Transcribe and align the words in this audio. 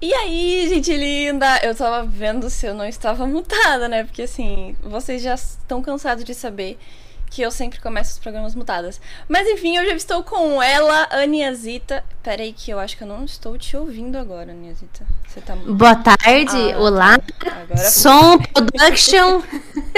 E 0.00 0.14
aí, 0.14 0.68
gente 0.68 0.96
linda? 0.96 1.58
Eu 1.64 1.74
tava 1.74 2.06
vendo 2.06 2.48
se 2.48 2.66
eu 2.66 2.72
não 2.74 2.84
estava 2.86 3.26
mutada, 3.26 3.88
né? 3.88 4.04
Porque 4.04 4.22
assim, 4.22 4.76
vocês 4.80 5.20
já 5.20 5.34
estão 5.34 5.82
cansados 5.82 6.22
de 6.24 6.34
saber 6.34 6.78
que 7.30 7.42
eu 7.42 7.50
sempre 7.50 7.80
começo 7.80 8.12
os 8.12 8.18
programas 8.18 8.54
mutadas. 8.54 9.00
Mas 9.28 9.46
enfim, 9.48 9.76
eu 9.76 9.84
já 9.86 9.94
estou 9.94 10.22
com 10.22 10.62
ela, 10.62 11.08
Aniazita. 11.10 12.04
Pera 12.22 12.42
aí 12.42 12.52
que 12.52 12.70
eu 12.70 12.78
acho 12.78 12.96
que 12.96 13.02
eu 13.02 13.08
não 13.08 13.24
estou 13.24 13.56
te 13.58 13.76
ouvindo 13.76 14.16
agora, 14.16 14.52
Aniazita. 14.52 15.06
Você 15.26 15.40
tá 15.40 15.54
Boa 15.56 15.94
tarde, 15.96 16.72
ah, 16.72 16.78
olá. 16.78 17.18
Agora 17.46 17.90
Som 17.90 18.38
production. 18.38 19.42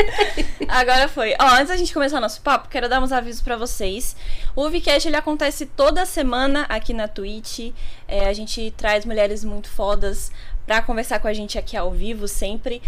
agora 0.69 1.09
foi. 1.09 1.35
Ó, 1.41 1.47
antes 1.55 1.69
da 1.69 1.77
gente 1.77 1.95
começar 1.95 2.21
nosso 2.21 2.41
papo, 2.41 2.69
quero 2.69 2.89
dar 2.89 3.03
uns 3.03 3.13
avisos 3.13 3.43
para 3.43 3.57
vocês. 3.57 4.17
O 4.55 4.69
Vcast 4.69 5.09
ele 5.09 5.17
acontece 5.17 5.67
toda 5.67 6.05
semana 6.05 6.67
aqui 6.69 6.93
na 6.93 7.09
Twitch. 7.09 7.73
É, 8.07 8.29
a 8.29 8.33
gente 8.33 8.73
traz 8.77 9.05
mulheres 9.05 9.45
muito 9.45 9.69
fodas 9.69 10.31
para 10.67 10.83
conversar 10.83 11.19
com 11.21 11.29
a 11.29 11.33
gente 11.33 11.59
aqui 11.59 11.77
ao 11.77 11.91
vivo 11.91 12.29
sempre. 12.29 12.83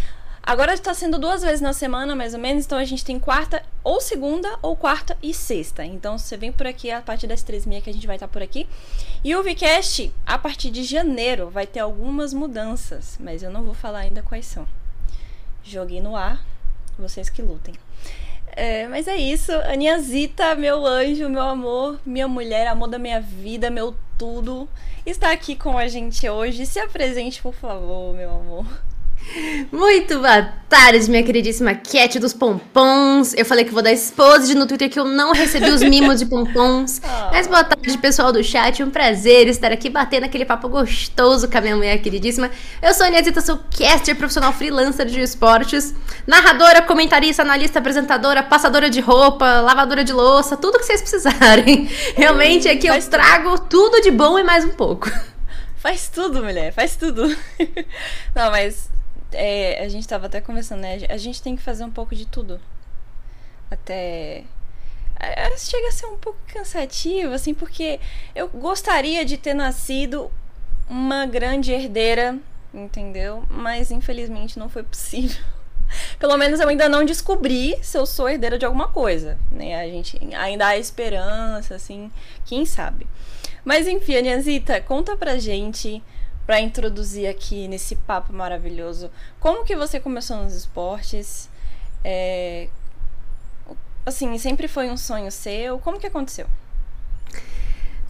Agora 0.44 0.74
está 0.74 0.92
sendo 0.92 1.20
duas 1.20 1.42
vezes 1.42 1.60
na 1.60 1.72
semana, 1.72 2.16
mais 2.16 2.34
ou 2.34 2.40
menos. 2.40 2.64
Então 2.64 2.76
a 2.76 2.84
gente 2.84 3.04
tem 3.04 3.18
quarta 3.18 3.62
ou 3.84 4.00
segunda, 4.00 4.58
ou 4.60 4.76
quarta 4.76 5.16
e 5.22 5.32
sexta. 5.32 5.84
Então 5.84 6.18
você 6.18 6.36
vem 6.36 6.50
por 6.50 6.66
aqui 6.66 6.90
a 6.90 7.00
partir 7.00 7.28
das 7.28 7.44
três 7.44 7.64
e 7.64 7.68
meia 7.68 7.80
que 7.80 7.88
a 7.88 7.92
gente 7.92 8.06
vai 8.06 8.16
estar 8.16 8.26
por 8.26 8.42
aqui. 8.42 8.66
E 9.22 9.36
o 9.36 9.42
Vcast, 9.42 10.12
a 10.26 10.36
partir 10.36 10.70
de 10.70 10.82
janeiro, 10.82 11.48
vai 11.48 11.66
ter 11.66 11.78
algumas 11.78 12.34
mudanças. 12.34 13.16
Mas 13.20 13.42
eu 13.42 13.50
não 13.50 13.62
vou 13.62 13.72
falar 13.72 14.00
ainda 14.00 14.20
quais 14.20 14.46
são. 14.46 14.66
Joguei 15.62 16.00
no 16.00 16.16
ar, 16.16 16.44
vocês 16.98 17.30
que 17.30 17.40
lutem. 17.40 17.74
É, 18.54 18.86
mas 18.88 19.08
é 19.08 19.16
isso, 19.16 19.50
Aniazita, 19.52 20.54
meu 20.54 20.84
anjo, 20.84 21.28
meu 21.28 21.40
amor, 21.40 21.98
minha 22.04 22.28
mulher, 22.28 22.66
amor 22.66 22.88
da 22.88 22.98
minha 22.98 23.18
vida, 23.18 23.70
meu 23.70 23.94
tudo, 24.18 24.68
está 25.06 25.32
aqui 25.32 25.56
com 25.56 25.78
a 25.78 25.88
gente 25.88 26.28
hoje. 26.28 26.66
Se 26.66 26.78
apresente, 26.78 27.40
por 27.40 27.54
favor, 27.54 28.12
meu 28.14 28.30
amor. 28.30 28.66
Muito 29.70 30.18
boa 30.18 30.42
tarde, 30.68 31.10
minha 31.10 31.22
queridíssima 31.22 31.74
Cat 31.74 32.18
dos 32.18 32.32
Pompons. 32.32 33.34
Eu 33.34 33.44
falei 33.44 33.64
que 33.64 33.70
vou 33.70 33.82
dar 33.82 33.92
expose 33.92 34.54
no 34.54 34.66
Twitter 34.66 34.90
que 34.90 34.98
eu 34.98 35.04
não 35.04 35.32
recebi 35.32 35.70
os 35.70 35.82
mimos 35.82 36.18
de 36.18 36.26
pompons. 36.26 37.00
Oh. 37.02 37.30
Mas 37.32 37.46
boa 37.46 37.64
tarde, 37.64 37.96
pessoal 37.98 38.32
do 38.32 38.42
chat. 38.44 38.82
Um 38.82 38.90
prazer 38.90 39.48
estar 39.48 39.72
aqui 39.72 39.88
batendo 39.88 40.24
aquele 40.24 40.44
papo 40.44 40.68
gostoso 40.68 41.48
com 41.48 41.56
a 41.56 41.60
minha 41.60 41.76
mulher 41.76 41.98
queridíssima. 41.98 42.50
Eu 42.82 42.92
sou 42.92 43.04
a 43.04 43.08
Aniesita, 43.08 43.40
sou 43.40 43.58
caster 43.76 44.14
profissional 44.16 44.52
freelancer 44.52 45.06
de 45.06 45.20
esportes, 45.20 45.94
narradora, 46.26 46.82
comentarista, 46.82 47.42
analista, 47.42 47.78
apresentadora, 47.78 48.42
passadora 48.42 48.90
de 48.90 49.00
roupa, 49.00 49.60
lavadora 49.60 50.04
de 50.04 50.12
louça, 50.12 50.56
tudo 50.56 50.78
que 50.78 50.84
vocês 50.84 51.00
precisarem. 51.00 51.88
Realmente 52.16 52.68
aqui 52.68 52.86
eu 52.86 53.02
trago 53.08 53.58
tudo 53.58 54.00
de 54.02 54.10
bom 54.10 54.38
e 54.38 54.42
mais 54.42 54.64
um 54.64 54.70
pouco. 54.70 55.10
Faz 55.76 56.08
tudo, 56.08 56.42
mulher, 56.44 56.72
faz 56.72 56.96
tudo. 56.96 57.26
Não, 58.34 58.50
mas 58.50 58.88
é, 59.32 59.82
a 59.82 59.88
gente 59.88 60.06
tava 60.06 60.26
até 60.26 60.40
conversando, 60.40 60.80
né? 60.80 60.98
A 61.08 61.16
gente 61.16 61.42
tem 61.42 61.56
que 61.56 61.62
fazer 61.62 61.84
um 61.84 61.90
pouco 61.90 62.14
de 62.14 62.26
tudo. 62.26 62.60
Até. 63.70 64.44
Chega 65.56 65.88
a 65.88 65.92
ser 65.92 66.06
um 66.06 66.16
pouco 66.16 66.38
cansativo, 66.48 67.32
assim, 67.32 67.54
porque 67.54 68.00
eu 68.34 68.48
gostaria 68.48 69.24
de 69.24 69.36
ter 69.36 69.54
nascido 69.54 70.30
uma 70.88 71.26
grande 71.26 71.72
herdeira, 71.72 72.38
entendeu? 72.74 73.44
Mas 73.48 73.90
infelizmente 73.90 74.58
não 74.58 74.68
foi 74.68 74.82
possível. 74.82 75.42
Pelo 76.18 76.36
menos 76.36 76.58
eu 76.58 76.68
ainda 76.68 76.88
não 76.88 77.04
descobri 77.04 77.78
se 77.82 77.96
eu 77.96 78.04
sou 78.04 78.28
herdeira 78.28 78.58
de 78.58 78.64
alguma 78.64 78.88
coisa, 78.88 79.38
né? 79.50 79.80
A 79.80 79.86
gente 79.86 80.18
ainda 80.34 80.66
há 80.66 80.76
esperança, 80.76 81.76
assim, 81.76 82.10
quem 82.44 82.66
sabe. 82.66 83.06
Mas 83.64 83.86
enfim, 83.86 84.16
Aniazita, 84.16 84.80
conta 84.80 85.16
pra 85.16 85.38
gente 85.38 86.02
para 86.46 86.60
introduzir 86.60 87.28
aqui 87.28 87.68
nesse 87.68 87.96
papo 87.96 88.32
maravilhoso. 88.32 89.10
Como 89.40 89.64
que 89.64 89.76
você 89.76 90.00
começou 90.00 90.38
nos 90.38 90.54
esportes? 90.54 91.48
É, 92.04 92.68
assim, 94.04 94.36
sempre 94.38 94.66
foi 94.68 94.90
um 94.90 94.96
sonho 94.96 95.30
seu? 95.30 95.78
Como 95.78 95.98
que 95.98 96.06
aconteceu? 96.06 96.46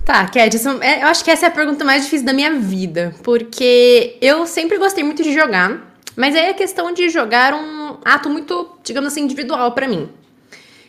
Tá, 0.05 0.27
Cat, 0.27 0.57
é, 0.81 1.03
eu 1.03 1.07
acho 1.07 1.23
que 1.23 1.31
essa 1.31 1.47
é 1.47 1.49
a 1.49 1.53
pergunta 1.53 1.85
mais 1.85 2.05
difícil 2.05 2.27
da 2.27 2.33
minha 2.33 2.59
vida, 2.59 3.15
porque 3.23 4.19
eu 4.21 4.47
sempre 4.47 4.77
gostei 4.77 5.05
muito 5.05 5.23
de 5.23 5.33
jogar, 5.33 5.95
mas 6.17 6.35
aí 6.35 6.51
a 6.51 6.55
questão 6.55 6.93
de 6.93 7.09
jogar 7.09 7.55
um 7.55 7.99
ato 8.05 8.29
muito, 8.29 8.79
digamos 8.83 9.13
assim, 9.13 9.23
individual 9.23 9.73
para 9.73 9.87
mim. 9.87 10.11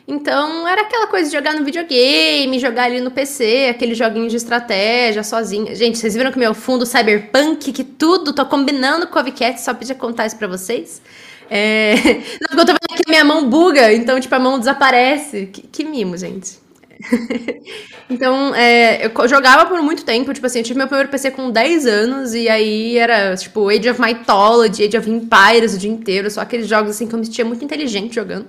Então, 0.05 0.67
era 0.67 0.81
aquela 0.81 1.07
coisa 1.07 1.29
de 1.29 1.35
jogar 1.35 1.53
no 1.53 1.63
videogame, 1.63 2.59
jogar 2.59 2.83
ali 2.85 2.99
no 2.99 3.09
PC, 3.09 3.67
aqueles 3.69 3.97
joguinhos 3.97 4.31
de 4.31 4.37
estratégia 4.37 5.23
sozinha. 5.23 5.73
Gente, 5.73 5.97
vocês 5.97 6.13
viram 6.13 6.31
que 6.31 6.37
meu 6.37 6.53
fundo 6.53 6.85
cyberpunk, 6.85 7.71
que 7.71 7.83
tudo, 7.85 8.33
tô 8.33 8.45
combinando 8.45 9.07
com 9.07 9.17
a 9.17 9.21
Vcat, 9.21 9.61
só 9.61 9.73
podia 9.73 9.95
contar 9.95 10.25
isso 10.25 10.35
pra 10.35 10.47
vocês. 10.47 11.01
É... 11.49 11.95
Não, 12.51 12.59
eu 12.59 12.65
tô 12.65 12.73
vendo 12.73 13.01
que 13.01 13.09
minha 13.09 13.23
mão 13.23 13.49
buga, 13.49 13.93
então, 13.93 14.19
tipo, 14.19 14.35
a 14.35 14.39
mão 14.39 14.59
desaparece. 14.59 15.45
Que, 15.45 15.61
que 15.61 15.85
mimo, 15.85 16.17
gente. 16.17 16.61
então, 18.09 18.53
é, 18.55 19.05
eu 19.05 19.27
jogava 19.27 19.65
por 19.65 19.81
muito 19.81 20.03
tempo, 20.03 20.33
tipo 20.33 20.45
assim, 20.45 20.59
eu 20.59 20.65
tive 20.65 20.77
meu 20.77 20.87
primeiro 20.87 21.09
PC 21.09 21.31
com 21.31 21.49
10 21.49 21.85
anos, 21.85 22.33
e 22.33 22.49
aí 22.49 22.97
era, 22.97 23.35
tipo, 23.37 23.69
Age 23.69 23.89
of 23.89 24.01
Mythology, 24.01 24.83
Age 24.83 24.97
of 24.97 25.09
Empires 25.09 25.73
o 25.73 25.77
dia 25.77 25.89
inteiro, 25.89 26.29
só 26.29 26.41
aqueles 26.41 26.67
jogos, 26.67 26.91
assim, 26.91 27.07
que 27.07 27.15
eu 27.15 27.19
me 27.19 27.25
sentia 27.25 27.45
muito 27.45 27.63
inteligente 27.63 28.15
jogando. 28.15 28.47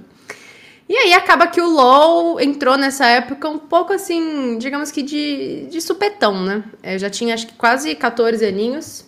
E 0.88 0.96
aí 0.96 1.14
acaba 1.14 1.46
que 1.46 1.60
o 1.60 1.68
LoL 1.68 2.38
entrou 2.40 2.76
nessa 2.76 3.06
época 3.06 3.48
um 3.48 3.58
pouco 3.58 3.92
assim, 3.92 4.58
digamos 4.58 4.90
que 4.90 5.02
de, 5.02 5.66
de 5.70 5.80
supetão, 5.80 6.42
né? 6.42 6.62
Eu 6.82 6.98
já 6.98 7.08
tinha 7.08 7.34
acho 7.34 7.46
que 7.46 7.54
quase 7.54 7.94
14 7.94 8.44
aninhos. 8.44 9.06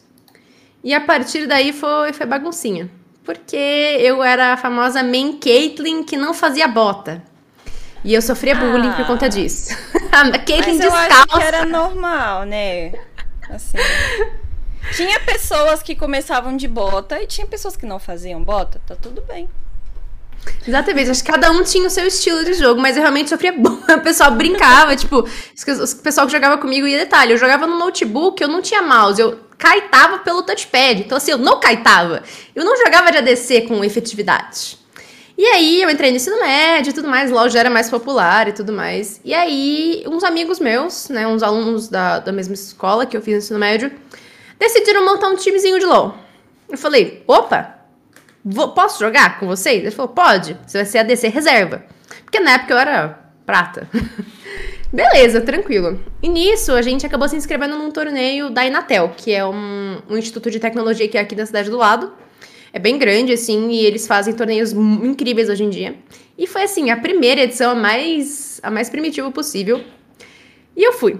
E 0.82 0.94
a 0.94 1.00
partir 1.00 1.46
daí 1.46 1.72
foi, 1.72 2.12
foi 2.12 2.26
baguncinha. 2.26 2.90
Porque 3.24 3.56
eu 3.56 4.22
era 4.22 4.54
a 4.54 4.56
famosa 4.56 5.02
main 5.02 5.38
Caitlyn 5.38 6.02
que 6.02 6.16
não 6.16 6.32
fazia 6.32 6.66
bota. 6.66 7.22
E 8.02 8.14
eu 8.14 8.22
sofria 8.22 8.56
ah, 8.56 8.60
bullying 8.60 8.92
por 8.92 9.06
conta 9.06 9.28
disso. 9.28 9.76
a 10.12 10.38
Caitlyn 10.38 10.78
descalça. 10.78 11.08
Eu 11.08 11.16
acho 11.16 11.26
que 11.26 11.42
era 11.42 11.64
normal, 11.66 12.44
né? 12.44 12.92
Assim. 13.50 13.76
tinha 14.96 15.20
pessoas 15.20 15.82
que 15.82 15.94
começavam 15.94 16.56
de 16.56 16.68
bota 16.68 17.20
e 17.20 17.26
tinha 17.26 17.46
pessoas 17.46 17.76
que 17.76 17.84
não 17.84 17.98
faziam 17.98 18.42
bota, 18.42 18.80
tá 18.86 18.94
tudo 18.94 19.20
bem. 19.22 19.48
Exatamente, 20.66 21.10
acho 21.10 21.24
que 21.24 21.30
cada 21.30 21.50
um 21.50 21.62
tinha 21.62 21.86
o 21.86 21.90
seu 21.90 22.06
estilo 22.06 22.44
de 22.44 22.54
jogo, 22.54 22.80
mas 22.80 22.96
eu 22.96 23.02
realmente 23.02 23.30
sofria 23.30 23.52
bom. 23.56 23.78
O 23.88 24.00
pessoal 24.00 24.32
brincava, 24.32 24.96
tipo, 24.96 25.20
o 25.20 26.02
pessoal 26.02 26.26
que 26.26 26.32
jogava 26.32 26.58
comigo 26.58 26.86
ia 26.86 26.98
detalhe, 26.98 27.32
eu 27.32 27.38
jogava 27.38 27.66
no 27.66 27.78
notebook, 27.78 28.42
eu 28.42 28.48
não 28.48 28.60
tinha 28.60 28.82
mouse, 28.82 29.20
eu 29.20 29.38
caetava 29.56 30.18
pelo 30.18 30.42
touchpad. 30.42 31.00
Então, 31.00 31.16
assim, 31.16 31.30
eu 31.30 31.38
não 31.38 31.60
caetava. 31.60 32.22
Eu 32.54 32.64
não 32.64 32.76
jogava 32.76 33.10
de 33.10 33.18
ADC 33.18 33.62
com 33.62 33.84
efetividade. 33.84 34.78
E 35.38 35.44
aí 35.44 35.82
eu 35.82 35.90
entrei 35.90 36.10
no 36.10 36.16
ensino 36.16 36.40
médio 36.40 36.90
e 36.90 36.92
tudo 36.94 37.08
mais, 37.08 37.30
LOL 37.30 37.48
já 37.50 37.60
era 37.60 37.68
mais 37.68 37.90
popular 37.90 38.48
e 38.48 38.52
tudo 38.52 38.72
mais. 38.72 39.20
E 39.22 39.34
aí, 39.34 40.02
uns 40.06 40.24
amigos 40.24 40.58
meus, 40.58 41.10
né, 41.10 41.26
uns 41.26 41.42
alunos 41.42 41.88
da, 41.88 42.20
da 42.20 42.32
mesma 42.32 42.54
escola 42.54 43.04
que 43.04 43.14
eu 43.14 43.20
fiz 43.20 43.34
no 43.34 43.38
ensino 43.38 43.58
médio, 43.58 43.92
decidiram 44.58 45.04
montar 45.04 45.28
um 45.28 45.36
timezinho 45.36 45.78
de 45.78 45.84
LOL. 45.84 46.16
Eu 46.70 46.78
falei, 46.78 47.22
opa, 47.26 47.75
posso 48.74 49.00
jogar 49.00 49.38
com 49.38 49.46
vocês? 49.46 49.80
Ele 49.80 49.90
falou, 49.90 50.12
pode, 50.12 50.56
você 50.66 50.78
vai 50.78 50.86
ser 50.86 50.98
ADC 50.98 51.28
reserva. 51.28 51.84
Porque 52.24 52.40
na 52.40 52.52
época 52.52 52.74
eu 52.74 52.78
era 52.78 53.26
prata. 53.44 53.88
Beleza, 54.92 55.40
tranquilo. 55.40 56.00
E 56.22 56.28
nisso, 56.28 56.72
a 56.72 56.82
gente 56.82 57.04
acabou 57.04 57.28
se 57.28 57.36
inscrevendo 57.36 57.76
num 57.76 57.90
torneio 57.90 58.50
da 58.50 58.64
Inatel, 58.64 59.12
que 59.16 59.32
é 59.32 59.44
um, 59.44 60.00
um 60.08 60.16
instituto 60.16 60.50
de 60.50 60.60
tecnologia 60.60 61.08
que 61.08 61.18
é 61.18 61.20
aqui 61.20 61.34
da 61.34 61.44
cidade 61.44 61.70
do 61.70 61.76
lado. 61.76 62.12
É 62.72 62.78
bem 62.78 62.98
grande, 62.98 63.32
assim, 63.32 63.70
e 63.70 63.84
eles 63.84 64.06
fazem 64.06 64.34
torneios 64.34 64.72
incríveis 64.72 65.48
hoje 65.48 65.64
em 65.64 65.70
dia. 65.70 65.96
E 66.38 66.46
foi, 66.46 66.62
assim, 66.62 66.90
a 66.90 66.96
primeira 66.96 67.42
edição, 67.42 67.72
a 67.72 67.74
mais, 67.74 68.60
a 68.62 68.70
mais 68.70 68.88
primitiva 68.90 69.30
possível. 69.30 69.82
E 70.76 70.82
eu 70.82 70.92
fui. 70.92 71.18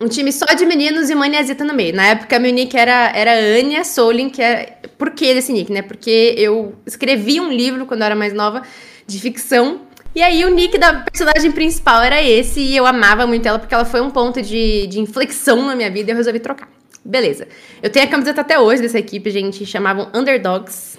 Um 0.00 0.08
time 0.08 0.32
só 0.32 0.46
de 0.46 0.66
meninos 0.66 1.08
e 1.08 1.14
uma 1.14 1.26
Aniazita 1.26 1.64
no 1.64 1.72
meio. 1.72 1.94
Na 1.94 2.06
época, 2.08 2.38
meu 2.38 2.52
nick 2.52 2.76
era, 2.76 3.12
era 3.14 3.32
Anya 3.32 3.84
Solin, 3.84 4.28
que 4.28 4.42
é... 4.42 4.78
Por 4.98 5.10
que 5.10 5.32
desse 5.34 5.52
nick, 5.52 5.72
né? 5.72 5.82
Porque 5.82 6.34
eu 6.36 6.74
escrevi 6.86 7.40
um 7.40 7.50
livro 7.50 7.86
quando 7.86 8.00
eu 8.00 8.06
era 8.06 8.16
mais 8.16 8.32
nova, 8.32 8.62
de 9.06 9.20
ficção. 9.20 9.82
E 10.14 10.22
aí, 10.22 10.44
o 10.44 10.50
nick 10.50 10.78
da 10.78 10.94
personagem 10.94 11.50
principal 11.52 12.02
era 12.02 12.22
esse, 12.22 12.60
e 12.60 12.76
eu 12.76 12.86
amava 12.86 13.26
muito 13.26 13.46
ela, 13.46 13.58
porque 13.58 13.74
ela 13.74 13.84
foi 13.84 14.00
um 14.00 14.10
ponto 14.10 14.40
de, 14.40 14.86
de 14.86 15.00
inflexão 15.00 15.66
na 15.66 15.74
minha 15.74 15.90
vida 15.90 16.10
e 16.10 16.12
eu 16.12 16.16
resolvi 16.16 16.38
trocar. 16.38 16.68
Beleza. 17.04 17.46
Eu 17.82 17.90
tenho 17.90 18.06
a 18.06 18.08
camiseta 18.08 18.40
até 18.40 18.58
hoje 18.58 18.80
dessa 18.80 18.98
equipe, 18.98 19.30
gente. 19.30 19.66
Chamavam 19.66 20.10
Underdogs. 20.14 20.98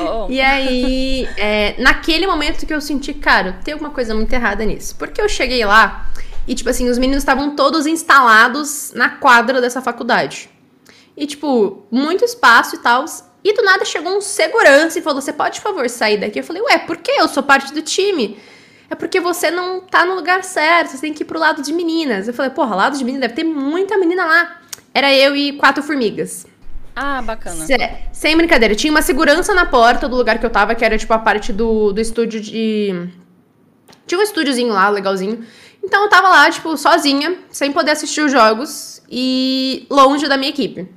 Oh. 0.00 0.26
e 0.32 0.40
aí, 0.40 1.28
é, 1.36 1.76
naquele 1.78 2.26
momento 2.26 2.66
que 2.66 2.74
eu 2.74 2.80
senti, 2.80 3.14
cara, 3.14 3.52
tem 3.64 3.72
alguma 3.72 3.90
coisa 3.90 4.12
muito 4.12 4.32
errada 4.32 4.64
nisso. 4.64 4.96
Porque 4.98 5.22
eu 5.22 5.28
cheguei 5.28 5.64
lá 5.64 6.10
e, 6.46 6.54
tipo 6.54 6.68
assim, 6.70 6.88
os 6.88 6.98
meninos 6.98 7.22
estavam 7.22 7.54
todos 7.54 7.86
instalados 7.86 8.92
na 8.94 9.10
quadra 9.10 9.60
dessa 9.60 9.80
faculdade. 9.80 10.50
E, 11.16 11.26
tipo, 11.26 11.86
muito 11.90 12.24
espaço 12.24 12.76
e 12.76 12.78
tal. 12.78 13.04
E 13.42 13.54
do 13.54 13.62
nada 13.62 13.84
chegou 13.84 14.16
um 14.16 14.20
segurança 14.20 14.98
e 14.98 15.02
falou: 15.02 15.20
Você 15.20 15.32
pode, 15.32 15.60
por 15.60 15.68
favor, 15.68 15.88
sair 15.88 16.18
daqui? 16.18 16.40
Eu 16.40 16.44
falei: 16.44 16.62
Ué, 16.62 16.78
por 16.78 16.96
que? 16.98 17.12
Eu 17.12 17.28
sou 17.28 17.42
parte 17.42 17.72
do 17.72 17.82
time. 17.82 18.38
É 18.88 18.94
porque 18.94 19.20
você 19.20 19.50
não 19.50 19.80
tá 19.80 20.04
no 20.04 20.14
lugar 20.14 20.42
certo, 20.42 20.88
você 20.88 20.98
tem 20.98 21.14
que 21.14 21.22
ir 21.22 21.26
pro 21.26 21.38
lado 21.38 21.62
de 21.62 21.72
meninas. 21.72 22.28
Eu 22.28 22.34
falei: 22.34 22.50
Porra, 22.50 22.74
lado 22.74 22.98
de 22.98 23.04
menina 23.04 23.22
deve 23.22 23.34
ter 23.34 23.44
muita 23.44 23.96
menina 23.96 24.24
lá. 24.24 24.60
Era 24.92 25.14
eu 25.14 25.34
e 25.36 25.52
quatro 25.52 25.82
formigas. 25.82 26.46
Ah, 26.94 27.22
bacana. 27.22 27.64
sem 28.12 28.36
brincadeira. 28.36 28.74
Tinha 28.74 28.90
uma 28.90 29.00
segurança 29.00 29.54
na 29.54 29.64
porta 29.64 30.08
do 30.08 30.16
lugar 30.16 30.38
que 30.38 30.44
eu 30.44 30.50
tava, 30.50 30.74
que 30.74 30.84
era 30.84 30.98
tipo 30.98 31.12
a 31.14 31.18
parte 31.18 31.52
do, 31.52 31.92
do 31.92 32.00
estúdio 32.00 32.40
de. 32.40 33.08
Tinha 34.06 34.18
um 34.18 34.22
estúdiozinho 34.22 34.72
lá, 34.72 34.88
legalzinho. 34.88 35.44
Então 35.82 36.04
eu 36.04 36.08
tava 36.08 36.28
lá, 36.28 36.50
tipo, 36.50 36.76
sozinha, 36.76 37.38
sem 37.50 37.72
poder 37.72 37.92
assistir 37.92 38.20
os 38.20 38.30
jogos 38.30 39.02
e 39.10 39.86
longe 39.90 40.28
da 40.28 40.36
minha 40.36 40.50
equipe. 40.50 40.88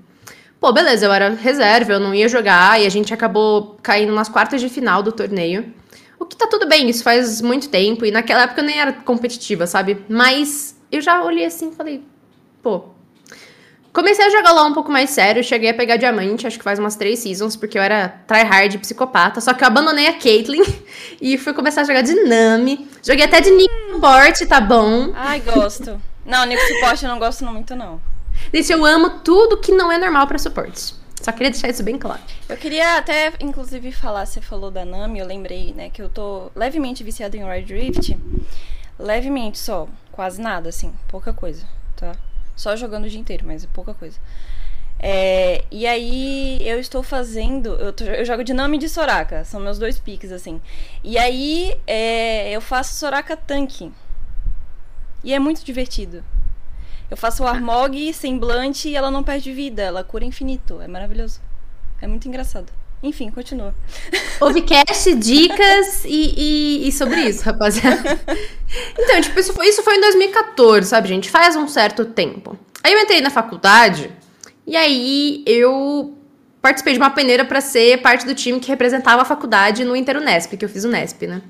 Pô, 0.59 0.71
beleza, 0.71 1.05
eu 1.05 1.11
era 1.11 1.29
reserva, 1.29 1.93
eu 1.93 1.99
não 1.99 2.13
ia 2.15 2.29
jogar 2.29 2.79
e 2.79 2.85
a 2.85 2.89
gente 2.89 3.13
acabou 3.13 3.77
caindo 3.81 4.13
nas 4.13 4.29
quartas 4.29 4.61
de 4.61 4.69
final 4.69 5.03
do 5.03 5.11
torneio. 5.11 5.73
O 6.17 6.25
que 6.25 6.37
tá 6.37 6.47
tudo 6.47 6.67
bem, 6.67 6.89
isso 6.89 7.03
faz 7.03 7.41
muito 7.41 7.67
tempo 7.67 8.05
e 8.05 8.11
naquela 8.11 8.43
época 8.43 8.61
eu 8.61 8.65
nem 8.65 8.79
era 8.79 8.93
competitiva, 8.93 9.67
sabe? 9.67 10.05
Mas 10.07 10.77
eu 10.89 11.01
já 11.01 11.21
olhei 11.23 11.45
assim 11.45 11.69
e 11.69 11.75
falei, 11.75 12.03
pô. 12.61 12.92
Comecei 13.93 14.25
a 14.25 14.29
jogar 14.31 14.53
lá 14.53 14.65
um 14.65 14.73
pouco 14.73 14.91
mais 14.91 15.11
sério, 15.11 15.43
cheguei 15.43 15.69
a 15.69 15.73
pegar 15.73 15.97
diamante, 15.97 16.47
acho 16.47 16.57
que 16.57 16.63
faz 16.63 16.79
umas 16.79 16.95
três 16.95 17.19
seasons, 17.19 17.55
porque 17.55 17.77
eu 17.77 17.81
era 17.81 18.09
tryhard 18.25 18.75
psicopata, 18.79 19.39
só 19.39 19.53
que 19.53 19.63
eu 19.63 19.67
abandonei 19.67 20.07
a 20.07 20.13
Caitlyn 20.13 20.63
e 21.21 21.37
fui 21.37 21.53
começar 21.53 21.81
a 21.81 21.83
jogar 21.83 22.01
de 22.01 22.15
Nami. 22.23 22.89
Joguei 23.03 23.23
até 23.23 23.39
de 23.39 23.51
Nick 23.51 23.71
Suporte, 23.91 24.47
tá 24.47 24.59
bom? 24.59 25.11
Ai, 25.13 25.41
gosto. 25.41 26.01
Não, 26.25 26.43
Nick 26.43 26.59
Suporte 26.73 27.03
eu 27.05 27.11
não 27.11 27.19
gosto 27.19 27.45
muito, 27.45 27.75
não. 27.75 28.01
Disse, 28.51 28.73
eu 28.73 28.83
amo 28.83 29.19
tudo 29.19 29.57
que 29.57 29.71
não 29.71 29.91
é 29.91 29.99
normal 29.99 30.25
para 30.25 30.39
suportes. 30.39 30.99
Só 31.21 31.31
queria 31.31 31.51
deixar 31.51 31.69
isso 31.69 31.83
bem 31.83 31.99
claro. 31.99 32.21
Eu 32.49 32.57
queria 32.57 32.97
até, 32.97 33.31
inclusive, 33.39 33.91
falar, 33.91 34.25
você 34.25 34.41
falou 34.41 34.71
da 34.71 34.83
Nami, 34.83 35.19
eu 35.19 35.27
lembrei, 35.27 35.71
né, 35.71 35.91
que 35.91 36.01
eu 36.01 36.09
tô 36.09 36.49
levemente 36.55 37.03
viciada 37.03 37.37
em 37.37 37.43
Wild 37.43 37.71
Rift. 37.71 38.17
Levemente 38.97 39.59
só, 39.59 39.87
quase 40.11 40.41
nada, 40.41 40.69
assim, 40.69 40.91
pouca 41.07 41.31
coisa, 41.31 41.63
tá? 41.95 42.13
Só 42.55 42.75
jogando 42.75 43.05
o 43.05 43.09
dia 43.09 43.19
inteiro, 43.19 43.45
mas 43.45 43.63
é 43.63 43.67
pouca 43.73 43.93
coisa. 43.93 44.19
É, 44.99 45.65
e 45.69 45.85
aí 45.85 46.59
eu 46.65 46.79
estou 46.79 47.03
fazendo. 47.03 47.75
Eu, 47.75 47.91
tô, 47.91 48.03
eu, 48.05 48.23
jogo 48.25 48.43
de 48.43 48.53
Nami 48.53 48.77
e 48.77 48.79
de 48.79 48.89
Soraka, 48.89 49.43
são 49.43 49.59
meus 49.59 49.77
dois 49.77 49.99
piques, 49.99 50.31
assim. 50.31 50.61
E 51.03 51.17
aí 51.17 51.77
é, 51.85 52.51
eu 52.51 52.61
faço 52.61 52.93
Soraka 52.95 53.35
tanque. 53.35 53.91
E 55.23 55.33
é 55.33 55.39
muito 55.39 55.63
divertido. 55.63 56.23
Eu 57.09 57.17
faço 57.17 57.43
o 57.43 57.47
Armog 57.47 58.13
semblante 58.13 58.89
e 58.89 58.95
ela 58.95 59.11
não 59.11 59.23
perde 59.23 59.51
vida, 59.51 59.81
ela 59.81 60.03
cura 60.03 60.25
infinito. 60.25 60.81
É 60.81 60.87
maravilhoso. 60.87 61.41
É 62.01 62.07
muito 62.07 62.27
engraçado. 62.27 62.71
Enfim, 63.03 63.29
continua. 63.29 63.75
Houve 64.39 64.61
cast, 64.61 65.13
dicas 65.15 66.05
e, 66.05 66.33
e, 66.37 66.87
e, 66.87 66.91
sobre 66.93 67.19
isso, 67.21 67.43
rapaziada. 67.43 68.19
Então, 68.97 69.21
tipo, 69.21 69.39
isso 69.39 69.53
foi, 69.53 69.67
isso 69.67 69.83
foi 69.83 69.97
em 69.97 70.01
2014, 70.01 70.87
sabe, 70.87 71.07
gente? 71.07 71.29
Faz 71.29 71.55
um 71.55 71.67
certo 71.67 72.05
tempo. 72.05 72.57
Aí 72.83 72.91
eu 72.91 72.99
entrei 72.99 73.21
na 73.21 73.29
faculdade 73.29 74.09
e 74.65 74.75
aí 74.75 75.43
eu 75.45 76.17
participei 76.59 76.93
de 76.93 76.99
uma 76.99 77.11
peneira 77.11 77.45
para 77.45 77.61
ser 77.61 78.01
parte 78.01 78.25
do 78.25 78.33
time 78.33 78.59
que 78.59 78.67
representava 78.69 79.21
a 79.21 79.25
faculdade 79.25 79.85
no 79.85 79.95
Interunesp, 79.95 80.57
que 80.57 80.65
eu 80.65 80.69
fiz 80.69 80.85
o 80.85 80.89
Nesp, 80.89 81.27
né? 81.27 81.43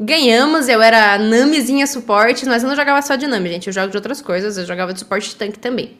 Ganhamos, 0.00 0.68
eu 0.68 0.82
era 0.82 1.16
Namizinha 1.18 1.86
suporte, 1.86 2.44
mas 2.46 2.64
eu 2.64 2.68
não 2.68 2.74
jogava 2.74 3.00
só 3.00 3.14
de 3.14 3.28
Nami, 3.28 3.48
gente. 3.50 3.68
Eu 3.68 3.72
jogo 3.72 3.88
de 3.88 3.96
outras 3.96 4.20
coisas, 4.20 4.58
eu 4.58 4.66
jogava 4.66 4.92
de 4.92 4.98
suporte 4.98 5.36
tanque 5.36 5.60
também. 5.60 5.96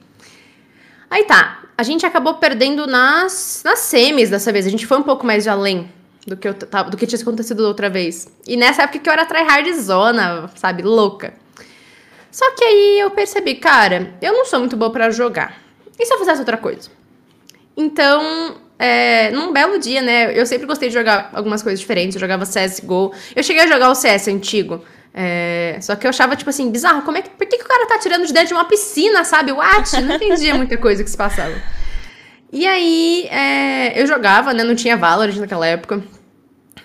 Aí 1.17 1.25
tá, 1.25 1.63
a 1.79 1.83
gente 1.83 2.05
acabou 2.05 2.35
perdendo 2.35 2.87
nas, 2.87 3.63
nas 3.65 3.79
semis 3.79 4.29
dessa 4.29 4.53
vez. 4.53 4.67
A 4.67 4.69
gente 4.69 4.87
foi 4.87 4.99
um 4.99 5.03
pouco 5.03 5.25
mais 5.25 5.45
de 5.45 5.49
além 5.49 5.91
do 6.27 6.37
que, 6.37 6.47
eu, 6.47 6.53
do 6.91 6.95
que 6.95 7.07
tinha 7.07 7.19
acontecido 7.19 7.63
da 7.63 7.69
outra 7.69 7.89
vez. 7.89 8.29
E 8.47 8.55
nessa 8.55 8.83
época 8.83 8.99
que 8.99 9.09
eu 9.09 9.13
era 9.15 9.25
tryhard 9.25 9.73
zona, 9.81 10.51
sabe, 10.57 10.83
louca. 10.83 11.33
Só 12.31 12.51
que 12.51 12.63
aí 12.63 13.01
eu 13.01 13.11
percebi, 13.13 13.55
cara, 13.55 14.15
eu 14.21 14.35
não 14.35 14.45
sou 14.45 14.59
muito 14.59 14.77
boa 14.77 14.93
para 14.93 15.09
jogar. 15.09 15.59
E 15.99 16.05
se 16.05 16.13
eu 16.13 16.19
fizesse 16.19 16.41
outra 16.41 16.59
coisa? 16.59 16.91
Então, 17.75 18.59
é, 18.79 19.31
num 19.31 19.55
belo 19.55 19.79
dia, 19.79 20.03
né? 20.03 20.39
Eu 20.39 20.45
sempre 20.45 20.67
gostei 20.67 20.91
de 20.91 20.95
jogar 20.95 21.31
algumas 21.33 21.63
coisas 21.63 21.81
diferentes. 21.81 22.15
Eu 22.15 22.21
jogava 22.21 22.45
CSGO. 22.45 23.15
Eu 23.35 23.43
cheguei 23.43 23.63
a 23.63 23.67
jogar 23.67 23.89
o 23.89 23.95
CS 23.95 24.29
antigo. 24.29 24.85
É, 25.19 25.79
só 25.81 25.97
que 25.97 26.07
eu 26.07 26.11
achava, 26.11 26.37
tipo 26.37 26.51
assim, 26.51 26.71
bizarro. 26.71 27.01
Como 27.01 27.17
é 27.17 27.23
que, 27.23 27.31
por 27.31 27.47
que, 27.47 27.57
que 27.57 27.65
o 27.65 27.69
cara 27.69 27.87
tá 27.87 27.99
tirando 27.99 28.27
de 28.27 28.35
dentro 28.35 28.49
de 28.49 28.55
uma 28.55 28.67
piscina, 28.67 29.25
sabe? 29.25 29.51
What? 29.51 29.99
Não 30.03 30.17
entendia 30.17 30.53
muita 30.57 30.77
coisa 30.77 31.03
que 31.03 31.09
se 31.09 31.17
passava. 31.17 31.55
E 32.53 32.67
aí, 32.67 33.27
é, 33.31 34.01
eu 34.01 34.07
jogava, 34.07 34.53
né? 34.53 34.63
Não 34.63 34.75
tinha 34.75 34.97
Valorant 34.97 35.37
naquela 35.37 35.67
época. 35.67 36.03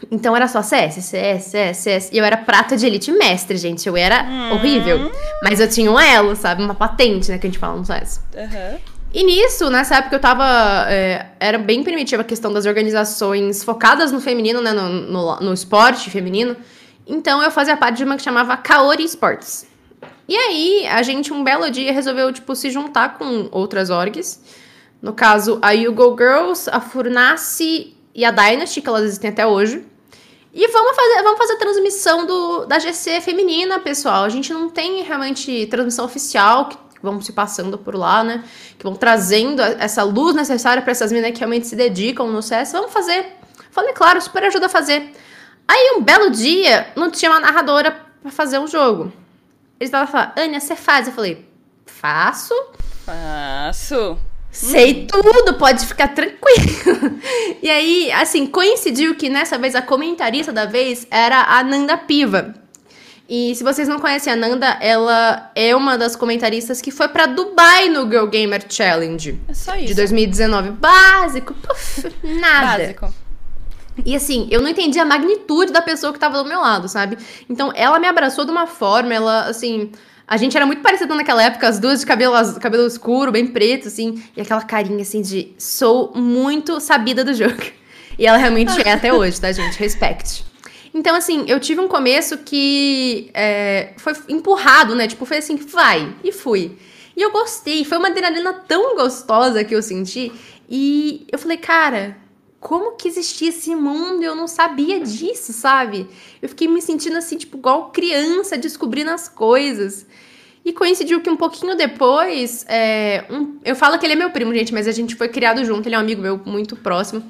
Então 0.09 0.35
era 0.35 0.47
só 0.47 0.61
CS, 0.61 0.95
CS, 1.03 1.43
CS, 1.43 1.77
CS. 1.77 2.09
E 2.11 2.17
eu 2.17 2.23
era 2.23 2.37
prata 2.37 2.75
de 2.77 2.85
elite 2.85 3.11
mestre, 3.11 3.57
gente. 3.57 3.87
Eu 3.87 3.95
era 3.95 4.23
hum. 4.23 4.53
horrível. 4.53 5.11
Mas 5.43 5.59
eu 5.59 5.69
tinha 5.69 5.91
um 5.91 5.99
elo, 5.99 6.35
sabe? 6.35 6.63
Uma 6.63 6.73
patente, 6.73 7.29
né? 7.29 7.37
Que 7.37 7.47
a 7.47 7.49
gente 7.49 7.59
fala 7.59 7.77
no 7.77 7.85
CS. 7.85 8.21
Uhum. 8.33 8.79
E 9.13 9.23
nisso, 9.23 9.69
nessa 9.69 9.97
época 9.97 10.15
eu 10.15 10.19
tava. 10.19 10.85
É, 10.89 11.25
era 11.39 11.57
bem 11.57 11.83
primitiva 11.83 12.21
a 12.21 12.25
questão 12.25 12.51
das 12.51 12.65
organizações 12.65 13.63
focadas 13.63 14.11
no 14.11 14.21
feminino, 14.21 14.61
né? 14.61 14.71
No, 14.71 14.89
no, 14.89 15.39
no, 15.41 15.53
esporte 15.53 16.09
feminino. 16.09 16.55
Então 17.11 17.43
eu 17.43 17.51
fazia 17.51 17.75
parte 17.75 17.97
de 17.97 18.05
uma 18.05 18.15
que 18.15 18.23
chamava 18.23 18.55
Kaori 18.55 19.03
Sports. 19.03 19.67
E 20.29 20.35
aí, 20.37 20.87
a 20.87 21.03
gente, 21.03 21.33
um 21.33 21.43
belo 21.43 21.69
dia, 21.69 21.91
resolveu, 21.91 22.31
tipo, 22.31 22.55
se 22.55 22.69
juntar 22.69 23.17
com 23.17 23.49
outras 23.51 23.89
orgs. 23.89 24.41
No 25.01 25.11
caso, 25.11 25.59
a 25.61 25.71
You 25.71 25.91
Go 25.91 26.15
Girls, 26.17 26.69
a 26.71 26.79
Furnace 26.79 27.97
e 28.15 28.23
a 28.23 28.31
Dynasty, 28.31 28.81
que 28.81 28.87
elas 28.87 29.03
existem 29.03 29.29
até 29.29 29.45
hoje. 29.45 29.85
E 30.53 30.67
vamos 30.69 30.95
fazer, 30.95 31.23
vamos 31.23 31.37
fazer 31.37 31.57
transmissão 31.57 32.25
do, 32.25 32.65
da 32.65 32.79
GC 32.79 33.19
feminina, 33.19 33.77
pessoal. 33.79 34.23
A 34.23 34.29
gente 34.29 34.53
não 34.53 34.69
tem 34.69 35.03
realmente 35.03 35.65
transmissão 35.65 36.05
oficial, 36.05 36.69
que 36.69 36.77
vão 37.03 37.19
se 37.19 37.33
passando 37.33 37.77
por 37.77 37.93
lá, 37.93 38.23
né? 38.23 38.45
Que 38.77 38.85
vão 38.85 38.95
trazendo 38.95 39.61
essa 39.61 40.03
luz 40.03 40.33
necessária 40.33 40.81
para 40.81 40.91
essas 40.91 41.11
meninas 41.11 41.33
que 41.33 41.39
realmente 41.39 41.67
se 41.67 41.75
dedicam 41.75 42.27
no 42.27 42.41
CS. 42.41 42.71
Vamos 42.71 42.93
fazer. 42.93 43.33
Falei, 43.69 43.91
claro, 43.91 44.21
super 44.21 44.45
ajuda 44.45 44.67
a 44.67 44.69
fazer. 44.69 45.11
Aí, 45.71 45.93
um 45.95 46.03
belo 46.03 46.29
dia, 46.29 46.87
não 46.97 47.09
tinha 47.09 47.31
uma 47.31 47.39
narradora 47.39 47.95
para 48.21 48.29
fazer 48.29 48.59
um 48.59 48.67
jogo. 48.67 49.03
Eles 49.79 49.87
estavam 49.87 50.05
falando, 50.05 50.37
Ania, 50.37 50.59
você 50.59 50.75
faz? 50.75 51.07
Eu 51.07 51.13
falei, 51.13 51.47
faço. 51.85 52.53
Faço. 53.05 54.19
Sei 54.51 55.03
hum. 55.03 55.07
tudo, 55.07 55.53
pode 55.53 55.85
ficar 55.85 56.09
tranquilo. 56.09 57.17
e 57.63 57.69
aí, 57.69 58.11
assim, 58.11 58.47
coincidiu 58.47 59.15
que 59.15 59.29
nessa 59.29 59.57
vez 59.57 59.73
a 59.73 59.81
comentarista 59.81 60.51
da 60.51 60.65
vez 60.65 61.07
era 61.09 61.41
a 61.41 61.63
Nanda 61.63 61.97
Piva. 61.97 62.53
E 63.29 63.55
se 63.55 63.63
vocês 63.63 63.87
não 63.87 63.97
conhecem 63.97 64.33
a 64.33 64.35
Nanda, 64.35 64.77
ela 64.81 65.53
é 65.55 65.73
uma 65.73 65.97
das 65.97 66.17
comentaristas 66.17 66.81
que 66.81 66.91
foi 66.91 67.07
para 67.07 67.27
Dubai 67.27 67.87
no 67.87 68.09
Girl 68.09 68.25
Gamer 68.25 68.65
Challenge. 68.67 69.39
É 69.47 69.53
só 69.53 69.73
isso. 69.77 69.87
De 69.87 69.93
2019. 69.93 70.71
Básico. 70.71 71.53
Puf, 71.53 72.13
nada. 72.21 72.77
Básico. 72.77 73.20
E 74.05 74.15
assim, 74.15 74.47
eu 74.49 74.61
não 74.61 74.69
entendi 74.69 74.99
a 74.99 75.05
magnitude 75.05 75.71
da 75.71 75.81
pessoa 75.81 76.13
que 76.13 76.19
tava 76.19 76.41
do 76.41 76.47
meu 76.47 76.59
lado, 76.59 76.87
sabe? 76.87 77.17
Então, 77.49 77.71
ela 77.75 77.99
me 77.99 78.07
abraçou 78.07 78.45
de 78.45 78.51
uma 78.51 78.67
forma, 78.67 79.13
ela, 79.13 79.45
assim. 79.45 79.91
A 80.27 80.37
gente 80.37 80.55
era 80.55 80.65
muito 80.65 80.81
parecida 80.81 81.13
naquela 81.13 81.43
época, 81.43 81.67
as 81.67 81.77
duas 81.77 81.99
de 81.99 82.05
cabelo, 82.05 82.33
cabelo 82.59 82.87
escuro, 82.87 83.33
bem 83.33 83.47
preto, 83.47 83.89
assim. 83.89 84.23
E 84.35 84.41
aquela 84.41 84.61
carinha, 84.61 85.01
assim, 85.01 85.21
de 85.21 85.53
sou 85.57 86.13
muito 86.15 86.79
sabida 86.79 87.23
do 87.23 87.33
jogo. 87.33 87.61
E 88.17 88.25
ela 88.25 88.37
realmente 88.37 88.71
é 88.85 88.93
até 88.93 89.11
hoje, 89.11 89.41
tá, 89.41 89.51
gente? 89.51 89.77
Respect. 89.77 90.45
Então, 90.93 91.15
assim, 91.15 91.45
eu 91.47 91.59
tive 91.59 91.81
um 91.81 91.87
começo 91.87 92.37
que 92.39 93.29
é, 93.33 93.93
foi 93.97 94.13
empurrado, 94.29 94.95
né? 94.95 95.07
Tipo, 95.07 95.25
foi 95.25 95.37
assim, 95.37 95.55
vai, 95.55 96.13
e 96.23 96.31
fui. 96.31 96.77
E 97.15 97.21
eu 97.21 97.31
gostei, 97.31 97.83
foi 97.83 97.97
uma 97.97 98.09
adrenalina 98.09 98.53
tão 98.53 98.95
gostosa 98.95 99.63
que 99.63 99.75
eu 99.75 99.81
senti. 99.81 100.31
E 100.69 101.25
eu 101.31 101.39
falei, 101.39 101.57
cara, 101.57 102.17
como 102.61 102.95
que 102.95 103.07
existia 103.07 103.49
esse 103.49 103.75
mundo? 103.75 104.23
Eu 104.23 104.35
não 104.35 104.47
sabia 104.47 104.99
disso, 104.99 105.51
sabe? 105.51 106.07
Eu 106.39 106.47
fiquei 106.47 106.67
me 106.67 106.81
sentindo 106.81 107.17
assim, 107.17 107.35
tipo, 107.35 107.57
igual 107.57 107.89
criança, 107.89 108.55
descobrindo 108.55 109.09
as 109.09 109.27
coisas. 109.27 110.05
E 110.63 110.71
coincidiu 110.71 111.21
que 111.21 111.29
um 111.29 111.35
pouquinho 111.35 111.75
depois, 111.75 112.63
é, 112.69 113.25
um, 113.31 113.57
eu 113.65 113.75
falo 113.75 113.97
que 113.97 114.05
ele 114.05 114.13
é 114.13 114.15
meu 114.15 114.29
primo, 114.29 114.53
gente, 114.53 114.71
mas 114.71 114.87
a 114.87 114.91
gente 114.91 115.15
foi 115.15 115.27
criado 115.27 115.65
junto, 115.65 115.87
ele 115.87 115.95
é 115.95 115.97
um 115.97 116.01
amigo 116.01 116.21
meu 116.21 116.39
muito 116.45 116.75
próximo. 116.75 117.23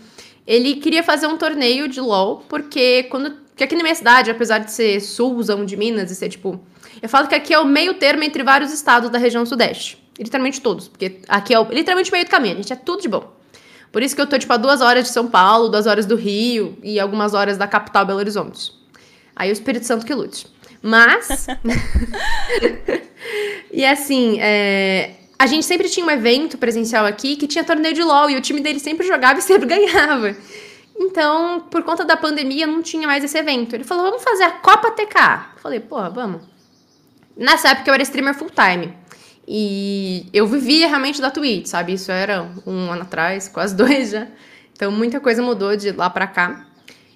Ele 0.46 0.76
queria 0.76 1.02
fazer 1.02 1.28
um 1.28 1.38
torneio 1.38 1.88
de 1.88 2.02
LoL, 2.02 2.44
porque 2.50 3.04
quando 3.04 3.32
porque 3.62 3.64
aqui 3.64 3.76
na 3.76 3.84
minha 3.84 3.96
cidade, 3.96 4.32
apesar 4.32 4.58
de 4.58 4.72
ser 4.72 5.00
sulzão 5.00 5.64
de 5.64 5.78
Minas 5.78 6.10
e 6.10 6.16
ser 6.16 6.30
tipo. 6.30 6.60
Eu 7.02 7.08
falo 7.08 7.28
que 7.28 7.36
aqui 7.36 7.54
é 7.54 7.60
o 7.60 7.66
meio 7.66 7.94
termo 7.94 8.24
entre 8.24 8.44
vários 8.44 8.74
estados 8.74 9.10
da 9.10 9.18
região 9.18 9.46
sudeste. 9.46 9.98
Literalmente 10.18 10.60
todos. 10.60 10.88
Porque 10.88 11.20
aqui 11.28 11.54
é 11.54 11.60
o, 11.60 11.64
literalmente 11.72 12.10
o 12.10 12.14
meio 12.14 12.26
do 12.26 12.32
caminho. 12.32 12.56
A 12.56 12.58
gente 12.58 12.74
é 12.74 12.76
tudo 12.76 13.02
de 13.02 13.08
bom. 13.08 13.32
Por 13.92 14.02
isso 14.02 14.16
que 14.16 14.22
eu 14.22 14.28
tô, 14.28 14.40
tipo, 14.40 14.52
a 14.54 14.58
duas 14.58 14.82
horas 14.82 15.06
de 15.06 15.10
São 15.10 15.28
Paulo, 15.28 15.70
duas 15.70 15.86
horas 15.86 16.06
do 16.06 16.16
Rio 16.16 16.78
e 16.82 17.00
algumas 17.00 17.34
horas 17.34 17.58
da 17.58 17.68
capital 17.68 18.06
Belo 18.06 18.20
Horizonte. 18.20 18.72
Aí 19.36 19.50
o 19.50 19.54
Espírito 19.54 19.86
Santo 19.86 20.06
que 20.06 20.14
lute. 20.14 20.48
Mas. 20.82 21.48
e 23.72 23.86
assim, 23.86 24.40
é... 24.40 25.16
a 25.38 25.46
gente 25.46 25.66
sempre 25.66 25.90
tinha 25.90 26.06
um 26.06 26.10
evento 26.10 26.58
presencial 26.58 27.06
aqui 27.06 27.36
que 27.36 27.48
tinha 27.48 27.64
torneio 27.64 27.94
de 27.94 28.02
LOL 28.02 28.30
e 28.30 28.38
o 28.38 28.42
time 28.42 28.62
dele 28.62 28.80
sempre 28.80 29.06
jogava 29.06 29.40
e 29.40 29.42
sempre 29.42 29.68
ganhava. 29.68 30.36
Então, 30.98 31.62
por 31.72 31.84
conta 31.84 32.06
da 32.06 32.16
pandemia, 32.16 32.68
não 32.68 32.82
tinha 32.82 33.08
mais 33.08 33.24
esse 33.24 33.38
evento. 33.38 33.76
Ele 33.76 33.84
falou, 33.84 34.06
vamos 34.06 34.24
fazer 34.24 34.44
a 34.44 34.52
Copa 34.52 34.92
TK. 34.92 35.18
Eu 35.56 35.62
falei, 35.62 35.80
porra, 35.80 36.10
vamos. 36.10 36.44
Nessa 37.36 37.70
época 37.70 37.90
eu 37.90 37.94
era 37.94 38.04
streamer 38.04 38.36
full 38.36 38.52
time. 38.52 38.94
E 39.54 40.28
eu 40.32 40.48
vivia 40.48 40.88
realmente 40.88 41.20
da 41.20 41.30
Twitch, 41.30 41.66
sabe? 41.66 41.92
Isso 41.92 42.10
era 42.10 42.50
um 42.66 42.90
ano 42.90 43.02
atrás, 43.02 43.50
quase 43.50 43.76
dois 43.76 44.12
já. 44.12 44.26
Então 44.72 44.90
muita 44.90 45.20
coisa 45.20 45.44
mudou 45.44 45.76
de 45.76 45.92
lá 45.92 46.10
pra 46.10 46.26
cá. 46.26 46.68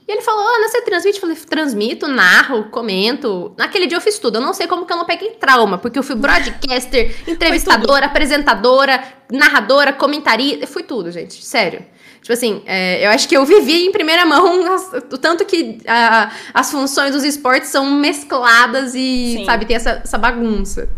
E 0.05 0.11
ele 0.11 0.21
falou, 0.21 0.45
Ana, 0.45 0.67
você 0.67 0.81
transmite? 0.81 1.15
Eu 1.15 1.21
falei, 1.21 1.35
transmito, 1.37 2.07
narro, 2.09 2.65
comento. 2.65 3.55
Naquele 3.57 3.87
dia 3.87 3.97
eu 3.97 4.01
fiz 4.01 4.19
tudo. 4.19 4.35
Eu 4.35 4.41
não 4.41 4.53
sei 4.53 4.67
como 4.67 4.85
que 4.85 4.91
eu 4.91 4.97
não 4.97 5.05
peguei 5.05 5.29
trauma, 5.31 5.77
porque 5.77 5.97
eu 5.97 6.03
fui 6.03 6.15
broadcaster, 6.15 7.15
entrevistadora, 7.25 8.07
apresentadora, 8.07 9.01
narradora, 9.31 9.93
comentarista. 9.93 10.67
Fui 10.67 10.83
tudo, 10.83 11.09
gente. 11.11 11.43
Sério. 11.43 11.85
Tipo 12.21 12.33
assim, 12.33 12.63
é, 12.65 13.05
eu 13.05 13.11
acho 13.11 13.29
que 13.29 13.37
eu 13.37 13.45
vivi 13.45 13.85
em 13.85 13.93
primeira 13.93 14.25
mão 14.25 14.73
as, 14.73 14.91
o 14.93 15.17
tanto 15.17 15.45
que 15.45 15.77
a, 15.87 16.31
as 16.53 16.69
funções 16.69 17.13
dos 17.13 17.23
esportes 17.23 17.69
são 17.69 17.89
mescladas 17.91 18.93
e, 18.93 19.37
Sim. 19.37 19.45
sabe, 19.45 19.65
tem 19.65 19.77
essa, 19.77 20.01
essa 20.03 20.17
bagunça. 20.17 20.89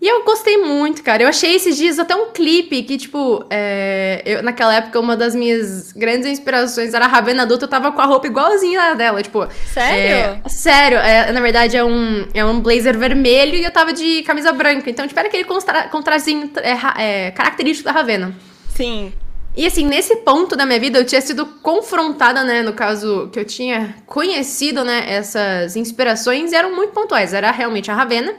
E 0.00 0.06
eu 0.06 0.22
gostei 0.22 0.56
muito, 0.58 1.02
cara. 1.02 1.24
Eu 1.24 1.28
achei 1.28 1.56
esses 1.56 1.76
dias 1.76 1.98
até 1.98 2.14
um 2.14 2.30
clipe 2.30 2.84
que, 2.84 2.96
tipo, 2.96 3.44
é, 3.50 4.22
eu, 4.24 4.42
naquela 4.44 4.72
época, 4.72 5.00
uma 5.00 5.16
das 5.16 5.34
minhas 5.34 5.90
grandes 5.90 6.26
inspirações 6.28 6.94
era 6.94 7.04
a 7.04 7.08
Ravena 7.08 7.42
adulta. 7.42 7.64
Eu 7.64 7.68
tava 7.68 7.90
com 7.90 8.00
a 8.00 8.04
roupa 8.04 8.28
igualzinha 8.28 8.94
dela, 8.94 9.20
tipo. 9.20 9.48
Sério? 9.72 10.40
É, 10.44 10.48
sério. 10.48 10.98
É, 10.98 11.32
na 11.32 11.40
verdade, 11.40 11.76
é 11.76 11.82
um, 11.82 12.28
é 12.32 12.44
um 12.44 12.60
blazer 12.60 12.96
vermelho 12.96 13.56
e 13.56 13.64
eu 13.64 13.72
tava 13.72 13.92
de 13.92 14.22
camisa 14.22 14.52
branca. 14.52 14.88
Então, 14.88 15.04
tipo, 15.06 15.18
era 15.18 15.28
aquele 15.28 15.44
contra, 15.44 15.88
contrazinho 15.88 16.48
é, 16.58 17.26
é, 17.26 17.30
característico 17.32 17.88
da 17.88 17.92
Ravena. 17.92 18.32
Sim. 18.76 19.12
E 19.56 19.66
assim, 19.66 19.84
nesse 19.84 20.14
ponto 20.18 20.54
da 20.54 20.64
minha 20.64 20.78
vida, 20.78 21.00
eu 21.00 21.04
tinha 21.04 21.20
sido 21.20 21.44
confrontada, 21.44 22.44
né? 22.44 22.62
No 22.62 22.72
caso, 22.72 23.28
que 23.32 23.40
eu 23.40 23.44
tinha 23.44 23.96
conhecido, 24.06 24.84
né? 24.84 25.06
Essas 25.08 25.74
inspirações 25.74 26.52
eram 26.52 26.76
muito 26.76 26.92
pontuais. 26.92 27.34
Era 27.34 27.50
realmente 27.50 27.90
a 27.90 27.94
Ravena. 27.94 28.32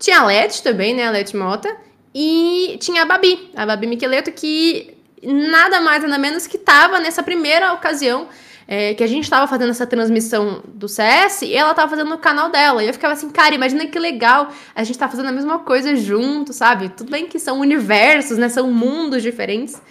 Tinha 0.00 0.20
a 0.20 0.26
Let 0.26 0.62
também, 0.62 0.94
né? 0.94 1.06
A 1.06 1.10
Let 1.10 1.32
Mota. 1.34 1.76
E 2.12 2.76
tinha 2.80 3.02
a 3.02 3.04
Babi, 3.04 3.52
a 3.54 3.64
Babi 3.64 3.86
Miqueleto, 3.86 4.32
que 4.32 4.96
nada 5.22 5.80
mais, 5.80 6.02
nada 6.02 6.18
menos 6.18 6.48
que 6.48 6.58
tava 6.58 6.98
nessa 6.98 7.22
primeira 7.22 7.72
ocasião 7.72 8.26
é, 8.66 8.94
que 8.94 9.02
a 9.02 9.06
gente 9.06 9.28
tava 9.28 9.48
fazendo 9.48 9.70
essa 9.70 9.84
transmissão 9.84 10.62
do 10.64 10.88
CS 10.88 11.42
e 11.42 11.54
ela 11.54 11.74
tava 11.74 11.90
fazendo 11.90 12.08
no 12.08 12.18
canal 12.18 12.50
dela. 12.50 12.84
E 12.84 12.86
eu 12.86 12.92
ficava 12.92 13.14
assim, 13.14 13.28
cara, 13.28 13.52
imagina 13.52 13.84
que 13.86 13.98
legal 13.98 14.52
a 14.74 14.84
gente 14.84 14.96
tá 14.98 15.08
fazendo 15.08 15.28
a 15.28 15.32
mesma 15.32 15.58
coisa 15.58 15.94
junto, 15.96 16.52
sabe? 16.52 16.88
Tudo 16.88 17.10
bem 17.10 17.26
que 17.26 17.38
são 17.38 17.58
universos, 17.58 18.38
né? 18.38 18.48
São 18.48 18.72
mundos 18.72 19.22
diferentes. 19.22 19.82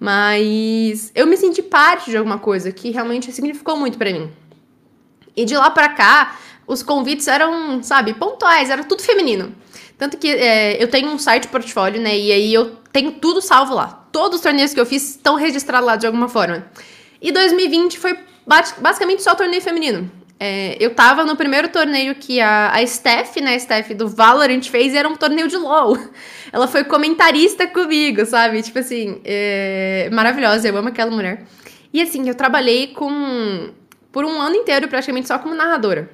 Mas 0.00 1.12
eu 1.14 1.26
me 1.26 1.36
senti 1.36 1.62
parte 1.62 2.10
de 2.10 2.16
alguma 2.16 2.38
coisa 2.38 2.72
que 2.72 2.90
realmente 2.90 3.30
significou 3.30 3.76
muito 3.76 3.98
para 3.98 4.10
mim. 4.10 4.30
E 5.36 5.44
de 5.44 5.54
lá 5.54 5.70
para 5.70 5.90
cá, 5.90 6.36
os 6.72 6.82
convites 6.82 7.28
eram, 7.28 7.82
sabe, 7.82 8.14
pontuais, 8.14 8.70
era 8.70 8.84
tudo 8.84 9.02
feminino. 9.02 9.54
Tanto 9.98 10.16
que 10.16 10.28
é, 10.28 10.82
eu 10.82 10.88
tenho 10.88 11.08
um 11.08 11.18
site 11.18 11.48
portfólio, 11.48 12.00
né? 12.00 12.18
E 12.18 12.32
aí 12.32 12.52
eu 12.52 12.76
tenho 12.92 13.12
tudo 13.12 13.40
salvo 13.40 13.74
lá. 13.74 14.06
Todos 14.10 14.36
os 14.36 14.42
torneios 14.42 14.74
que 14.74 14.80
eu 14.80 14.86
fiz 14.86 15.10
estão 15.10 15.36
registrados 15.36 15.86
lá 15.86 15.96
de 15.96 16.06
alguma 16.06 16.28
forma. 16.28 16.66
E 17.20 17.30
2020 17.30 17.98
foi 17.98 18.18
basicamente 18.78 19.22
só 19.22 19.34
torneio 19.34 19.62
feminino. 19.62 20.10
É, 20.40 20.76
eu 20.80 20.92
tava 20.92 21.24
no 21.24 21.36
primeiro 21.36 21.68
torneio 21.68 22.16
que 22.16 22.40
a, 22.40 22.72
a 22.72 22.84
Steph, 22.84 23.36
né, 23.36 23.54
a 23.54 23.58
Steph 23.60 23.90
do 23.90 24.08
Valorant 24.08 24.62
fez, 24.64 24.92
e 24.92 24.96
era 24.96 25.08
um 25.08 25.14
torneio 25.14 25.46
de 25.46 25.56
LoL. 25.56 25.96
Ela 26.52 26.66
foi 26.66 26.82
comentarista 26.82 27.64
comigo, 27.68 28.26
sabe? 28.26 28.60
Tipo 28.60 28.80
assim, 28.80 29.20
é, 29.24 30.10
maravilhosa, 30.12 30.66
eu 30.66 30.76
amo 30.76 30.88
aquela 30.88 31.12
mulher. 31.12 31.44
E 31.92 32.02
assim, 32.02 32.28
eu 32.28 32.34
trabalhei 32.34 32.88
com. 32.88 33.70
por 34.10 34.24
um 34.24 34.40
ano 34.40 34.56
inteiro 34.56 34.88
praticamente 34.88 35.28
só 35.28 35.38
como 35.38 35.54
narradora. 35.54 36.10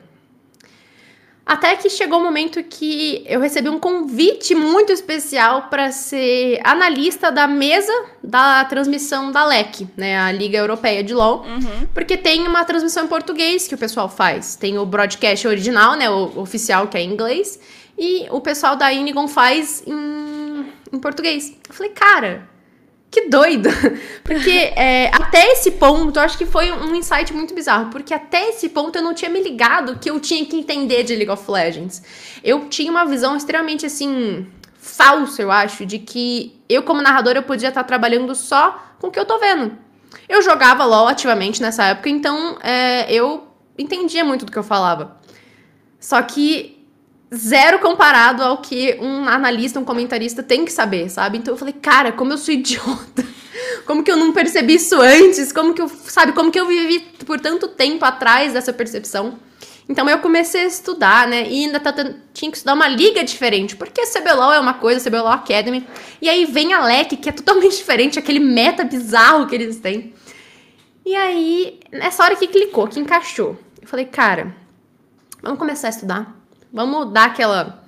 Até 1.49 1.77
que 1.77 1.89
chegou 1.89 2.19
o 2.19 2.21
um 2.21 2.25
momento 2.25 2.63
que 2.63 3.25
eu 3.27 3.41
recebi 3.41 3.71
um 3.71 3.79
convite 3.79 4.55
muito 4.55 4.93
especial 4.93 5.63
para 5.71 5.91
ser 5.91 6.61
analista 6.63 7.33
da 7.33 7.47
mesa 7.47 7.91
da 8.23 8.67
transmissão 8.67 9.33
da 9.33 9.47
LEC, 9.47 9.89
né, 9.97 10.19
a 10.19 10.31
Liga 10.31 10.59
Europeia 10.59 11.03
de 11.03 11.15
LoL, 11.15 11.47
uhum. 11.47 11.87
porque 11.95 12.19
tem 12.19 12.47
uma 12.47 12.67
transmissão 12.67 13.07
em 13.07 13.09
português 13.09 13.67
que 13.67 13.75
o 13.75 13.79
pessoal 13.79 14.11
faz. 14.11 14.57
Tem 14.57 14.77
o 14.77 14.85
broadcast 14.85 15.49
original, 15.49 15.97
né, 15.97 16.11
o 16.11 16.39
oficial 16.39 16.87
que 16.87 16.99
é 16.99 17.01
em 17.01 17.11
inglês, 17.11 17.59
e 17.97 18.27
o 18.31 18.43
pessoal 18.43 18.77
da 18.77 18.93
Inigon 18.93 19.27
faz 19.27 19.83
em, 19.87 20.67
em 20.93 20.99
português. 20.99 21.57
Eu 21.67 21.75
falei, 21.75 21.93
cara, 21.93 22.47
que 23.11 23.29
doido! 23.29 23.69
Porque 24.23 24.51
é, 24.51 25.11
até 25.15 25.53
esse 25.53 25.73
ponto, 25.73 26.19
eu 26.19 26.23
acho 26.23 26.37
que 26.37 26.45
foi 26.45 26.71
um 26.71 26.95
insight 26.95 27.33
muito 27.33 27.55
bizarro. 27.55 27.91
Porque 27.91 28.13
até 28.13 28.51
esse 28.51 28.69
ponto 28.69 28.97
eu 28.97 29.03
não 29.03 29.15
tinha 29.15 29.31
me 29.31 29.43
ligado 29.43 29.99
que 29.99 30.11
eu 30.11 30.21
tinha 30.21 30.45
que 30.45 30.57
entender 30.57 31.03
de 31.05 31.15
League 31.15 31.31
of 31.31 31.51
Legends. 31.51 32.03
Eu 32.45 32.69
tinha 32.69 32.91
uma 32.91 33.05
visão 33.05 33.37
extremamente 33.37 33.87
assim. 33.87 34.47
falsa, 34.79 35.43
eu 35.43 35.51
acho, 35.51 35.85
de 35.85 35.99
que 35.99 36.61
eu, 36.69 36.83
como 36.83 37.03
narradora, 37.03 37.39
eu 37.39 37.43
podia 37.43 37.69
estar 37.69 37.85
trabalhando 37.85 38.35
só 38.35 38.95
com 38.99 39.09
o 39.09 39.11
que 39.11 39.19
eu 39.19 39.25
tô 39.25 39.39
vendo. 39.39 39.77
Eu 40.29 40.43
jogava 40.43 40.85
LOL 40.85 41.09
ativamente 41.09 41.61
nessa 41.61 41.85
época, 41.85 42.09
então 42.09 42.59
é, 42.63 43.11
eu 43.13 43.47
entendia 43.79 44.25
muito 44.25 44.45
do 44.45 44.53
que 44.53 44.59
eu 44.59 44.63
falava. 44.63 45.19
Só 46.01 46.21
que 46.23 46.78
zero 47.35 47.79
comparado 47.79 48.43
ao 48.43 48.59
que 48.59 48.97
um 49.01 49.29
analista, 49.29 49.79
um 49.79 49.85
comentarista 49.85 50.43
tem 50.43 50.65
que 50.65 50.73
saber, 50.73 51.11
sabe? 51.11 51.39
Então 51.39 51.53
eu 51.55 51.59
falei, 51.59 51.75
cara, 51.75 52.13
como 52.13 52.33
eu 52.33 52.39
sou 52.39 52.53
idiota. 52.55 53.27
Como 53.85 54.03
que 54.03 54.11
eu 54.11 54.17
não 54.17 54.33
percebi 54.33 54.75
isso 54.75 55.01
antes? 55.01 55.53
Como 55.53 55.75
que 55.75 55.83
eu, 55.83 55.89
sabe, 55.89 56.33
como 56.33 56.51
que 56.51 56.61
eu 56.61 56.67
vivi 56.67 57.01
por 57.27 57.41
tanto 57.41 57.69
tempo 57.69 58.05
atrás 58.05 58.53
dessa 58.53 58.73
percepção? 58.73 59.39
Então 59.89 60.09
eu 60.09 60.19
comecei 60.19 60.63
a 60.63 60.67
estudar, 60.67 61.27
né? 61.27 61.49
E 61.49 61.65
ainda 61.65 61.81
tá, 61.81 61.93
tinha 62.35 62.51
que 62.51 62.59
estudar 62.59 62.75
uma 62.75 62.87
liga 62.87 63.25
diferente, 63.25 63.75
porque 63.75 64.03
CBLOL 64.07 64.53
é 64.53 64.61
uma 64.61 64.75
coisa, 64.75 65.09
CBLOL 65.09 65.29
Academy. 65.29 65.87
E 66.21 66.29
aí 66.29 66.45
vem 66.45 66.75
a 66.75 66.85
LEC, 66.85 67.17
que 67.17 67.29
é 67.29 67.33
totalmente 67.33 67.77
diferente, 67.79 68.19
aquele 68.19 68.41
meta 68.41 68.85
bizarro 68.85 69.47
que 69.47 69.55
eles 69.55 69.81
têm. 69.81 70.15
E 71.05 71.17
aí, 71.17 71.81
nessa 71.91 72.23
hora 72.23 72.37
que 72.37 72.47
clicou, 72.47 72.87
que 72.87 73.01
encaixou, 73.01 73.59
eu 73.81 73.89
falei, 73.89 74.05
cara, 74.05 74.55
vamos 75.43 75.59
começar 75.59 75.87
a 75.87 75.91
estudar 75.91 76.38
Vamos 76.73 77.13
dar 77.13 77.27
aquela. 77.27 77.83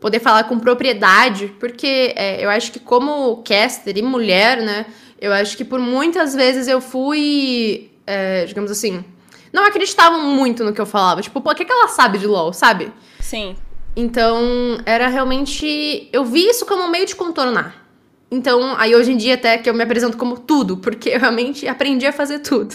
poder 0.00 0.20
falar 0.20 0.44
com 0.44 0.58
propriedade, 0.58 1.54
porque 1.58 2.12
é, 2.16 2.44
eu 2.44 2.50
acho 2.50 2.72
que, 2.72 2.78
como 2.78 3.42
caster 3.42 3.96
e 3.96 4.02
mulher, 4.02 4.60
né, 4.60 4.86
eu 5.20 5.32
acho 5.32 5.56
que 5.56 5.64
por 5.64 5.80
muitas 5.80 6.34
vezes 6.34 6.68
eu 6.68 6.80
fui, 6.80 7.90
é, 8.06 8.44
digamos 8.44 8.70
assim, 8.70 9.04
não 9.52 9.64
acreditavam 9.64 10.20
muito 10.20 10.64
no 10.64 10.72
que 10.72 10.80
eu 10.80 10.86
falava. 10.86 11.22
Tipo, 11.22 11.40
pô, 11.40 11.52
o 11.52 11.54
que, 11.54 11.64
que 11.64 11.72
ela 11.72 11.88
sabe 11.88 12.18
de 12.18 12.26
LOL, 12.26 12.52
sabe? 12.52 12.92
Sim. 13.20 13.56
Então, 13.96 14.78
era 14.84 15.06
realmente. 15.06 16.08
Eu 16.12 16.24
vi 16.24 16.44
isso 16.48 16.66
como 16.66 16.82
um 16.82 16.90
meio 16.90 17.06
de 17.06 17.14
contornar. 17.14 17.86
Então, 18.30 18.74
aí 18.76 18.96
hoje 18.96 19.12
em 19.12 19.16
dia 19.16 19.34
até 19.34 19.56
que 19.56 19.70
eu 19.70 19.74
me 19.74 19.84
apresento 19.84 20.16
como 20.16 20.38
tudo, 20.38 20.78
porque 20.78 21.10
eu 21.10 21.20
realmente 21.20 21.68
aprendi 21.68 22.04
a 22.04 22.12
fazer 22.12 22.40
tudo. 22.40 22.74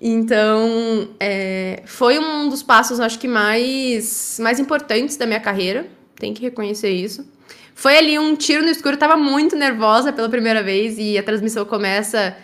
Então, 0.00 1.08
é, 1.20 1.82
foi 1.84 2.18
um 2.18 2.48
dos 2.48 2.62
passos, 2.62 3.00
acho 3.00 3.18
que 3.18 3.28
mais, 3.28 4.38
mais 4.40 4.58
importantes 4.58 5.16
da 5.16 5.26
minha 5.26 5.40
carreira. 5.40 5.86
Tem 6.16 6.32
que 6.32 6.40
reconhecer 6.40 6.90
isso. 6.90 7.28
Foi 7.74 7.96
ali 7.96 8.18
um 8.18 8.34
tiro 8.34 8.62
no 8.62 8.70
escuro, 8.70 8.94
eu 8.94 8.98
tava 8.98 9.16
muito 9.16 9.56
nervosa 9.56 10.12
pela 10.12 10.28
primeira 10.28 10.62
vez 10.62 10.96
e 10.98 11.18
a 11.18 11.22
transmissão 11.22 11.64
começa, 11.64 12.36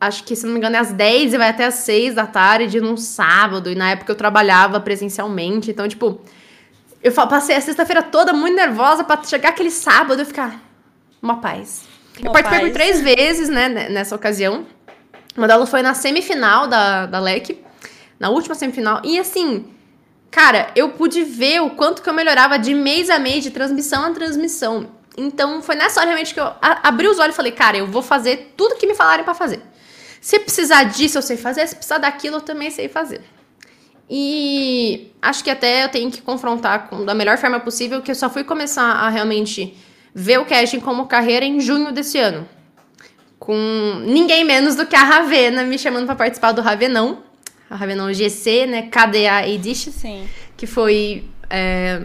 acho 0.00 0.24
que 0.24 0.34
se 0.34 0.46
não 0.46 0.52
me 0.52 0.58
engano 0.58 0.76
é 0.76 0.78
às 0.78 0.92
10 0.92 1.34
e 1.34 1.38
vai 1.38 1.48
até 1.50 1.66
às 1.66 1.74
6 1.74 2.14
da 2.14 2.26
tarde 2.26 2.80
num 2.80 2.96
sábado. 2.96 3.70
E 3.70 3.74
na 3.74 3.90
época 3.90 4.12
eu 4.12 4.16
trabalhava 4.16 4.80
presencialmente, 4.80 5.70
então, 5.70 5.88
tipo, 5.88 6.20
eu 7.02 7.12
passei 7.12 7.56
a 7.56 7.60
sexta-feira 7.60 8.02
toda 8.02 8.32
muito 8.32 8.56
nervosa 8.56 9.04
para 9.04 9.22
chegar 9.24 9.50
aquele 9.50 9.70
sábado 9.70 10.20
e 10.22 10.24
ficar 10.24 10.62
uma 11.22 11.40
paz. 11.40 11.84
Uma 12.18 12.28
eu 12.28 12.32
participei 12.32 12.66
por 12.66 12.72
três 12.72 13.00
vezes, 13.00 13.48
né, 13.48 13.68
nessa 13.88 14.14
ocasião. 14.14 14.66
Uma 15.38 15.46
delas 15.46 15.70
foi 15.70 15.82
na 15.82 15.94
semifinal 15.94 16.66
da, 16.66 17.06
da 17.06 17.20
LEC, 17.20 17.64
na 18.18 18.28
última 18.28 18.56
semifinal. 18.56 19.00
E 19.04 19.20
assim, 19.20 19.66
cara, 20.32 20.72
eu 20.74 20.88
pude 20.88 21.22
ver 21.22 21.62
o 21.62 21.70
quanto 21.70 22.02
que 22.02 22.10
eu 22.10 22.12
melhorava 22.12 22.58
de 22.58 22.74
mês 22.74 23.08
a 23.08 23.20
mês, 23.20 23.44
de 23.44 23.52
transmissão 23.52 24.04
a 24.04 24.10
transmissão. 24.10 24.88
Então 25.16 25.62
foi 25.62 25.76
nessa 25.76 26.00
hora 26.00 26.08
realmente 26.08 26.34
que 26.34 26.40
eu 26.40 26.52
abri 26.60 27.06
os 27.06 27.20
olhos 27.20 27.34
e 27.34 27.36
falei, 27.36 27.52
cara, 27.52 27.76
eu 27.78 27.86
vou 27.86 28.02
fazer 28.02 28.52
tudo 28.56 28.74
que 28.74 28.86
me 28.86 28.96
falarem 28.96 29.24
para 29.24 29.32
fazer. 29.32 29.62
Se 30.20 30.40
precisar 30.40 30.82
disso, 30.82 31.18
eu 31.18 31.22
sei 31.22 31.36
fazer. 31.36 31.68
Se 31.68 31.76
precisar 31.76 31.98
daquilo, 31.98 32.38
eu 32.38 32.40
também 32.40 32.72
sei 32.72 32.88
fazer. 32.88 33.20
E 34.10 35.12
acho 35.22 35.44
que 35.44 35.50
até 35.50 35.84
eu 35.84 35.88
tenho 35.88 36.10
que 36.10 36.20
confrontar 36.20 36.88
com, 36.88 37.04
da 37.04 37.14
melhor 37.14 37.38
forma 37.38 37.60
possível, 37.60 38.02
que 38.02 38.10
eu 38.10 38.16
só 38.16 38.28
fui 38.28 38.42
começar 38.42 38.82
a 38.82 39.08
realmente 39.08 39.78
ver 40.12 40.40
o 40.40 40.44
casting 40.44 40.80
como 40.80 41.06
carreira 41.06 41.44
em 41.44 41.60
junho 41.60 41.92
desse 41.92 42.18
ano 42.18 42.57
com 43.48 44.02
ninguém 44.04 44.44
menos 44.44 44.76
do 44.76 44.84
que 44.84 44.94
a 44.94 45.02
Ravena 45.02 45.64
me 45.64 45.78
chamando 45.78 46.04
para 46.04 46.14
participar 46.14 46.52
do 46.52 46.60
Ravenão. 46.60 47.22
A 47.70 47.76
Ravenão 47.76 48.12
GC, 48.12 48.66
né? 48.66 48.82
KDA 48.82 49.48
Edition. 49.48 49.90
Sim. 49.90 50.28
Que 50.54 50.66
foi 50.66 51.24
é, 51.48 52.02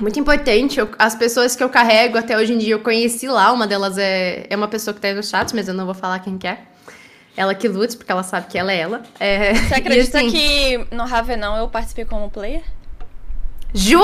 muito 0.00 0.18
importante. 0.18 0.80
Eu, 0.80 0.90
as 0.98 1.14
pessoas 1.14 1.54
que 1.54 1.62
eu 1.62 1.68
carrego 1.68 2.18
até 2.18 2.36
hoje 2.36 2.52
em 2.52 2.58
dia 2.58 2.74
eu 2.74 2.80
conheci 2.80 3.28
lá. 3.28 3.52
Uma 3.52 3.64
delas 3.64 3.96
é, 3.96 4.44
é 4.50 4.56
uma 4.56 4.66
pessoa 4.66 4.92
que 4.92 5.00
tá 5.00 5.06
aí 5.06 5.14
no 5.14 5.22
chat, 5.22 5.54
mas 5.54 5.68
eu 5.68 5.74
não 5.74 5.84
vou 5.84 5.94
falar 5.94 6.18
quem 6.18 6.36
que 6.36 6.48
é. 6.48 6.58
Ela 7.36 7.54
que 7.54 7.68
lute, 7.68 7.96
porque 7.96 8.10
ela 8.10 8.24
sabe 8.24 8.48
que 8.48 8.58
ela 8.58 8.72
é 8.72 8.78
ela. 8.78 9.04
É, 9.20 9.54
Você 9.54 9.74
acredita 9.78 10.18
assim, 10.18 10.32
que 10.32 10.84
no 10.90 11.04
Ravenão 11.04 11.56
eu 11.56 11.68
participei 11.68 12.06
como 12.06 12.28
player? 12.28 12.64
Jura? 13.72 14.02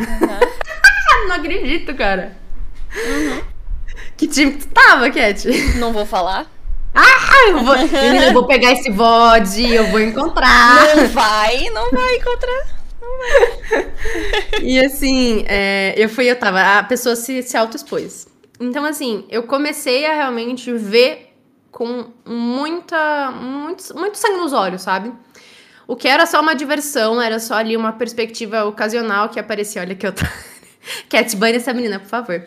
Uhum. 0.00 1.28
não 1.28 1.36
acredito, 1.36 1.94
cara. 1.94 2.36
Uhum. 2.96 3.57
Que 4.16 4.26
time 4.26 4.52
que 4.52 4.66
tu 4.66 4.68
tava, 4.68 5.10
Cat? 5.10 5.48
Não 5.76 5.92
vou 5.92 6.04
falar. 6.04 6.50
Ah, 6.94 7.48
eu 7.48 7.64
vou, 7.64 7.74
eu 7.76 8.32
vou 8.32 8.46
pegar 8.46 8.72
esse 8.72 8.90
bode, 8.90 9.72
eu 9.72 9.86
vou 9.88 10.00
encontrar. 10.00 10.96
Não 10.96 11.08
vai, 11.08 11.70
não 11.70 11.90
vai 11.90 12.16
encontrar. 12.16 12.66
Não 13.00 13.18
vai. 13.18 13.92
E 14.62 14.80
assim, 14.80 15.44
é, 15.46 15.94
eu 15.96 16.08
fui, 16.08 16.30
eu 16.30 16.36
tava, 16.36 16.78
a 16.78 16.82
pessoa 16.82 17.14
se, 17.14 17.42
se 17.42 17.56
auto-expôs. 17.56 18.26
Então, 18.60 18.84
assim, 18.84 19.24
eu 19.28 19.44
comecei 19.44 20.04
a 20.06 20.14
realmente 20.14 20.72
ver 20.72 21.32
com 21.70 22.06
muita, 22.26 23.30
muito, 23.30 23.96
muito 23.96 24.18
sangue 24.18 24.38
nos 24.38 24.52
olhos, 24.52 24.82
sabe? 24.82 25.12
O 25.86 25.94
que 25.94 26.08
era 26.08 26.26
só 26.26 26.40
uma 26.40 26.54
diversão, 26.54 27.22
era 27.22 27.38
só 27.38 27.54
ali 27.54 27.76
uma 27.76 27.92
perspectiva 27.92 28.64
ocasional 28.64 29.28
que 29.28 29.38
aparecia. 29.38 29.80
Olha 29.80 29.94
que 29.94 30.06
eu 30.06 30.12
tô. 30.12 30.24
Cat, 31.08 31.34
banha 31.36 31.56
essa 31.56 31.72
menina, 31.72 32.00
por 32.00 32.08
favor. 32.08 32.46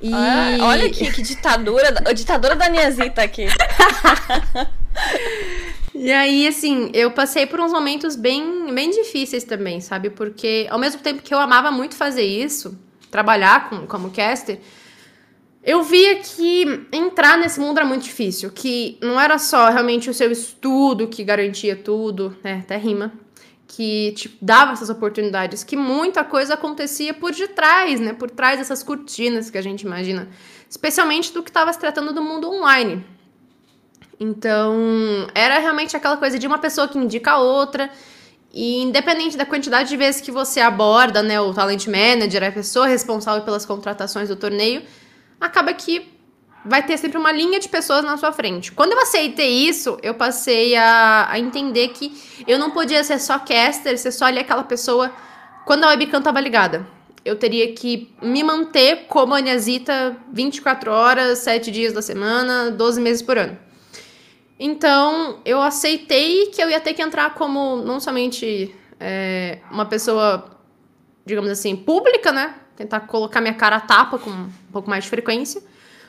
E... 0.00 0.12
Ah, 0.12 0.58
olha 0.60 0.86
aqui, 0.86 1.10
que 1.10 1.22
ditadura, 1.22 2.02
a 2.06 2.12
ditadura 2.12 2.54
da 2.54 2.68
Niazita 2.68 3.22
aqui. 3.22 3.46
e 5.94 6.12
aí, 6.12 6.46
assim, 6.46 6.90
eu 6.92 7.10
passei 7.10 7.46
por 7.46 7.60
uns 7.60 7.72
momentos 7.72 8.16
bem, 8.16 8.72
bem 8.74 8.90
difíceis 8.90 9.44
também, 9.44 9.80
sabe? 9.80 10.10
Porque 10.10 10.66
ao 10.70 10.78
mesmo 10.78 11.00
tempo 11.00 11.22
que 11.22 11.32
eu 11.32 11.38
amava 11.38 11.70
muito 11.70 11.94
fazer 11.94 12.24
isso, 12.24 12.78
trabalhar 13.10 13.70
com, 13.70 13.86
como 13.86 14.10
caster, 14.10 14.60
eu 15.62 15.82
via 15.82 16.16
que 16.16 16.86
entrar 16.92 17.38
nesse 17.38 17.58
mundo 17.58 17.78
era 17.78 17.86
muito 17.86 18.02
difícil, 18.02 18.50
que 18.50 18.98
não 19.00 19.18
era 19.18 19.38
só 19.38 19.70
realmente 19.70 20.10
o 20.10 20.14
seu 20.14 20.30
estudo 20.30 21.08
que 21.08 21.24
garantia 21.24 21.74
tudo, 21.74 22.36
né, 22.44 22.60
até 22.62 22.76
rima, 22.76 23.12
que 23.74 24.12
te 24.12 24.38
dava 24.40 24.72
essas 24.72 24.88
oportunidades, 24.88 25.64
que 25.64 25.76
muita 25.76 26.22
coisa 26.22 26.54
acontecia 26.54 27.12
por 27.12 27.32
detrás, 27.32 27.98
né, 27.98 28.12
por 28.12 28.30
trás 28.30 28.58
dessas 28.58 28.84
cortinas 28.84 29.50
que 29.50 29.58
a 29.58 29.62
gente 29.62 29.82
imagina, 29.82 30.28
especialmente 30.70 31.32
do 31.32 31.42
que 31.42 31.50
estava 31.50 31.72
se 31.72 31.78
tratando 31.80 32.12
do 32.12 32.22
mundo 32.22 32.48
online. 32.48 33.04
Então, 34.20 34.76
era 35.34 35.58
realmente 35.58 35.96
aquela 35.96 36.16
coisa 36.16 36.38
de 36.38 36.46
uma 36.46 36.58
pessoa 36.58 36.86
que 36.86 36.96
indica 36.96 37.32
a 37.32 37.38
outra, 37.38 37.90
e 38.52 38.80
independente 38.82 39.36
da 39.36 39.44
quantidade 39.44 39.88
de 39.88 39.96
vezes 39.96 40.20
que 40.20 40.30
você 40.30 40.60
aborda, 40.60 41.20
né, 41.20 41.40
o 41.40 41.52
talent 41.52 41.88
manager, 41.88 42.44
a 42.44 42.52
pessoa 42.52 42.86
responsável 42.86 43.42
pelas 43.42 43.66
contratações 43.66 44.28
do 44.28 44.36
torneio, 44.36 44.84
acaba 45.40 45.74
que 45.74 46.13
vai 46.64 46.84
ter 46.84 46.96
sempre 46.96 47.18
uma 47.18 47.30
linha 47.30 47.60
de 47.60 47.68
pessoas 47.68 48.04
na 48.04 48.16
sua 48.16 48.32
frente. 48.32 48.72
Quando 48.72 48.92
eu 48.92 49.00
aceitei 49.00 49.50
isso, 49.68 49.98
eu 50.02 50.14
passei 50.14 50.74
a, 50.74 51.28
a 51.30 51.38
entender 51.38 51.88
que 51.88 52.12
eu 52.46 52.58
não 52.58 52.70
podia 52.70 53.02
ser 53.04 53.18
só 53.18 53.38
caster, 53.38 53.98
ser 53.98 54.12
só 54.12 54.26
ali 54.26 54.38
aquela 54.38 54.64
pessoa 54.64 55.12
quando 55.64 55.84
a 55.84 55.88
webcam 55.88 56.22
tava 56.22 56.40
ligada. 56.40 56.86
Eu 57.24 57.36
teria 57.36 57.72
que 57.72 58.14
me 58.20 58.42
manter 58.42 59.06
como 59.08 59.34
a 59.34 59.40
Niazita 59.40 60.16
24 60.30 60.90
horas, 60.90 61.38
7 61.38 61.70
dias 61.70 61.92
da 61.92 62.02
semana, 62.02 62.70
12 62.70 63.00
meses 63.00 63.22
por 63.22 63.38
ano. 63.38 63.58
Então, 64.58 65.40
eu 65.44 65.60
aceitei 65.60 66.46
que 66.46 66.62
eu 66.62 66.70
ia 66.70 66.80
ter 66.80 66.94
que 66.94 67.02
entrar 67.02 67.34
como 67.34 67.76
não 67.76 67.98
somente 67.98 68.74
é, 69.00 69.58
uma 69.70 69.86
pessoa, 69.86 70.58
digamos 71.24 71.50
assim, 71.50 71.74
pública, 71.74 72.30
né? 72.30 72.54
tentar 72.76 73.00
colocar 73.00 73.40
minha 73.40 73.54
cara 73.54 73.76
a 73.76 73.80
tapa 73.80 74.18
com 74.18 74.30
um 74.30 74.50
pouco 74.72 74.88
mais 74.90 75.04
de 75.04 75.10
frequência, 75.10 75.62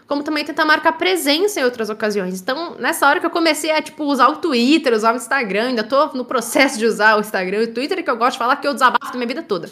como 0.07 0.23
também 0.23 0.45
tentar 0.45 0.65
marcar 0.65 0.93
presença 0.93 1.59
em 1.59 1.63
outras 1.63 1.89
ocasiões. 1.89 2.39
Então, 2.39 2.75
nessa 2.79 3.07
hora 3.07 3.19
que 3.19 3.25
eu 3.25 3.29
comecei 3.29 3.71
a, 3.71 3.81
tipo, 3.81 4.03
usar 4.03 4.27
o 4.27 4.37
Twitter, 4.37 4.93
usar 4.93 5.13
o 5.13 5.17
Instagram, 5.17 5.69
ainda 5.69 5.83
tô 5.83 6.07
no 6.13 6.25
processo 6.25 6.77
de 6.77 6.85
usar 6.85 7.17
o 7.17 7.21
Instagram 7.21 7.61
e 7.61 7.63
o 7.65 7.73
Twitter, 7.73 8.03
que 8.03 8.09
eu 8.09 8.17
gosto 8.17 8.33
de 8.33 8.39
falar 8.39 8.55
que 8.57 8.67
eu 8.67 8.73
desabafo 8.73 9.11
da 9.11 9.17
minha 9.17 9.27
vida 9.27 9.41
toda. 9.41 9.69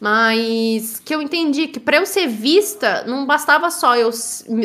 Mas 0.00 1.00
que 1.02 1.14
eu 1.14 1.22
entendi 1.22 1.68
que 1.68 1.80
para 1.80 1.96
eu 1.96 2.04
ser 2.04 2.26
vista, 2.26 3.04
não 3.06 3.24
bastava 3.24 3.70
só 3.70 3.96
eu 3.96 4.10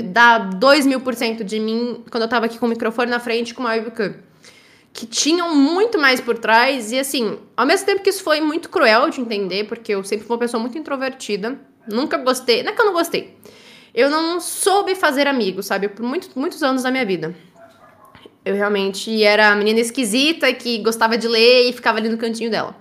dar 0.05 0.49
2 0.55 0.85
mil 0.85 0.99
por 0.99 1.15
cento 1.15 1.43
de 1.43 1.59
mim 1.59 2.03
quando 2.11 2.23
eu 2.23 2.27
tava 2.27 2.47
aqui 2.47 2.57
com 2.57 2.65
o 2.65 2.69
microfone 2.69 3.09
na 3.09 3.19
frente 3.19 3.53
com 3.53 3.61
uma 3.61 3.69
webcam 3.69 4.15
que 4.91 5.05
tinham 5.05 5.55
muito 5.55 5.97
mais 5.97 6.19
por 6.19 6.37
trás. 6.37 6.91
E 6.91 6.99
assim, 6.99 7.37
ao 7.55 7.65
mesmo 7.65 7.85
tempo 7.85 8.01
que 8.01 8.09
isso 8.09 8.23
foi 8.23 8.41
muito 8.41 8.69
cruel 8.69 9.09
de 9.09 9.21
entender, 9.21 9.65
porque 9.65 9.93
eu 9.93 10.03
sempre 10.03 10.25
fui 10.25 10.35
uma 10.35 10.39
pessoa 10.39 10.59
muito 10.59 10.77
introvertida, 10.77 11.57
nunca 11.87 12.17
gostei. 12.17 12.63
Não 12.63 12.71
é 12.71 12.75
que 12.75 12.81
eu 12.81 12.85
não 12.85 12.93
gostei. 12.93 13.37
Eu 13.93 14.09
não 14.09 14.39
soube 14.39 14.95
fazer 14.95 15.27
amigos, 15.27 15.65
sabe? 15.65 15.87
Por 15.87 16.03
muito, 16.03 16.37
muitos 16.37 16.61
anos 16.63 16.83
da 16.83 16.91
minha 16.91 17.05
vida. 17.05 17.35
Eu 18.45 18.55
realmente 18.55 19.23
era 19.23 19.51
a 19.51 19.55
menina 19.55 19.79
esquisita 19.79 20.51
que 20.53 20.79
gostava 20.79 21.17
de 21.17 21.27
ler 21.27 21.69
e 21.69 21.73
ficava 21.73 21.97
ali 21.97 22.09
no 22.09 22.17
cantinho 22.17 22.49
dela. 22.49 22.75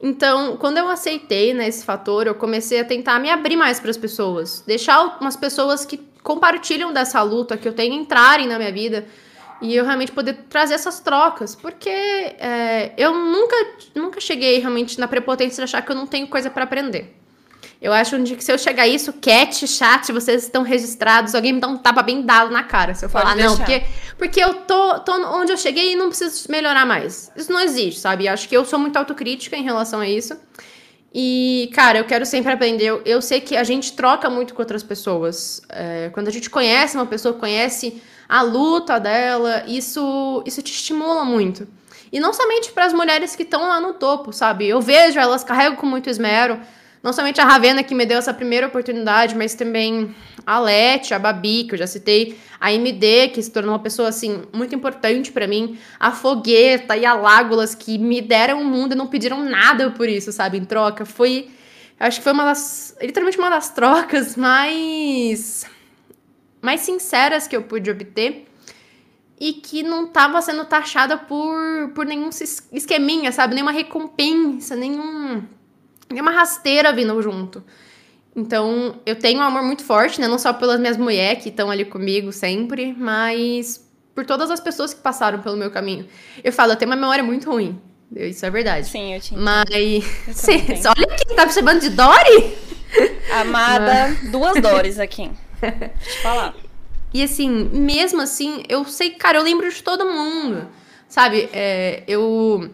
Então, 0.00 0.56
quando 0.56 0.78
eu 0.78 0.88
aceitei 0.88 1.54
né, 1.54 1.68
esse 1.68 1.84
fator, 1.84 2.26
eu 2.26 2.34
comecei 2.34 2.80
a 2.80 2.84
tentar 2.84 3.20
me 3.20 3.30
abrir 3.30 3.56
mais 3.56 3.78
para 3.78 3.90
as 3.90 3.96
pessoas. 3.96 4.62
Deixar 4.66 5.18
umas 5.20 5.36
pessoas 5.36 5.84
que 5.84 5.98
compartilham 6.22 6.92
dessa 6.92 7.22
luta, 7.22 7.56
que 7.56 7.68
eu 7.68 7.72
tenho 7.72 7.94
entrarem 7.94 8.46
na 8.48 8.58
minha 8.58 8.72
vida 8.72 9.06
e 9.60 9.76
eu 9.76 9.84
realmente 9.84 10.10
poder 10.10 10.34
trazer 10.48 10.74
essas 10.74 10.98
trocas, 10.98 11.54
porque 11.54 11.88
é, 11.88 12.92
eu 12.96 13.14
nunca, 13.14 13.56
nunca 13.94 14.20
cheguei 14.20 14.58
realmente 14.58 14.98
na 14.98 15.06
prepotência 15.06 15.56
de 15.56 15.62
achar 15.62 15.82
que 15.82 15.92
eu 15.92 15.96
não 15.96 16.06
tenho 16.06 16.26
coisa 16.26 16.50
para 16.50 16.64
aprender. 16.64 17.16
Eu 17.82 17.92
acho 17.92 18.16
que 18.22 18.44
se 18.44 18.52
eu 18.52 18.56
chegar 18.56 18.84
a 18.84 18.88
isso, 18.88 19.12
cat, 19.14 19.66
chat, 19.66 20.12
vocês 20.12 20.44
estão 20.44 20.62
registrados, 20.62 21.34
alguém 21.34 21.54
me 21.54 21.60
dá 21.60 21.66
um 21.66 21.76
tapa 21.76 22.00
bem 22.00 22.22
dado 22.22 22.52
na 22.52 22.62
cara. 22.62 22.94
Se 22.94 23.04
eu 23.04 23.08
falar, 23.08 23.34
não, 23.34 23.56
porque, 23.56 23.82
porque 24.16 24.40
eu 24.40 24.54
tô, 24.54 25.00
tô 25.00 25.12
onde 25.36 25.50
eu 25.50 25.56
cheguei 25.56 25.92
e 25.92 25.96
não 25.96 26.06
preciso 26.06 26.48
melhorar 26.48 26.86
mais. 26.86 27.32
Isso 27.34 27.52
não 27.52 27.58
existe, 27.58 27.98
sabe? 27.98 28.26
Eu 28.26 28.32
acho 28.32 28.48
que 28.48 28.56
eu 28.56 28.64
sou 28.64 28.78
muito 28.78 28.96
autocrítica 28.96 29.56
em 29.56 29.64
relação 29.64 29.98
a 29.98 30.08
isso. 30.08 30.38
E, 31.12 31.70
cara, 31.74 31.98
eu 31.98 32.04
quero 32.04 32.24
sempre 32.24 32.52
aprender. 32.52 32.84
Eu, 32.84 33.02
eu 33.04 33.20
sei 33.20 33.40
que 33.40 33.56
a 33.56 33.64
gente 33.64 33.94
troca 33.94 34.30
muito 34.30 34.54
com 34.54 34.62
outras 34.62 34.84
pessoas. 34.84 35.60
É, 35.68 36.08
quando 36.14 36.28
a 36.28 36.30
gente 36.32 36.48
conhece 36.48 36.96
uma 36.96 37.06
pessoa, 37.06 37.34
conhece 37.34 38.00
a 38.28 38.42
luta 38.42 39.00
dela, 39.00 39.64
isso, 39.66 40.40
isso 40.46 40.62
te 40.62 40.72
estimula 40.72 41.24
muito. 41.24 41.66
E 42.12 42.20
não 42.20 42.32
somente 42.32 42.70
para 42.70 42.84
as 42.84 42.92
mulheres 42.92 43.34
que 43.34 43.42
estão 43.42 43.66
lá 43.66 43.80
no 43.80 43.94
topo, 43.94 44.32
sabe? 44.32 44.68
Eu 44.68 44.80
vejo 44.80 45.18
elas 45.18 45.42
carregam 45.42 45.74
com 45.74 45.86
muito 45.86 46.08
esmero. 46.08 46.60
Não 47.02 47.12
somente 47.12 47.40
a 47.40 47.44
Ravena 47.44 47.82
que 47.82 47.94
me 47.94 48.06
deu 48.06 48.18
essa 48.18 48.32
primeira 48.32 48.68
oportunidade, 48.68 49.34
mas 49.34 49.54
também 49.54 50.14
a 50.46 50.60
Leti, 50.60 51.12
a 51.12 51.18
Babi, 51.18 51.64
que 51.64 51.74
eu 51.74 51.78
já 51.78 51.86
citei, 51.86 52.38
a 52.60 52.72
MD, 52.72 53.28
que 53.28 53.42
se 53.42 53.50
tornou 53.50 53.72
uma 53.72 53.80
pessoa 53.80 54.08
assim 54.08 54.42
muito 54.52 54.74
importante 54.74 55.32
para 55.32 55.48
mim, 55.48 55.78
a 55.98 56.12
Fogueta 56.12 56.96
e 56.96 57.04
a 57.04 57.12
Lágulas 57.12 57.74
que 57.74 57.98
me 57.98 58.20
deram 58.20 58.62
o 58.62 58.64
mundo 58.64 58.92
e 58.92 58.94
não 58.94 59.08
pediram 59.08 59.42
nada 59.42 59.90
por 59.90 60.08
isso, 60.08 60.30
sabe? 60.30 60.58
Em 60.58 60.64
troca, 60.64 61.04
foi 61.04 61.50
acho 61.98 62.18
que 62.18 62.24
foi 62.24 62.32
uma 62.32 62.44
das 62.44 62.96
literalmente 63.00 63.38
uma 63.38 63.50
das 63.50 63.70
trocas 63.70 64.36
mais 64.36 65.64
mais 66.60 66.80
sinceras 66.82 67.48
que 67.48 67.56
eu 67.56 67.62
pude 67.62 67.90
obter 67.90 68.46
e 69.40 69.54
que 69.54 69.82
não 69.82 70.04
estava 70.04 70.40
sendo 70.40 70.64
taxada 70.64 71.18
por, 71.18 71.90
por 71.96 72.06
nenhum 72.06 72.30
esqueminha, 72.70 73.32
sabe? 73.32 73.54
Nenhuma 73.54 73.72
recompensa, 73.72 74.76
nenhum, 74.76 75.42
nenhuma 76.12 76.30
rasteira 76.30 76.92
vindo 76.92 77.20
junto. 77.22 77.62
Então, 78.34 79.00
eu 79.04 79.16
tenho 79.16 79.40
um 79.40 79.42
amor 79.42 79.62
muito 79.62 79.84
forte, 79.84 80.20
né? 80.20 80.26
Não 80.26 80.38
só 80.38 80.52
pelas 80.52 80.80
minhas 80.80 80.96
mulheres 80.96 81.42
que 81.42 81.50
estão 81.50 81.70
ali 81.70 81.84
comigo 81.84 82.32
sempre, 82.32 82.94
mas 82.96 83.86
por 84.14 84.24
todas 84.24 84.50
as 84.50 84.60
pessoas 84.60 84.94
que 84.94 85.00
passaram 85.00 85.40
pelo 85.40 85.56
meu 85.56 85.70
caminho. 85.70 86.06
Eu 86.42 86.52
falo, 86.52 86.72
eu 86.72 86.76
tenho 86.76 86.90
uma 86.90 86.96
memória 86.96 87.22
muito 87.22 87.50
ruim. 87.50 87.80
Isso 88.14 88.44
é 88.44 88.50
verdade. 88.50 88.86
Sim, 88.86 89.14
eu 89.14 89.20
tinha. 89.20 89.40
Mas. 89.40 89.64
Olha 90.86 91.14
aqui, 91.14 91.34
tá 91.34 91.46
me 91.46 91.52
chamando 91.52 91.80
de 91.80 91.90
Dory? 91.90 92.56
Amada, 93.32 94.08
Mas... 94.08 94.30
duas 94.30 94.60
Dores 94.60 94.98
aqui. 94.98 95.30
Deixa 95.60 95.82
eu 95.82 96.22
falar. 96.22 96.54
E 97.14 97.22
assim, 97.22 97.48
mesmo 97.48 98.20
assim, 98.20 98.62
eu 98.68 98.84
sei, 98.84 99.10
cara, 99.10 99.38
eu 99.38 99.42
lembro 99.42 99.70
de 99.70 99.82
todo 99.82 100.04
mundo. 100.04 100.68
Sabe? 101.08 101.48
É, 101.52 102.02
eu. 102.06 102.70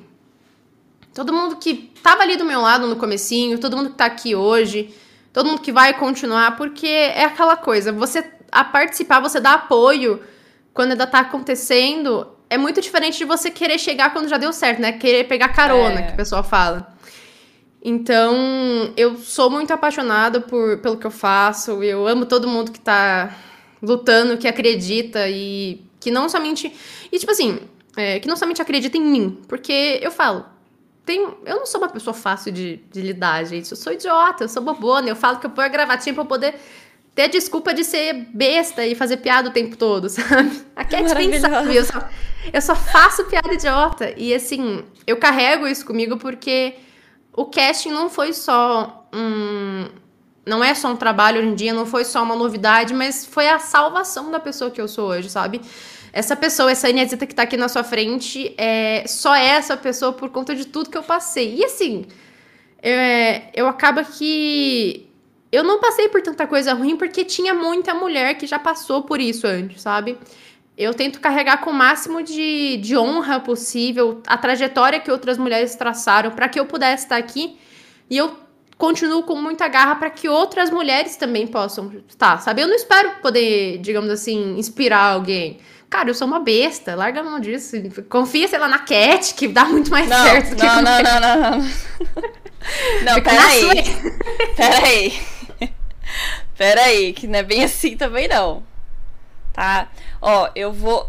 Todo 1.19 1.33
mundo 1.33 1.57
que 1.57 1.91
tava 2.01 2.23
ali 2.23 2.37
do 2.37 2.45
meu 2.45 2.61
lado 2.61 2.87
no 2.87 2.95
comecinho, 2.95 3.59
todo 3.59 3.77
mundo 3.77 3.91
que 3.91 3.97
tá 3.97 4.05
aqui 4.05 4.37
hoje, 4.37 4.95
todo 5.33 5.47
mundo 5.47 5.61
que 5.61 5.73
vai 5.73 5.93
continuar, 5.95 6.57
porque 6.57 6.87
é 6.87 7.25
aquela 7.25 7.57
coisa, 7.57 7.91
você 7.91 8.25
a 8.53 8.63
participar, 8.63 9.19
você 9.19 9.41
dá 9.41 9.55
apoio 9.55 10.23
quando 10.73 10.93
ainda 10.93 11.09
tá 11.09 11.19
acontecendo, 11.19 12.25
é 12.49 12.57
muito 12.57 12.81
diferente 12.81 13.19
de 13.19 13.25
você 13.25 13.51
querer 13.51 13.81
chegar 13.81 14.13
quando 14.13 14.29
já 14.29 14.39
deu 14.39 14.53
certo, 14.53 14.81
né? 14.81 14.93
Querer 14.93 15.25
pegar 15.25 15.49
carona, 15.49 15.99
é. 15.99 16.03
que 16.03 16.13
o 16.13 16.17
pessoal 16.17 16.45
fala. 16.45 16.97
Então, 17.83 18.93
eu 18.97 19.17
sou 19.17 19.51
muito 19.51 19.73
apaixonada 19.73 20.41
por, 20.41 20.79
pelo 20.79 20.99
que 20.99 21.07
eu 21.09 21.11
faço. 21.11 21.83
Eu 21.83 22.07
amo 22.07 22.27
todo 22.27 22.47
mundo 22.47 22.71
que 22.71 22.79
tá 22.79 23.37
lutando, 23.83 24.39
que 24.39 24.47
acredita 24.47 25.29
e 25.29 25.83
que 25.99 26.13
não 26.13 26.29
somente. 26.29 26.73
E, 27.11 27.19
tipo 27.19 27.33
assim, 27.33 27.59
é, 27.97 28.21
que 28.21 28.29
não 28.29 28.37
somente 28.37 28.63
acredita 28.63 28.97
em 28.97 29.05
mim. 29.05 29.43
Porque 29.49 29.99
eu 30.01 30.13
falo, 30.13 30.47
tem, 31.09 31.27
eu 31.47 31.57
não 31.57 31.65
sou 31.65 31.81
uma 31.81 31.89
pessoa 31.89 32.13
fácil 32.13 32.53
de, 32.53 32.77
de 32.93 33.01
lidar, 33.01 33.43
gente. 33.45 33.71
Eu 33.71 33.79
sou 33.79 33.95
idiota, 33.95 34.45
eu 34.45 34.49
sou 34.49 34.63
bobona. 34.63 35.09
Eu 35.09 35.17
falo 35.17 35.39
que 35.39 35.47
eu 35.47 35.51
ponho 35.51 35.67
a 35.67 35.71
gravatinha 35.71 36.15
pra 36.15 36.23
poder 36.23 36.55
ter 37.15 37.23
a 37.23 37.27
desculpa 37.29 37.73
de 37.73 37.83
ser 37.83 38.13
besta 38.35 38.87
e 38.87 38.95
fazer 38.95 39.17
piada 39.17 39.49
o 39.49 39.53
tempo 39.53 39.75
todo, 39.75 40.07
sabe? 40.11 40.63
A 40.77 40.85
Cat 40.85 41.15
bem 41.15 41.41
sabe, 41.41 41.75
eu 41.75 41.83
só, 41.83 42.09
eu 42.53 42.61
só 42.61 42.77
faço 42.77 43.25
piada 43.25 43.55
idiota. 43.55 44.13
E 44.19 44.35
assim, 44.35 44.85
eu 45.07 45.17
carrego 45.17 45.67
isso 45.67 45.87
comigo 45.87 46.19
porque 46.19 46.75
o 47.35 47.47
casting 47.47 47.91
não 47.91 48.11
foi 48.11 48.35
só 48.35 49.09
um, 49.11 49.87
não 50.45 50.63
é 50.63 50.75
só 50.75 50.93
um 50.93 50.97
trabalho 50.97 51.41
hoje 51.41 51.49
em 51.49 51.55
dia, 51.55 51.73
não 51.73 51.87
foi 51.87 52.05
só 52.05 52.23
uma 52.23 52.37
novidade, 52.37 52.93
mas 52.93 53.25
foi 53.25 53.49
a 53.49 53.59
salvação 53.59 54.31
da 54.31 54.39
pessoa 54.39 54.71
que 54.71 54.81
eu 54.81 54.87
sou 54.87 55.09
hoje, 55.09 55.31
sabe? 55.31 55.63
Essa 56.13 56.35
pessoa, 56.37 56.71
essa 56.71 56.89
Inesita 56.89 57.27
que 57.27 57.35
tá 57.35 57.43
aqui 57.43 57.57
na 57.57 57.69
sua 57.69 57.85
frente, 57.85 58.55
é, 58.57 59.05
só 59.07 59.35
é 59.35 59.47
essa 59.47 59.77
pessoa 59.77 60.13
por 60.13 60.31
conta 60.31 60.55
de 60.55 60.67
tudo 60.67 60.91
que 60.91 60.99
eu 60.99 61.03
passei. 61.03 61.57
E 61.57 61.65
assim, 61.65 62.07
é, 62.83 63.51
eu 63.55 63.67
acaba 63.67 64.05
que 64.05 65.09
eu 65.51 65.65
não 65.65 65.81
passei 65.81 66.09
por 66.09 66.23
tanta 66.23 66.47
coisa 66.47 66.75
ruim 66.75 66.97
porque 66.97 67.25
tinha 67.25 67.55
muita 67.55 67.95
mulher 67.95 68.35
que 68.35 68.47
já 68.47 68.59
passou 68.59 69.03
por 69.03 69.21
isso 69.21 69.47
antes, 69.47 69.83
sabe? 69.83 70.19
Eu 70.77 70.95
tento 70.95 71.21
carregar 71.21 71.59
com 71.59 71.71
o 71.71 71.75
máximo 71.75 72.23
de, 72.23 72.77
de 72.77 72.97
honra 72.97 73.41
possível 73.41 74.23
a 74.27 74.37
trajetória 74.37 75.01
que 75.01 75.11
outras 75.11 75.37
mulheres 75.37 75.75
traçaram 75.75 76.31
para 76.31 76.49
que 76.49 76.61
eu 76.61 76.67
pudesse 76.67 77.05
estar 77.05 77.17
aqui. 77.17 77.59
E 78.09 78.17
eu 78.17 78.37
continuo 78.77 79.25
com 79.25 79.35
muita 79.35 79.67
garra 79.67 79.97
para 79.97 80.09
que 80.09 80.29
outras 80.29 80.71
mulheres 80.71 81.17
também 81.17 81.49
possam 81.49 81.93
estar, 82.07 82.41
sabe? 82.41 82.63
Eu 82.63 82.69
não 82.69 82.77
espero 82.77 83.11
poder, 83.21 83.79
digamos 83.79 84.09
assim, 84.09 84.57
inspirar 84.57 85.15
alguém. 85.15 85.59
Cara, 85.91 86.11
eu 86.11 86.15
sou 86.15 86.27
uma 86.27 86.41
besta, 86.41 86.95
larga 86.95 87.21
a 87.21 87.25
mão 87.25 87.41
disso. 87.41 87.77
Confia, 88.09 88.47
sei 88.47 88.59
lá, 88.59 88.69
na 88.69 88.81
Cat, 88.81 89.35
que 89.35 89.49
dá 89.49 89.65
muito 89.65 89.91
mais 89.91 90.09
não, 90.09 90.23
certo. 90.23 90.57
Não, 90.57 90.83
não, 90.83 91.03
não, 91.03 91.21
não, 91.21 91.31
não, 91.41 91.59
não. 91.59 91.69
Não, 93.05 93.23
peraí. 93.23 93.83
Peraí. 94.55 95.21
Peraí, 96.57 97.13
que 97.13 97.27
não 97.27 97.39
é 97.39 97.43
bem 97.43 97.65
assim 97.65 97.97
também 97.97 98.29
não. 98.29 98.63
Tá? 99.53 99.89
Ó, 100.21 100.51
eu 100.55 100.73
vou. 100.73 101.09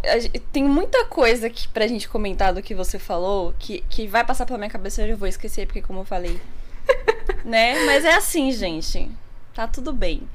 Tem 0.51 0.63
muita 0.63 1.05
coisa 1.05 1.47
aqui 1.47 1.67
pra 1.67 1.87
gente 1.87 2.07
comentar 2.07 2.53
do 2.53 2.61
que 2.61 2.73
você 2.73 2.97
falou 2.97 3.53
que, 3.59 3.83
que 3.89 4.07
vai 4.07 4.23
passar 4.23 4.45
pela 4.45 4.57
minha 4.57 4.69
cabeça 4.69 5.01
e 5.01 5.09
eu 5.09 5.17
vou 5.17 5.27
esquecer, 5.27 5.65
porque 5.65 5.81
como 5.81 5.99
eu 5.99 6.05
falei. 6.05 6.39
né? 7.43 7.85
Mas 7.85 8.05
é 8.05 8.15
assim, 8.15 8.51
gente. 8.51 9.11
Tá 9.53 9.67
tudo 9.67 9.91
bem. 9.91 10.27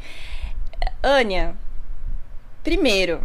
Ania, 1.02 1.56
primeiro, 2.62 3.24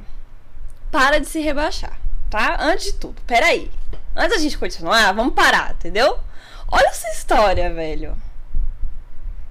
para 0.91 1.19
de 1.19 1.28
se 1.28 1.39
rebaixar, 1.39 1.99
tá? 2.30 2.58
Antes 2.60 2.86
de 2.86 2.93
tudo, 2.93 3.21
peraí. 3.28 3.71
Antes 4.15 4.38
da 4.38 4.41
gente 4.41 4.58
continuar, 4.58 5.13
vamos 5.13 5.34
parar, 5.34 5.71
entendeu? 5.71 6.19
Olha 6.67 6.88
essa 6.88 7.10
história, 7.10 7.73
velho. 7.73 8.15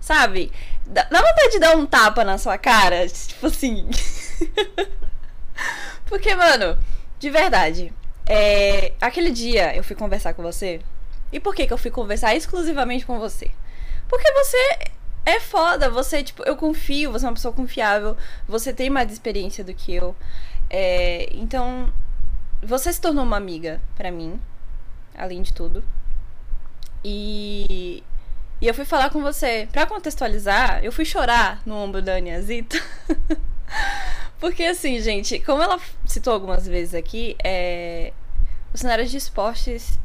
Sabe? 0.01 0.53
Dá, 0.87 1.05
vontade 1.05 1.53
de 1.53 1.59
dar 1.59 1.77
um 1.77 1.85
tapa 1.87 2.25
na 2.25 2.39
sua 2.39 2.57
cara, 2.57 3.07
tipo 3.09 3.47
assim. 3.47 3.89
Porque, 6.07 6.35
mano, 6.35 6.79
de 7.19 7.31
verdade, 7.31 7.93
é, 8.27 8.93
aquele 9.01 9.31
dia 9.31 9.77
eu 9.77 9.85
fui 9.85 9.97
conversar 9.97 10.35
com 10.35 10.43
você. 10.43 10.81
E 11.33 11.39
por 11.39 11.55
que, 11.55 11.67
que 11.67 11.73
eu 11.73 11.79
fui 11.79 11.91
conversar 11.91 12.35
exclusivamente 12.35 13.05
com 13.05 13.19
você? 13.19 13.51
Porque 14.09 14.33
você 14.33 14.79
é 15.27 15.39
foda, 15.39 15.91
você, 15.91 16.23
tipo, 16.23 16.43
eu 16.45 16.57
confio, 16.57 17.13
você 17.13 17.27
é 17.27 17.29
uma 17.29 17.35
pessoa 17.35 17.53
confiável, 17.53 18.17
você 18.47 18.73
tem 18.73 18.89
mais 18.89 19.13
experiência 19.13 19.63
do 19.63 19.75
que 19.75 19.95
eu. 19.95 20.17
É, 20.71 21.29
então, 21.33 21.93
você 22.63 22.93
se 22.93 23.01
tornou 23.01 23.25
uma 23.25 23.37
amiga 23.37 23.81
para 23.97 24.11
mim, 24.11 24.41
além 25.17 25.43
de 25.43 25.53
tudo. 25.53 25.83
E, 27.05 28.03
e 28.61 28.67
eu 28.67 28.75
fui 28.75 28.85
falar 28.85 29.11
com 29.11 29.23
você. 29.23 29.69
Pra 29.73 29.87
contextualizar, 29.87 30.85
eu 30.85 30.93
fui 30.93 31.05
chorar 31.05 31.63
no 31.65 31.77
ombro 31.77 32.03
da 32.03 32.17
Aniazita. 32.17 32.77
Porque 34.41 34.63
assim, 34.65 35.01
gente, 35.01 35.41
como 35.41 35.63
ela 35.63 35.81
citou 36.07 36.33
algumas 36.33 36.67
vezes 36.67 36.95
aqui, 36.95 37.37
é... 37.43 38.13
o 38.73 38.79
cenário 38.79 39.07
de 39.07 39.17
esportes, 39.17 39.99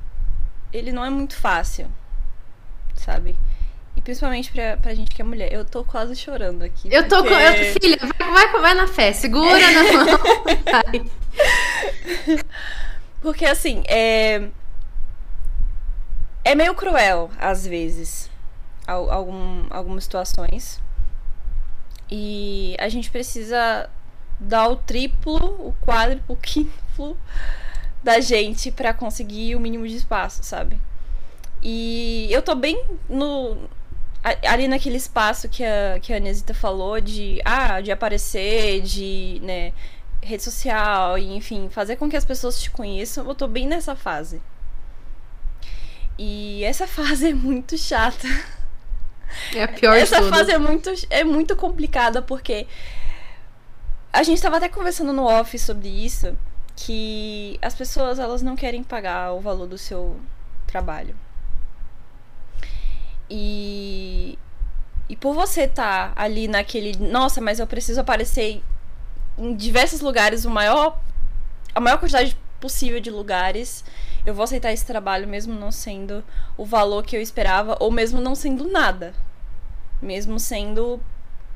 ele 0.72 0.92
não 0.92 1.06
é 1.06 1.10
muito 1.10 1.36
fácil, 1.36 1.88
sabe? 2.96 3.36
Principalmente 4.04 4.52
pra, 4.52 4.78
pra 4.78 4.94
gente 4.94 5.16
que 5.16 5.22
é 5.22 5.26
mulher. 5.26 5.52
Eu 5.52 5.64
tô 5.64 5.84
quase 5.84 6.16
chorando 6.16 6.64
aqui. 6.64 6.90
Eu 6.92 7.08
tô 7.08 7.24
com. 7.24 7.30
Eu, 7.30 7.80
filha, 7.80 7.98
vai, 8.20 8.52
vai, 8.52 8.62
vai 8.62 8.74
na 8.74 8.88
fé, 8.88 9.14
segura 9.14 9.60
na 9.72 9.84
mão. 9.94 10.20
Vai. 10.66 11.06
Porque 13.22 13.46
assim, 13.46 13.84
é. 13.88 14.50
É 16.44 16.54
meio 16.54 16.76
cruel, 16.76 17.32
às 17.40 17.66
vezes. 17.66 18.30
Algum, 18.86 19.66
algumas 19.70 20.04
situações. 20.04 20.82
E 22.12 22.76
a 22.80 22.90
gente 22.90 23.10
precisa 23.10 23.90
dar 24.38 24.68
o 24.68 24.76
triplo, 24.76 25.38
o 25.38 25.74
quádruplo, 25.86 26.36
o 26.36 26.38
quíntuplo 26.38 27.18
da 28.04 28.20
gente 28.20 28.70
para 28.70 28.94
conseguir 28.94 29.56
o 29.56 29.60
mínimo 29.62 29.88
de 29.88 29.96
espaço, 29.96 30.44
sabe? 30.44 30.78
E 31.62 32.28
eu 32.30 32.42
tô 32.42 32.54
bem 32.54 32.84
no 33.08 33.70
ali 34.24 34.68
naquele 34.68 34.96
espaço 34.96 35.50
que 35.50 35.64
a, 35.64 36.00
que 36.02 36.14
a 36.14 36.18
Anesita 36.18 36.54
falou 36.54 37.02
de, 37.02 37.42
ah, 37.44 37.82
de 37.82 37.92
aparecer, 37.92 38.82
de, 38.82 39.40
né, 39.44 39.74
rede 40.22 40.42
social, 40.42 41.18
e, 41.18 41.36
enfim, 41.36 41.70
fazer 41.70 41.98
com 41.98 42.10
que 42.10 42.16
as 42.16 42.24
pessoas 42.24 42.62
te 42.62 42.72
conheçam, 42.72 43.28
eu 43.28 43.36
tô 43.36 43.48
bem 43.48 43.68
nessa 43.68 43.96
fase. 43.96 44.42
E 46.18 46.64
essa 46.64 46.88
fase 46.88 47.30
é 47.30 47.34
muito 47.34 47.78
chata. 47.78 48.28
É 49.54 49.64
a 49.64 49.68
pior 49.68 49.96
Essa 49.98 50.22
de 50.22 50.30
fase 50.30 50.52
é 50.52 50.58
muito, 50.58 50.92
é 51.10 51.24
muito 51.24 51.56
complicada 51.56 52.22
porque 52.22 52.68
a 54.12 54.22
gente 54.22 54.38
estava 54.38 54.58
até 54.58 54.70
conversando 54.70 55.12
no 55.12 55.26
off 55.26 55.58
sobre 55.58 55.90
isso, 55.90 56.38
que 56.76 57.58
as 57.62 57.74
pessoas 57.74 58.20
elas 58.20 58.42
não 58.42 58.56
querem 58.56 58.84
pagar 58.84 59.34
o 59.34 59.40
valor 59.40 59.68
do 59.68 59.78
seu 59.78 60.20
trabalho. 60.68 61.16
E 63.36 64.38
e 65.10 65.16
por 65.16 65.34
você 65.34 65.64
estar 65.64 66.14
tá 66.14 66.22
ali 66.22 66.48
naquele, 66.48 66.96
nossa, 66.98 67.42
mas 67.42 67.60
eu 67.60 67.66
preciso 67.66 68.00
aparecer 68.00 68.64
em 69.38 69.56
diversos 69.56 70.02
lugares, 70.02 70.46
o 70.46 70.50
maior 70.52 71.00
a 71.74 71.80
maior 71.80 71.98
quantidade 71.98 72.38
possível 72.60 73.00
de 73.00 73.10
lugares, 73.10 73.84
eu 74.24 74.36
vou 74.36 74.44
aceitar 74.44 74.72
esse 74.72 74.86
trabalho 74.86 75.28
mesmo 75.28 75.54
não 75.56 75.72
sendo 75.72 76.24
o 76.56 76.64
valor 76.64 77.04
que 77.04 77.18
eu 77.18 77.22
esperava 77.22 77.76
ou 77.80 77.90
mesmo 77.90 78.22
não 78.22 78.36
sendo 78.36 78.70
nada. 78.70 79.16
Mesmo 80.02 80.40
sendo 80.40 81.02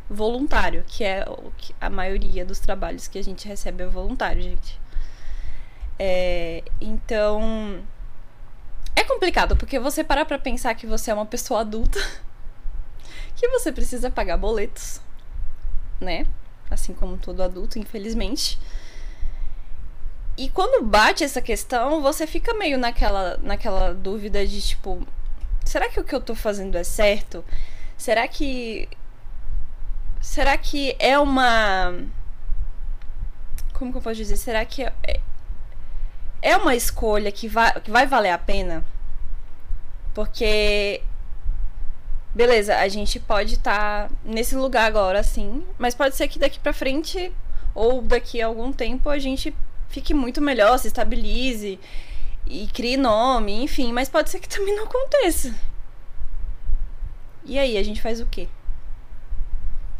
voluntário, 0.09 0.83
que 0.87 1.03
é 1.03 1.25
a 1.79 1.89
maioria 1.89 2.43
dos 2.43 2.59
trabalhos 2.59 3.07
que 3.07 3.19
a 3.19 3.23
gente 3.23 3.47
recebe 3.47 3.83
é 3.83 3.87
voluntário, 3.87 4.41
gente. 4.41 4.79
É, 5.99 6.63
então, 6.81 7.83
é 8.99 9.03
complicado, 9.03 9.55
porque 9.55 9.79
você 9.79 10.03
parar 10.03 10.25
pra 10.25 10.39
pensar 10.39 10.73
que 10.75 10.87
você 10.87 11.11
é 11.11 11.13
uma 11.13 11.25
pessoa 11.25 11.61
adulta, 11.61 11.99
que 13.35 13.47
você 13.49 13.71
precisa 13.71 14.09
pagar 14.09 14.37
boletos, 14.37 15.01
né? 15.99 16.25
Assim 16.69 16.93
como 16.93 17.17
todo 17.17 17.41
adulto, 17.43 17.79
infelizmente. 17.79 18.59
E 20.37 20.49
quando 20.49 20.85
bate 20.85 21.23
essa 21.23 21.41
questão, 21.41 22.01
você 22.01 22.27
fica 22.27 22.53
meio 22.53 22.77
naquela, 22.77 23.37
naquela 23.41 23.93
dúvida 23.93 24.45
de 24.45 24.61
tipo: 24.61 25.05
será 25.63 25.89
que 25.89 25.99
o 25.99 26.03
que 26.03 26.13
eu 26.13 26.21
tô 26.21 26.35
fazendo 26.35 26.75
é 26.77 26.83
certo? 26.83 27.43
Será 27.97 28.27
que 28.27 28.87
Será 30.27 30.57
que 30.57 30.95
é 30.99 31.17
uma. 31.17 31.93
Como 33.73 33.91
que 33.91 33.97
eu 33.97 34.01
posso 34.01 34.17
dizer? 34.17 34.37
Será 34.37 34.65
que 34.65 34.83
é, 34.83 35.21
é 36.41 36.55
uma 36.55 36.75
escolha 36.75 37.31
que 37.31 37.47
vai, 37.47 37.79
que 37.81 37.91
vai 37.91 38.05
valer 38.05 38.31
a 38.31 38.37
pena? 38.37 38.83
Porque. 40.13 41.01
Beleza, 42.33 42.77
a 42.77 42.87
gente 42.87 43.19
pode 43.19 43.55
estar 43.55 44.09
tá 44.09 44.15
nesse 44.23 44.55
lugar 44.55 44.85
agora, 44.85 45.23
sim, 45.23 45.65
mas 45.77 45.95
pode 45.95 46.15
ser 46.15 46.27
que 46.27 46.37
daqui 46.37 46.59
pra 46.59 46.71
frente 46.71 47.33
ou 47.73 48.01
daqui 48.01 48.41
a 48.41 48.45
algum 48.45 48.71
tempo 48.71 49.09
a 49.09 49.17
gente 49.17 49.55
fique 49.89 50.13
muito 50.13 50.39
melhor, 50.39 50.77
se 50.77 50.87
estabilize 50.87 51.79
e 52.45 52.67
crie 52.67 52.95
nome, 52.95 53.63
enfim, 53.63 53.91
mas 53.91 54.07
pode 54.07 54.29
ser 54.29 54.39
que 54.39 54.49
também 54.49 54.75
não 54.75 54.83
aconteça. 54.83 55.55
E 57.43 57.57
aí, 57.57 57.77
a 57.77 57.83
gente 57.83 58.01
faz 58.01 58.19
o 58.21 58.25
quê? 58.25 58.47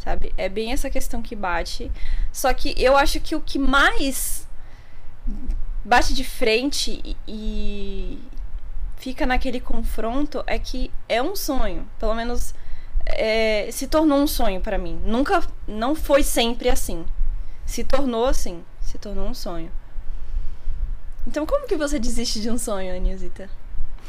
sabe? 0.08 0.34
É 0.38 0.48
bem 0.48 0.72
essa 0.72 0.90
questão 0.90 1.22
que 1.22 1.36
bate. 1.36 1.92
Só 2.32 2.54
que 2.54 2.74
eu 2.82 2.96
acho 2.96 3.20
que 3.20 3.36
o 3.36 3.42
que 3.42 3.60
mais 3.60 4.48
bate 5.88 6.14
de 6.14 6.24
frente 6.24 7.16
e 7.26 8.20
fica 8.98 9.26
naquele 9.26 9.62
confronto 9.62 10.44
é 10.46 10.60
que 10.60 10.92
é 11.08 11.24
um 11.24 11.34
sonho. 11.34 11.88
Pelo 11.98 12.14
menos 12.14 12.54
é, 13.06 13.70
se 13.72 13.88
tornou 13.88 14.20
um 14.20 14.28
sonho 14.28 14.60
para 14.60 14.78
mim. 14.78 15.02
Nunca, 15.06 15.42
não 15.66 15.96
foi 15.96 16.24
sempre 16.24 16.70
assim. 16.70 17.06
Se 17.66 17.86
tornou 17.86 18.26
assim. 18.26 18.64
Se 18.82 18.98
tornou 18.98 19.28
um 19.28 19.34
sonho. 19.34 19.72
Então, 21.26 21.46
como 21.46 21.68
que 21.68 21.76
você 21.76 21.98
desiste 21.98 22.42
de 22.42 22.50
um 22.50 22.58
sonho, 22.58 22.94
Anisita? 22.94 23.50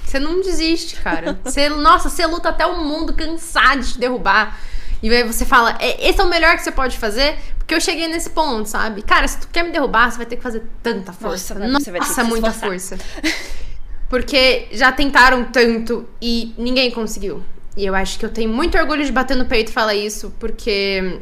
Você 0.05 0.19
não 0.19 0.41
desiste, 0.41 0.97
cara. 0.97 1.39
Você, 1.45 1.69
nossa, 1.69 2.09
você 2.09 2.27
luta 2.27 2.49
até 2.49 2.67
o 2.67 2.85
mundo 2.85 3.13
cansado 3.13 3.83
de 3.83 3.93
te 3.93 3.99
derrubar. 3.99 4.59
E 5.03 5.15
aí 5.15 5.23
você 5.23 5.45
fala, 5.45 5.77
é, 5.81 6.09
esse 6.09 6.21
é 6.21 6.25
o 6.25 6.29
melhor 6.29 6.57
que 6.57 6.63
você 6.63 6.73
pode 6.73 6.99
fazer, 6.99 7.37
porque 7.59 7.75
eu 7.75 7.81
cheguei 7.81 8.09
nesse 8.09 8.31
ponto, 8.31 8.69
sabe? 8.69 9.03
Cara, 9.03 9.29
se 9.29 9.39
tu 9.41 9.49
quer 9.49 9.63
me 9.63 9.71
derrubar, 9.71 10.11
você 10.11 10.17
vai 10.17 10.27
ter 10.27 10.37
que 10.37 10.43
fazer 10.43 10.63
tanta 10.83 11.13
força. 11.13 11.55
Nossa, 11.55 11.67
Nossa, 11.69 11.85
você 11.85 11.91
vai 11.91 12.01
ter 12.01 12.15
que 12.15 12.23
muita 12.25 12.53
força. 12.53 12.99
Porque 14.09 14.69
já 14.73 14.91
tentaram 14.91 15.45
tanto 15.45 16.09
e 16.21 16.55
ninguém 16.57 16.91
conseguiu. 16.91 17.43
E 17.77 17.85
eu 17.85 17.95
acho 17.95 18.19
que 18.19 18.25
eu 18.25 18.31
tenho 18.31 18.51
muito 18.51 18.77
orgulho 18.79 19.05
de 19.05 19.13
bater 19.13 19.37
no 19.37 19.45
peito 19.45 19.69
e 19.69 19.73
falar 19.73 19.95
isso, 19.95 20.35
porque 20.39 21.21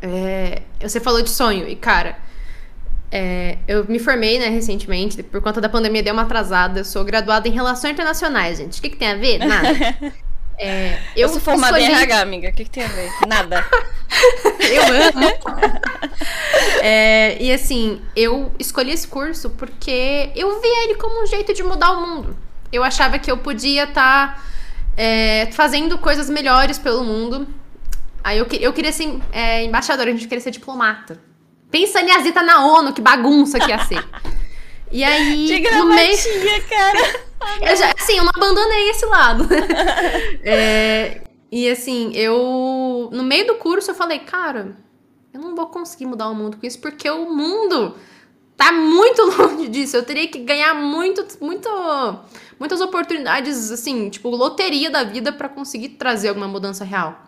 é, 0.00 0.62
você 0.80 0.98
falou 0.98 1.22
de 1.22 1.30
sonho, 1.30 1.68
e 1.68 1.76
cara, 1.76 2.16
é, 3.10 3.58
eu 3.66 3.84
me 3.88 3.98
formei, 3.98 4.38
né, 4.38 4.48
recentemente, 4.48 5.22
por 5.22 5.40
conta 5.40 5.60
da 5.60 5.68
pandemia 5.68 6.02
deu 6.02 6.12
uma 6.12 6.22
atrasada. 6.22 6.80
Eu 6.80 6.84
sou 6.84 7.04
graduada 7.04 7.48
em 7.48 7.52
Relações 7.52 7.92
Internacionais, 7.92 8.58
gente. 8.58 8.78
O 8.78 8.82
que, 8.82 8.90
que 8.90 8.96
tem 8.96 9.08
a 9.08 9.14
ver? 9.14 9.38
Nada. 9.38 9.68
É, 10.58 10.98
eu, 11.14 11.22
eu 11.22 11.28
sou 11.28 11.40
formada 11.40 11.78
escolhi... 11.78 11.96
em 11.96 12.02
RH, 12.02 12.20
amiga. 12.20 12.48
O 12.48 12.52
que, 12.52 12.64
que 12.64 12.70
tem 12.70 12.84
a 12.84 12.88
ver? 12.88 13.10
Nada. 13.28 13.64
eu 14.60 14.82
amo. 14.82 15.58
é, 16.82 17.40
e 17.40 17.52
assim, 17.52 18.02
eu 18.16 18.52
escolhi 18.58 18.90
esse 18.90 19.06
curso 19.06 19.50
porque 19.50 20.30
eu 20.34 20.60
vi 20.60 20.68
ele 20.84 20.96
como 20.96 21.22
um 21.22 21.26
jeito 21.26 21.54
de 21.54 21.62
mudar 21.62 21.92
o 21.92 22.06
mundo. 22.06 22.36
Eu 22.72 22.82
achava 22.82 23.18
que 23.18 23.30
eu 23.30 23.38
podia 23.38 23.84
estar 23.84 24.34
tá, 24.34 24.42
é, 24.96 25.48
fazendo 25.52 25.96
coisas 25.98 26.28
melhores 26.28 26.76
pelo 26.76 27.04
mundo. 27.04 27.46
Aí 28.24 28.38
eu, 28.38 28.46
eu 28.60 28.72
queria 28.72 28.92
ser 28.92 29.18
é, 29.30 29.62
embaixadora, 29.64 30.10
a 30.10 30.12
gente 30.12 30.26
queria 30.26 30.42
ser 30.42 30.50
diplomata. 30.50 31.20
Pensa 31.70 32.00
em 32.00 32.10
Azita 32.10 32.42
na 32.42 32.66
ONU, 32.66 32.92
que 32.92 33.00
bagunça 33.00 33.60
que 33.60 33.70
ia 33.70 33.78
ser. 33.84 34.04
E 34.90 35.04
aí, 35.04 35.46
De 35.62 35.70
no 35.70 35.86
meio. 35.86 36.16
cara. 36.68 37.20
eu 37.70 37.76
já, 37.76 37.92
assim, 37.98 38.16
eu 38.16 38.24
não 38.24 38.32
abandonei 38.34 38.90
esse 38.90 39.06
lado. 39.06 39.46
é, 40.42 41.22
e 41.50 41.68
assim, 41.68 42.12
eu. 42.14 43.08
No 43.12 43.22
meio 43.22 43.46
do 43.46 43.54
curso, 43.56 43.90
eu 43.90 43.94
falei, 43.94 44.18
cara, 44.20 44.76
eu 45.32 45.40
não 45.40 45.54
vou 45.54 45.66
conseguir 45.66 46.06
mudar 46.06 46.28
o 46.28 46.34
mundo 46.34 46.56
com 46.56 46.66
isso, 46.66 46.80
porque 46.80 47.08
o 47.08 47.32
mundo 47.34 47.94
tá 48.56 48.72
muito 48.72 49.22
longe 49.22 49.68
disso. 49.68 49.96
Eu 49.96 50.04
teria 50.04 50.28
que 50.28 50.40
ganhar 50.40 50.74
muito, 50.74 51.26
muito, 51.40 51.68
muitas 52.58 52.80
oportunidades, 52.80 53.70
assim, 53.70 54.10
tipo, 54.10 54.28
loteria 54.30 54.90
da 54.90 55.04
vida 55.04 55.32
para 55.32 55.48
conseguir 55.48 55.90
trazer 55.90 56.28
alguma 56.28 56.48
mudança 56.48 56.84
real. 56.84 57.24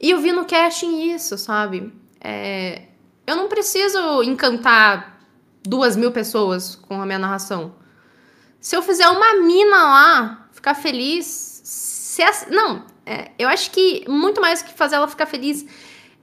E 0.00 0.10
eu 0.10 0.20
vi 0.20 0.32
no 0.32 0.44
casting 0.44 1.12
isso, 1.12 1.36
sabe? 1.36 1.92
É, 2.20 2.82
eu 3.26 3.36
não 3.36 3.48
preciso 3.48 4.22
encantar 4.22 5.17
duas 5.62 5.96
mil 5.96 6.12
pessoas 6.12 6.74
com 6.76 7.00
a 7.00 7.06
minha 7.06 7.18
narração. 7.18 7.74
Se 8.60 8.76
eu 8.76 8.82
fizer 8.82 9.08
uma 9.08 9.34
mina 9.34 9.76
lá 9.76 10.48
ficar 10.52 10.74
feliz, 10.74 11.26
se 11.64 12.22
essa, 12.22 12.50
não, 12.50 12.84
é, 13.06 13.30
eu 13.38 13.48
acho 13.48 13.70
que 13.70 14.04
muito 14.08 14.40
mais 14.40 14.62
que 14.62 14.72
fazer 14.72 14.96
ela 14.96 15.08
ficar 15.08 15.26
feliz, 15.26 15.64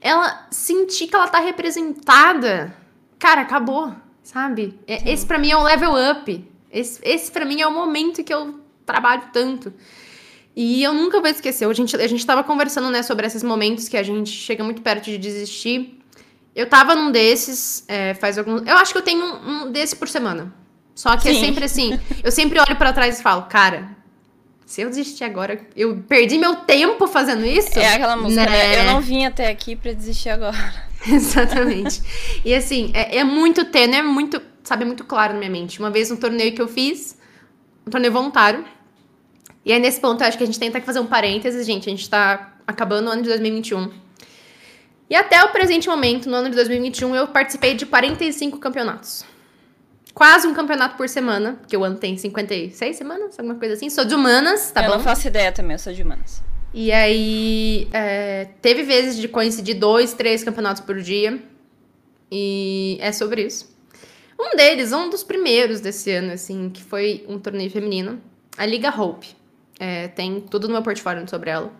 ela 0.00 0.46
sentir 0.50 1.08
que 1.08 1.16
ela 1.16 1.28
tá 1.28 1.40
representada, 1.40 2.76
cara, 3.18 3.40
acabou, 3.40 3.94
sabe? 4.22 4.78
É, 4.86 5.10
esse 5.10 5.24
para 5.24 5.38
mim 5.38 5.50
é 5.50 5.56
o 5.56 5.62
level 5.62 5.92
up. 6.12 6.44
Esse, 6.70 7.00
esse 7.02 7.30
para 7.32 7.44
mim 7.44 7.60
é 7.60 7.66
o 7.66 7.72
momento 7.72 8.22
que 8.22 8.32
eu 8.32 8.60
trabalho 8.84 9.22
tanto. 9.32 9.72
E 10.54 10.82
eu 10.82 10.94
nunca 10.94 11.20
vou 11.20 11.28
esquecer. 11.28 11.68
A 11.68 11.72
gente, 11.72 11.96
a 11.96 12.06
gente 12.06 12.24
tava 12.24 12.42
conversando, 12.44 12.90
né, 12.90 13.02
sobre 13.02 13.26
esses 13.26 13.42
momentos 13.42 13.88
que 13.88 13.96
a 13.96 14.02
gente 14.02 14.30
chega 14.30 14.64
muito 14.64 14.80
perto 14.80 15.04
de 15.04 15.18
desistir. 15.18 16.00
Eu 16.56 16.66
tava 16.66 16.94
num 16.94 17.12
desses, 17.12 17.84
é, 17.86 18.14
faz 18.14 18.38
algum. 18.38 18.56
Eu 18.64 18.78
acho 18.78 18.90
que 18.90 18.98
eu 18.98 19.02
tenho 19.02 19.22
um, 19.22 19.64
um 19.64 19.70
desse 19.70 19.94
por 19.94 20.08
semana. 20.08 20.54
Só 20.94 21.14
que 21.18 21.28
é 21.28 21.32
Sim. 21.34 21.38
é 21.38 21.40
sempre 21.44 21.64
assim. 21.66 22.00
Eu 22.24 22.32
sempre 22.32 22.58
olho 22.58 22.74
para 22.76 22.94
trás 22.94 23.20
e 23.20 23.22
falo, 23.22 23.42
cara, 23.42 23.94
se 24.64 24.80
eu 24.80 24.88
desistir 24.88 25.24
agora, 25.24 25.60
eu 25.76 26.02
perdi 26.08 26.38
meu 26.38 26.56
tempo 26.56 27.06
fazendo 27.06 27.44
isso. 27.44 27.78
É 27.78 27.92
aquela 27.92 28.16
música, 28.16 28.46
né? 28.46 28.50
né? 28.50 28.80
Eu 28.80 28.84
não 28.84 29.02
vim 29.02 29.26
até 29.26 29.48
aqui 29.48 29.76
para 29.76 29.92
desistir 29.92 30.30
agora. 30.30 30.56
Exatamente. 31.06 32.00
e 32.42 32.54
assim, 32.54 32.90
é, 32.94 33.18
é 33.18 33.24
muito 33.24 33.66
tênue, 33.66 33.96
é 33.96 34.02
muito, 34.02 34.40
sabe, 34.64 34.86
muito 34.86 35.04
claro 35.04 35.34
na 35.34 35.38
minha 35.38 35.50
mente. 35.50 35.78
Uma 35.78 35.90
vez 35.90 36.10
um 36.10 36.16
torneio 36.16 36.54
que 36.54 36.62
eu 36.62 36.68
fiz, 36.68 37.18
um 37.86 37.90
torneio 37.90 38.12
voluntário. 38.14 38.64
E 39.62 39.74
aí, 39.74 39.78
nesse 39.78 40.00
ponto, 40.00 40.22
eu 40.22 40.26
acho 40.26 40.38
que 40.38 40.44
a 40.44 40.46
gente 40.46 40.58
tem 40.58 40.70
que 40.72 40.80
fazer 40.80 41.00
um 41.00 41.06
parênteses, 41.06 41.66
gente. 41.66 41.86
A 41.86 41.90
gente 41.90 42.08
tá 42.08 42.54
acabando 42.66 43.08
o 43.08 43.10
ano 43.10 43.20
de 43.20 43.28
2021. 43.28 44.05
E 45.08 45.14
até 45.14 45.42
o 45.44 45.50
presente 45.50 45.88
momento, 45.88 46.28
no 46.28 46.36
ano 46.36 46.50
de 46.50 46.56
2021, 46.56 47.14
eu 47.14 47.28
participei 47.28 47.74
de 47.74 47.86
45 47.86 48.58
campeonatos. 48.58 49.24
Quase 50.12 50.48
um 50.48 50.54
campeonato 50.54 50.96
por 50.96 51.08
semana, 51.08 51.58
porque 51.60 51.76
o 51.76 51.84
ano 51.84 51.96
tem 51.96 52.16
56 52.16 52.96
semanas, 52.96 53.38
alguma 53.38 53.56
coisa 53.56 53.74
assim. 53.74 53.88
Sou 53.88 54.04
de 54.04 54.14
humanas, 54.14 54.70
tá 54.72 54.80
eu 54.80 54.86
bom? 54.86 54.92
Eu 54.94 54.96
não 54.98 55.04
faço 55.04 55.28
ideia 55.28 55.52
também, 55.52 55.74
eu 55.74 55.78
sou 55.78 55.92
de 55.92 56.02
humanas. 56.02 56.42
E 56.72 56.90
aí, 56.90 57.88
é, 57.92 58.48
teve 58.60 58.82
vezes 58.82 59.16
de 59.16 59.28
coincidir 59.28 59.78
dois, 59.78 60.12
três 60.12 60.42
campeonatos 60.42 60.82
por 60.82 61.00
dia. 61.00 61.40
E 62.30 62.98
é 63.00 63.12
sobre 63.12 63.42
isso. 63.46 63.74
Um 64.38 64.56
deles, 64.56 64.92
um 64.92 65.08
dos 65.08 65.22
primeiros 65.22 65.80
desse 65.80 66.10
ano, 66.10 66.32
assim, 66.32 66.68
que 66.68 66.82
foi 66.82 67.24
um 67.28 67.38
torneio 67.38 67.70
feminino, 67.70 68.20
a 68.58 68.66
Liga 68.66 68.90
Hope. 68.90 69.28
É, 69.78 70.08
tem 70.08 70.40
tudo 70.40 70.66
no 70.66 70.74
meu 70.74 70.82
portfólio 70.82 71.28
sobre 71.28 71.50
ela. 71.50 71.72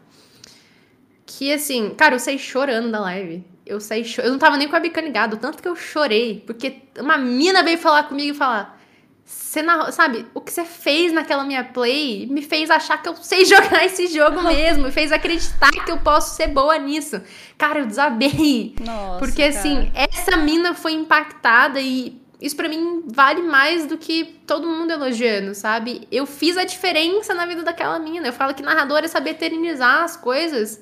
Que 1.26 1.52
assim, 1.52 1.90
cara, 1.90 2.14
eu 2.14 2.18
saí 2.18 2.38
chorando 2.38 2.90
da 2.90 3.00
live. 3.00 3.44
Eu 3.66 3.80
saí 3.80 4.04
cho... 4.04 4.22
Eu 4.22 4.30
não 4.30 4.38
tava 4.38 4.56
nem 4.56 4.68
com 4.68 4.76
a 4.76 4.80
bica 4.80 5.00
ligada, 5.00 5.36
tanto 5.36 5.60
que 5.60 5.68
eu 5.68 5.74
chorei. 5.74 6.42
Porque 6.46 6.82
uma 6.98 7.18
mina 7.18 7.64
veio 7.64 7.78
falar 7.78 8.04
comigo 8.04 8.34
e 8.34 8.38
falar. 8.38 8.76
Você 9.24 9.60
sabe, 9.90 10.24
o 10.32 10.40
que 10.40 10.52
você 10.52 10.64
fez 10.64 11.12
naquela 11.12 11.42
minha 11.42 11.64
play 11.64 12.28
me 12.30 12.42
fez 12.42 12.70
achar 12.70 13.02
que 13.02 13.08
eu 13.08 13.16
sei 13.16 13.42
jogar 13.44 13.84
esse 13.84 14.06
jogo 14.06 14.40
mesmo, 14.44 14.84
me 14.84 14.92
fez 14.92 15.10
acreditar 15.10 15.70
que 15.72 15.90
eu 15.90 15.98
posso 15.98 16.36
ser 16.36 16.46
boa 16.46 16.78
nisso. 16.78 17.20
Cara, 17.58 17.80
eu 17.80 17.86
desabei. 17.86 18.76
Nossa, 18.80 19.18
porque 19.18 19.42
assim, 19.42 19.90
essa 19.94 20.36
mina 20.36 20.74
foi 20.74 20.92
impactada 20.92 21.80
e 21.80 22.20
isso 22.40 22.54
para 22.54 22.68
mim 22.68 23.02
vale 23.06 23.42
mais 23.42 23.86
do 23.86 23.98
que 23.98 24.24
todo 24.46 24.68
mundo 24.68 24.92
elogiando, 24.92 25.54
sabe? 25.56 26.06
Eu 26.12 26.24
fiz 26.24 26.56
a 26.56 26.64
diferença 26.64 27.34
na 27.34 27.46
vida 27.46 27.64
daquela 27.64 27.98
mina. 27.98 28.28
Eu 28.28 28.32
falo 28.32 28.54
que 28.54 28.62
narrador 28.62 28.98
é 28.98 29.08
saber 29.08 29.30
eternizar 29.30 30.04
as 30.04 30.16
coisas. 30.16 30.80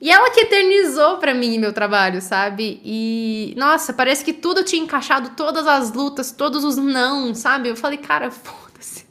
E 0.00 0.10
ela 0.10 0.30
que 0.30 0.40
eternizou 0.40 1.18
para 1.18 1.32
mim 1.32 1.58
meu 1.58 1.72
trabalho, 1.72 2.20
sabe? 2.20 2.80
E 2.84 3.54
nossa, 3.56 3.92
parece 3.92 4.24
que 4.24 4.32
tudo 4.32 4.64
tinha 4.64 4.82
encaixado, 4.82 5.30
todas 5.30 5.66
as 5.66 5.92
lutas, 5.92 6.30
todos 6.30 6.64
os 6.64 6.76
não, 6.76 7.34
sabe? 7.34 7.68
Eu 7.68 7.76
falei, 7.76 7.98
cara, 7.98 8.30
foda-se. 8.30 9.06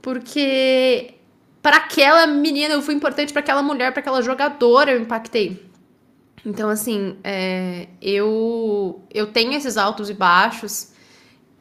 Porque 0.00 1.14
para 1.60 1.76
aquela 1.76 2.26
menina 2.26 2.74
eu 2.74 2.82
fui 2.82 2.94
importante, 2.94 3.32
para 3.32 3.40
aquela 3.40 3.62
mulher, 3.62 3.92
para 3.92 4.00
aquela 4.00 4.22
jogadora 4.22 4.92
eu 4.92 5.00
impactei. 5.00 5.70
Então, 6.44 6.68
assim, 6.68 7.16
é, 7.22 7.86
eu, 8.00 9.00
eu 9.12 9.28
tenho 9.28 9.52
esses 9.52 9.76
altos 9.76 10.10
e 10.10 10.14
baixos 10.14 10.92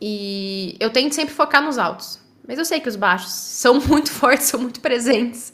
e 0.01 0.75
eu 0.79 0.89
tento 0.89 1.13
sempre 1.13 1.33
focar 1.33 1.61
nos 1.61 1.77
altos. 1.77 2.19
Mas 2.47 2.57
eu 2.57 2.65
sei 2.65 2.79
que 2.79 2.89
os 2.89 2.95
baixos 2.95 3.31
são 3.31 3.79
muito 3.87 4.11
fortes, 4.11 4.47
são 4.47 4.59
muito 4.59 4.79
presentes. 4.79 5.53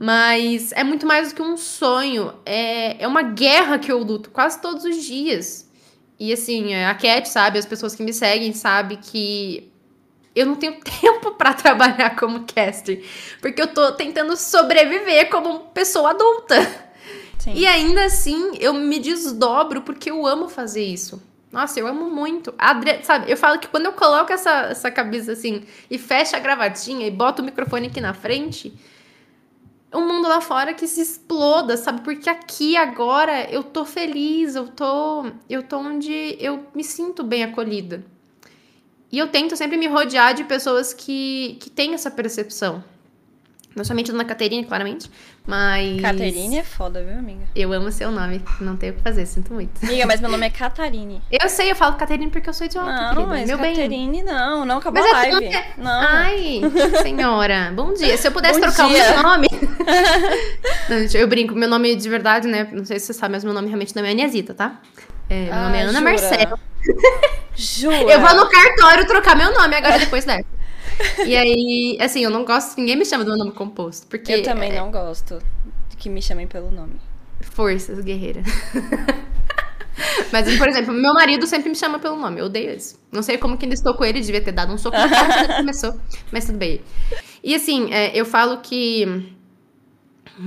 Mas 0.00 0.70
é 0.70 0.84
muito 0.84 1.04
mais 1.04 1.30
do 1.30 1.34
que 1.34 1.42
um 1.42 1.56
sonho. 1.56 2.32
É, 2.46 3.02
é 3.02 3.08
uma 3.08 3.22
guerra 3.22 3.80
que 3.80 3.90
eu 3.90 3.98
luto 3.98 4.30
quase 4.30 4.62
todos 4.62 4.84
os 4.84 5.02
dias. 5.02 5.68
E 6.20 6.32
assim, 6.32 6.72
a 6.72 6.94
Cat 6.94 7.28
sabe, 7.28 7.58
as 7.58 7.66
pessoas 7.66 7.96
que 7.96 8.02
me 8.04 8.12
seguem 8.12 8.52
sabem 8.52 8.96
que 8.96 9.72
eu 10.36 10.46
não 10.46 10.54
tenho 10.54 10.78
tempo 11.00 11.32
para 11.32 11.52
trabalhar 11.52 12.14
como 12.14 12.44
caster. 12.46 13.04
Porque 13.42 13.60
eu 13.60 13.66
tô 13.66 13.90
tentando 13.92 14.36
sobreviver 14.36 15.28
como 15.30 15.70
pessoa 15.70 16.10
adulta. 16.10 16.88
Sim. 17.40 17.54
E 17.54 17.66
ainda 17.66 18.04
assim, 18.04 18.52
eu 18.60 18.72
me 18.72 19.00
desdobro 19.00 19.82
porque 19.82 20.10
eu 20.12 20.24
amo 20.24 20.48
fazer 20.48 20.84
isso. 20.84 21.20
Nossa, 21.50 21.80
eu 21.80 21.88
amo 21.88 22.08
muito. 22.08 22.54
Adri... 22.56 23.00
Sabe, 23.02 23.30
eu 23.30 23.36
falo 23.36 23.58
que 23.58 23.66
quando 23.66 23.86
eu 23.86 23.92
coloco 23.92 24.32
essa, 24.32 24.66
essa 24.70 24.90
camisa 24.92 25.32
assim 25.32 25.64
e 25.90 25.98
fecho 25.98 26.36
a 26.36 26.38
gravatinha 26.38 27.06
e 27.06 27.10
boto 27.10 27.42
o 27.42 27.44
microfone 27.44 27.88
aqui 27.88 28.00
na 28.00 28.14
frente, 28.14 28.72
um 29.92 30.06
mundo 30.06 30.28
lá 30.28 30.40
fora 30.40 30.74
que 30.74 30.86
se 30.86 31.00
exploda, 31.00 31.76
sabe? 31.76 32.02
Porque 32.02 32.28
aqui 32.28 32.76
agora 32.76 33.50
eu 33.50 33.62
tô 33.62 33.84
feliz, 33.84 34.54
eu 34.54 34.68
tô, 34.68 35.30
eu 35.48 35.62
tô 35.62 35.78
onde 35.78 36.36
eu 36.38 36.66
me 36.74 36.84
sinto 36.84 37.24
bem 37.24 37.44
acolhida. 37.44 38.04
E 39.10 39.18
eu 39.18 39.28
tento 39.28 39.56
sempre 39.56 39.78
me 39.78 39.86
rodear 39.86 40.34
de 40.34 40.44
pessoas 40.44 40.92
que, 40.92 41.56
que 41.60 41.70
têm 41.70 41.94
essa 41.94 42.10
percepção. 42.10 42.84
Não 43.78 43.84
somente 43.84 44.10
a 44.10 44.12
Dona 44.12 44.24
Caterine, 44.24 44.64
claramente, 44.64 45.08
mas. 45.46 46.00
Caterine 46.00 46.58
é 46.58 46.64
foda, 46.64 47.02
viu, 47.02 47.16
amiga? 47.16 47.44
Eu 47.54 47.72
amo 47.72 47.92
seu 47.92 48.10
nome, 48.10 48.42
não 48.60 48.76
tenho 48.76 48.92
o 48.92 48.96
que 48.96 49.02
fazer, 49.02 49.24
sinto 49.24 49.54
muito. 49.54 49.82
Amiga, 49.84 50.04
mas 50.04 50.20
meu 50.20 50.28
nome 50.30 50.44
é 50.44 50.50
Catarine. 50.50 51.22
Eu 51.30 51.48
sei, 51.48 51.70
eu 51.70 51.76
falo 51.76 51.96
Caterine 51.96 52.28
porque 52.28 52.48
eu 52.48 52.52
sou 52.52 52.66
idiota, 52.66 52.90
não, 52.90 53.08
querida. 53.10 53.26
Mas 53.26 53.46
meu 53.46 53.56
Caterine, 53.56 54.10
bem. 54.10 54.24
não, 54.24 54.64
não 54.64 54.78
acabou 54.78 55.00
mas 55.00 55.12
a 55.12 55.16
live. 55.16 55.46
É... 55.46 55.72
Não. 55.78 55.90
Ai, 55.90 56.60
senhora, 57.02 57.72
bom 57.74 57.94
dia. 57.94 58.16
Se 58.16 58.26
eu 58.26 58.32
pudesse 58.32 58.60
bom 58.60 58.66
trocar 58.66 58.88
dia. 58.88 59.04
o 59.04 59.14
meu 59.14 59.22
nome. 59.22 59.48
não, 60.90 60.96
eu 61.14 61.28
brinco, 61.28 61.54
meu 61.54 61.68
nome 61.68 61.94
de 61.94 62.08
verdade, 62.08 62.48
né? 62.48 62.68
Não 62.72 62.84
sei 62.84 62.98
se 62.98 63.06
você 63.06 63.12
sabe, 63.12 63.32
mas 63.32 63.44
meu 63.44 63.54
nome 63.54 63.68
realmente 63.68 63.94
não 63.94 64.04
é 64.04 64.10
Aniesita, 64.10 64.54
tá? 64.54 64.80
É, 65.30 65.44
meu 65.44 65.54
ah, 65.54 65.64
nome 65.64 65.78
é 65.78 65.82
Ana 65.82 65.92
jura? 65.92 66.10
Marcela. 66.10 66.58
Jura? 67.54 68.12
Eu 68.12 68.20
vou 68.20 68.34
no 68.34 68.50
cartório 68.50 69.06
trocar 69.06 69.36
meu 69.36 69.52
nome 69.52 69.76
agora 69.76 69.98
depois 69.98 70.24
dessa. 70.24 70.57
E 71.26 71.36
aí, 71.36 71.98
assim, 72.00 72.24
eu 72.24 72.30
não 72.30 72.44
gosto 72.44 72.78
ninguém 72.78 72.96
me 72.96 73.04
chama 73.04 73.24
do 73.24 73.30
meu 73.30 73.38
nome 73.38 73.52
composto. 73.52 74.06
Porque 74.06 74.32
eu 74.32 74.42
também 74.42 74.72
é... 74.72 74.80
não 74.80 74.90
gosto 74.90 75.40
de 75.88 75.96
que 75.96 76.08
me 76.08 76.20
chamem 76.22 76.46
pelo 76.46 76.70
nome. 76.70 77.00
Forças, 77.40 78.00
guerreira. 78.00 78.42
Mas, 80.32 80.56
por 80.56 80.68
exemplo, 80.68 80.92
meu 80.92 81.12
marido 81.14 81.46
sempre 81.46 81.68
me 81.68 81.74
chama 81.74 81.98
pelo 81.98 82.16
nome. 82.16 82.40
Eu 82.40 82.46
odeio 82.46 82.72
isso. 82.72 82.98
Não 83.10 83.22
sei 83.22 83.38
como 83.38 83.56
que 83.56 83.64
ainda 83.64 83.74
estou 83.74 83.94
com 83.94 84.04
ele, 84.04 84.20
devia 84.20 84.40
ter 84.40 84.52
dado 84.52 84.72
um 84.72 84.78
soco 84.78 84.96
quando 84.96 85.56
começou. 85.56 85.98
Mas 86.30 86.46
tudo 86.46 86.58
bem. 86.58 86.80
E 87.42 87.54
assim, 87.54 87.92
é, 87.92 88.16
eu 88.16 88.24
falo 88.24 88.58
que 88.58 89.34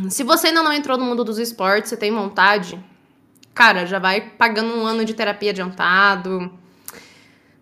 Se 0.09 0.23
você 0.23 0.47
ainda 0.47 0.63
não 0.63 0.71
entrou 0.71 0.97
no 0.97 1.05
mundo 1.05 1.23
dos 1.23 1.37
esportes, 1.37 1.89
você 1.89 1.97
tem 1.97 2.11
vontade, 2.11 2.79
cara, 3.53 3.85
já 3.85 3.99
vai 3.99 4.21
pagando 4.21 4.73
um 4.73 4.85
ano 4.85 5.03
de 5.03 5.13
terapia 5.13 5.51
adiantado, 5.51 6.51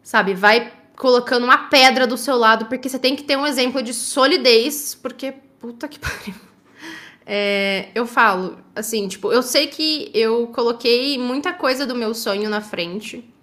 sabe? 0.04 0.34
Vai 0.34 0.72
colocando 1.00 1.46
uma 1.46 1.70
pedra 1.70 2.06
do 2.06 2.18
seu 2.18 2.36
lado, 2.36 2.66
porque 2.66 2.90
você 2.90 3.00
tem 3.00 3.16
que 3.16 3.24
ter 3.24 3.38
um 3.38 3.48
exemplo 3.48 3.82
de 3.82 3.94
solidez, 3.94 4.94
porque 4.94 5.34
puta 5.58 5.88
que 5.88 5.98
pariu. 5.98 6.36
É, 7.26 7.88
eu 7.96 8.06
falo, 8.06 8.58
assim, 8.76 9.08
tipo, 9.08 9.32
eu 9.32 9.42
sei 9.42 9.68
que 9.68 10.12
eu 10.14 10.48
coloquei 10.48 11.18
muita 11.18 11.54
coisa 11.54 11.86
do 11.86 11.96
meu 11.96 12.14
sonho 12.14 12.50
na 12.50 12.60
frente, 12.60 13.34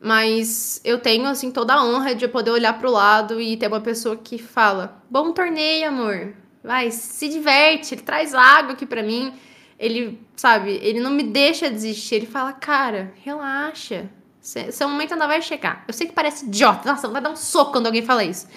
mas 0.00 0.80
eu 0.82 0.98
tenho, 0.98 1.26
assim, 1.26 1.50
toda 1.50 1.74
a 1.74 1.84
honra 1.84 2.14
de 2.14 2.26
poder 2.26 2.50
olhar 2.52 2.78
pro 2.78 2.90
lado 2.90 3.38
e 3.38 3.56
ter 3.56 3.68
uma 3.68 3.80
pessoa 3.80 4.16
que 4.16 4.38
fala: 4.38 5.02
Bom 5.10 5.32
torneio, 5.32 5.88
amor. 5.88 6.34
Vai, 6.64 6.90
se 6.90 7.28
diverte, 7.28 7.94
ele 7.94 8.02
traz 8.02 8.34
água 8.34 8.72
aqui 8.72 8.86
pra 8.86 9.02
mim. 9.02 9.34
Ele, 9.78 10.18
sabe, 10.34 10.80
ele 10.82 11.00
não 11.00 11.10
me 11.10 11.22
deixa 11.22 11.70
desistir. 11.70 12.16
Ele 12.16 12.26
fala: 12.26 12.52
Cara, 12.52 13.12
relaxa. 13.22 14.08
Seu 14.42 14.88
momento 14.88 15.12
ainda 15.12 15.28
vai 15.28 15.40
chegar. 15.40 15.84
Eu 15.86 15.94
sei 15.94 16.08
que 16.08 16.12
parece 16.12 16.44
idiota. 16.44 16.90
Nossa, 16.90 17.06
vai 17.06 17.22
dar 17.22 17.30
um 17.30 17.36
soco 17.36 17.72
quando 17.72 17.86
alguém 17.86 18.02
fala 18.02 18.24
isso. 18.24 18.48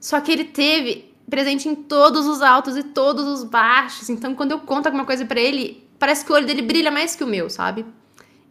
Só 0.00 0.20
que 0.20 0.30
ele 0.30 0.44
teve 0.44 1.12
presente 1.28 1.68
em 1.68 1.74
todos 1.74 2.26
os 2.26 2.40
altos 2.40 2.76
e 2.76 2.84
todos 2.84 3.26
os 3.26 3.42
baixos. 3.42 4.08
Então, 4.08 4.36
quando 4.36 4.52
eu 4.52 4.60
conto 4.60 4.86
alguma 4.86 5.04
coisa 5.04 5.26
para 5.26 5.40
ele, 5.40 5.84
parece 5.98 6.24
que 6.24 6.30
o 6.30 6.34
olho 6.34 6.46
dele 6.46 6.62
brilha 6.62 6.92
mais 6.92 7.16
que 7.16 7.24
o 7.24 7.26
meu, 7.26 7.50
sabe? 7.50 7.84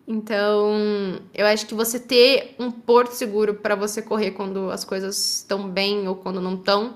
Então, 0.06 1.20
eu 1.34 1.48
acho 1.48 1.66
que 1.66 1.74
você 1.74 1.98
ter 1.98 2.56
um 2.60 2.70
porto 2.70 3.14
seguro 3.14 3.56
para 3.56 3.74
você 3.74 4.02
correr 4.02 4.32
quando 4.32 4.70
as 4.70 4.84
coisas 4.84 5.38
estão 5.38 5.70
bem 5.70 6.08
ou 6.08 6.16
quando 6.16 6.42
não 6.42 6.56
estão, 6.56 6.96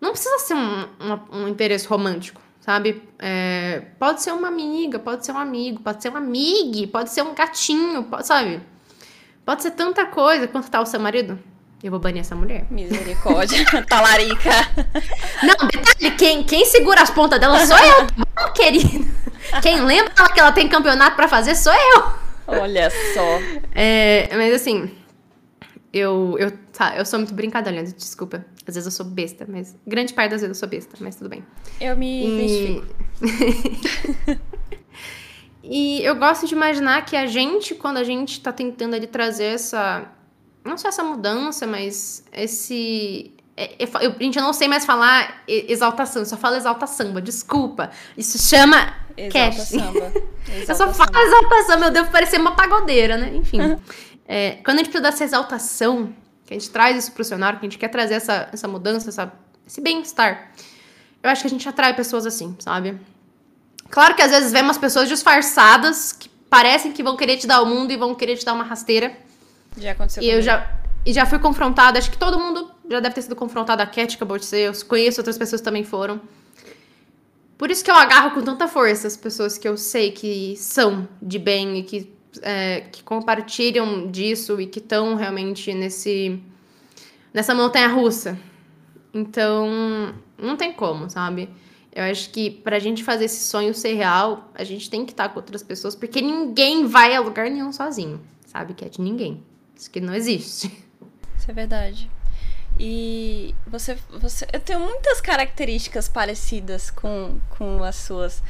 não 0.00 0.10
precisa 0.10 0.38
ser 0.38 0.54
um, 0.54 0.82
um, 1.00 1.42
um 1.42 1.48
interesse 1.48 1.86
romântico, 1.86 2.40
sabe? 2.60 3.02
É, 3.18 3.82
pode 3.98 4.22
ser 4.22 4.32
uma 4.32 4.48
amiga, 4.48 4.98
pode 4.98 5.24
ser 5.24 5.32
um 5.32 5.38
amigo, 5.38 5.80
pode 5.80 6.02
ser 6.02 6.10
um 6.12 6.16
amigo, 6.16 6.88
pode 6.88 7.10
ser 7.10 7.22
um 7.22 7.32
gatinho, 7.32 8.02
pode, 8.04 8.26
sabe? 8.26 8.60
Pode 9.48 9.62
ser 9.62 9.70
tanta 9.70 10.04
coisa. 10.04 10.46
Quanto 10.46 10.70
tá 10.70 10.78
o 10.78 10.84
seu 10.84 11.00
marido? 11.00 11.38
Eu 11.82 11.90
vou 11.90 11.98
banir 11.98 12.20
essa 12.20 12.36
mulher. 12.36 12.66
Misericórdia. 12.70 13.64
Talarica. 13.88 14.50
Não, 15.42 15.68
detalhe, 15.68 16.10
quem, 16.18 16.44
quem 16.44 16.66
segura 16.66 17.00
as 17.00 17.08
pontas 17.08 17.40
dela 17.40 17.64
sou 17.64 17.78
eu, 17.78 18.06
tá 18.34 18.50
querido. 18.50 19.08
Quem 19.62 19.80
lembra 19.80 20.12
que 20.34 20.38
ela 20.38 20.52
tem 20.52 20.68
campeonato 20.68 21.16
para 21.16 21.26
fazer 21.28 21.54
sou 21.54 21.72
eu. 21.72 22.12
Olha 22.46 22.90
só. 22.90 23.38
É, 23.74 24.28
mas 24.36 24.52
assim, 24.52 24.94
eu, 25.94 26.36
eu, 26.38 26.52
tá, 26.70 26.98
eu 26.98 27.06
sou 27.06 27.18
muito 27.18 27.32
brincalhona, 27.32 27.82
desculpa. 27.84 28.44
Às 28.66 28.74
vezes 28.74 28.84
eu 28.84 28.92
sou 28.92 29.06
besta, 29.06 29.46
mas 29.48 29.74
grande 29.86 30.12
parte 30.12 30.32
das 30.32 30.42
vezes 30.42 30.58
eu 30.58 30.60
sou 30.60 30.68
besta, 30.68 30.94
mas 31.00 31.16
tudo 31.16 31.30
bem. 31.30 31.42
Eu 31.80 31.96
me 31.96 32.22
e... 32.22 32.82
identifico. 33.22 34.40
e 35.70 36.02
eu 36.04 36.16
gosto 36.16 36.46
de 36.46 36.54
imaginar 36.54 37.04
que 37.04 37.16
a 37.16 37.26
gente, 37.26 37.74
quando 37.74 37.98
a 37.98 38.04
gente 38.04 38.40
tá 38.40 38.52
tentando 38.52 38.94
ali 38.94 39.06
trazer 39.06 39.44
essa 39.44 40.08
não 40.68 40.76
só 40.76 40.88
essa 40.88 41.02
mudança, 41.02 41.66
mas 41.66 42.24
esse. 42.32 43.32
É, 43.56 43.74
eu, 43.80 44.12
a 44.12 44.22
gente 44.22 44.38
não 44.38 44.52
sei 44.52 44.68
mais 44.68 44.84
falar 44.84 45.42
exaltação, 45.48 46.22
eu 46.22 46.26
só 46.26 46.36
falo 46.36 46.56
exalta 46.56 46.86
samba, 46.86 47.20
desculpa. 47.20 47.90
Isso 48.16 48.38
chama 48.38 48.94
exalta 49.16 49.56
cash. 49.56 49.68
Samba. 49.68 50.12
Exalta 50.48 50.62
eu 50.72 50.76
só 50.76 50.94
falo 50.94 51.12
samba. 51.12 51.22
exaltação, 51.22 51.84
eu 51.84 51.90
devo 51.90 52.10
parecer 52.10 52.40
uma 52.40 52.54
pagodeira, 52.54 53.16
né? 53.16 53.34
Enfim. 53.34 53.58
é, 54.28 54.58
quando 54.64 54.76
a 54.76 54.78
gente 54.78 54.90
precisa 54.90 55.10
dessa 55.10 55.24
exaltação, 55.24 56.14
que 56.46 56.54
a 56.54 56.58
gente 56.58 56.70
traz 56.70 56.96
isso 56.96 57.12
pro 57.12 57.24
cenário, 57.24 57.58
que 57.58 57.66
a 57.66 57.68
gente 57.68 57.78
quer 57.78 57.88
trazer 57.88 58.14
essa, 58.14 58.48
essa 58.52 58.68
mudança, 58.68 59.08
essa, 59.08 59.32
esse 59.66 59.80
bem-estar, 59.80 60.52
eu 61.20 61.28
acho 61.28 61.40
que 61.42 61.48
a 61.48 61.50
gente 61.50 61.68
atrai 61.68 61.94
pessoas 61.96 62.26
assim, 62.26 62.54
sabe? 62.60 62.96
Claro 63.90 64.14
que 64.14 64.22
às 64.22 64.30
vezes 64.30 64.52
vemos 64.52 64.76
pessoas 64.78 65.08
disfarçadas 65.08 66.12
que 66.12 66.28
parecem 66.28 66.92
que 66.92 67.02
vão 67.02 67.16
querer 67.16 67.36
te 67.36 67.46
dar 67.46 67.62
o 67.62 67.66
mundo 67.66 67.92
e 67.92 67.96
vão 67.96 68.14
querer 68.14 68.36
te 68.36 68.44
dar 68.44 68.52
uma 68.52 68.64
rasteira. 68.64 69.16
Já 69.76 69.92
aconteceu. 69.92 70.22
E 70.22 70.26
comigo. 70.26 70.38
eu 70.38 70.42
já 70.42 70.78
e 71.06 71.12
já 71.12 71.24
fui 71.24 71.38
confrontada, 71.38 71.98
acho 71.98 72.10
que 72.10 72.18
todo 72.18 72.38
mundo 72.38 72.70
já 72.90 73.00
deve 73.00 73.14
ter 73.14 73.22
sido 73.22 73.36
confrontado, 73.36 73.82
a 73.82 73.86
Cat 73.86 74.16
acabou 74.16 74.36
de 74.36 74.44
ser, 74.44 74.68
eu 74.68 74.72
conheço 74.86 75.20
outras 75.20 75.38
pessoas 75.38 75.60
que 75.60 75.64
também 75.64 75.84
foram. 75.84 76.20
Por 77.56 77.70
isso 77.70 77.82
que 77.82 77.90
eu 77.90 77.94
agarro 77.94 78.32
com 78.32 78.42
tanta 78.42 78.68
força 78.68 79.06
as 79.06 79.16
pessoas 79.16 79.56
que 79.56 79.66
eu 79.66 79.76
sei 79.76 80.12
que 80.12 80.54
são 80.56 81.08
de 81.20 81.38
bem 81.38 81.78
e 81.78 81.82
que, 81.82 82.12
é, 82.42 82.82
que 82.92 83.02
compartilham 83.02 84.10
disso 84.10 84.60
e 84.60 84.66
que 84.66 84.78
estão 84.78 85.14
realmente 85.14 85.72
nesse 85.72 86.40
nessa 87.32 87.54
montanha 87.54 87.88
russa. 87.88 88.38
Então, 89.12 90.14
não 90.36 90.56
tem 90.56 90.72
como, 90.72 91.08
sabe? 91.08 91.48
Eu 91.98 92.04
acho 92.04 92.30
que 92.30 92.48
pra 92.48 92.78
gente 92.78 93.02
fazer 93.02 93.24
esse 93.24 93.42
sonho 93.42 93.74
ser 93.74 93.94
real, 93.94 94.52
a 94.54 94.62
gente 94.62 94.88
tem 94.88 95.04
que 95.04 95.10
estar 95.10 95.30
com 95.30 95.40
outras 95.40 95.64
pessoas, 95.64 95.96
porque 95.96 96.20
ninguém 96.20 96.86
vai 96.86 97.12
a 97.12 97.20
lugar 97.20 97.50
nenhum 97.50 97.72
sozinho, 97.72 98.20
sabe, 98.46 98.72
Cat? 98.72 99.02
Ninguém. 99.02 99.42
Isso 99.74 99.90
que 99.90 100.00
não 100.00 100.14
existe. 100.14 100.68
Isso 101.36 101.50
é 101.50 101.52
verdade. 101.52 102.08
E 102.78 103.52
você, 103.66 103.98
você. 104.20 104.46
Eu 104.52 104.60
tenho 104.60 104.78
muitas 104.78 105.20
características 105.20 106.08
parecidas 106.08 106.88
com, 106.88 107.40
com 107.58 107.82
as 107.82 107.96
suas. 107.96 108.44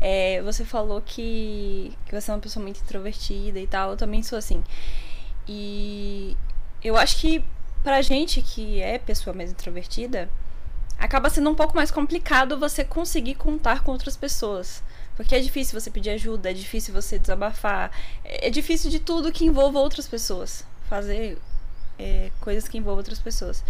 É, 0.00 0.40
você 0.40 0.64
falou 0.64 1.02
que, 1.02 1.92
que 2.06 2.18
você 2.18 2.30
é 2.30 2.34
uma 2.34 2.40
pessoa 2.40 2.62
muito 2.62 2.80
introvertida 2.80 3.60
e 3.60 3.66
tal. 3.66 3.90
Eu 3.90 3.96
também 3.98 4.22
sou 4.22 4.38
assim. 4.38 4.64
E 5.46 6.34
eu 6.82 6.96
acho 6.96 7.18
que 7.18 7.44
pra 7.82 8.00
gente 8.00 8.40
que 8.40 8.80
é 8.80 8.98
pessoa 8.98 9.36
mais 9.36 9.50
introvertida, 9.50 10.30
acaba 11.04 11.28
sendo 11.28 11.50
um 11.50 11.54
pouco 11.54 11.76
mais 11.76 11.90
complicado 11.90 12.58
você 12.58 12.82
conseguir 12.82 13.34
contar 13.34 13.82
com 13.82 13.92
outras 13.92 14.16
pessoas. 14.16 14.82
Porque 15.16 15.34
é 15.34 15.40
difícil 15.40 15.78
você 15.78 15.90
pedir 15.90 16.10
ajuda, 16.10 16.50
é 16.50 16.54
difícil 16.54 16.94
você 16.94 17.18
desabafar, 17.18 17.90
é, 18.24 18.48
é 18.48 18.50
difícil 18.50 18.90
de 18.90 18.98
tudo 18.98 19.30
que 19.30 19.44
envolva 19.44 19.78
outras 19.78 20.08
pessoas 20.08 20.64
fazer 20.88 21.38
é, 21.98 22.30
coisas 22.40 22.66
que 22.66 22.78
envolvam 22.78 22.98
outras 22.98 23.18
pessoas. 23.18 23.62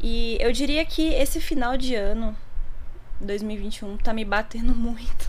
E 0.00 0.38
eu 0.40 0.52
diria 0.52 0.84
que 0.86 1.08
esse 1.14 1.40
final 1.40 1.76
de 1.76 1.94
ano, 1.96 2.36
2021, 3.20 3.96
tá 3.96 4.14
me 4.14 4.24
batendo 4.24 4.72
muito. 4.74 5.28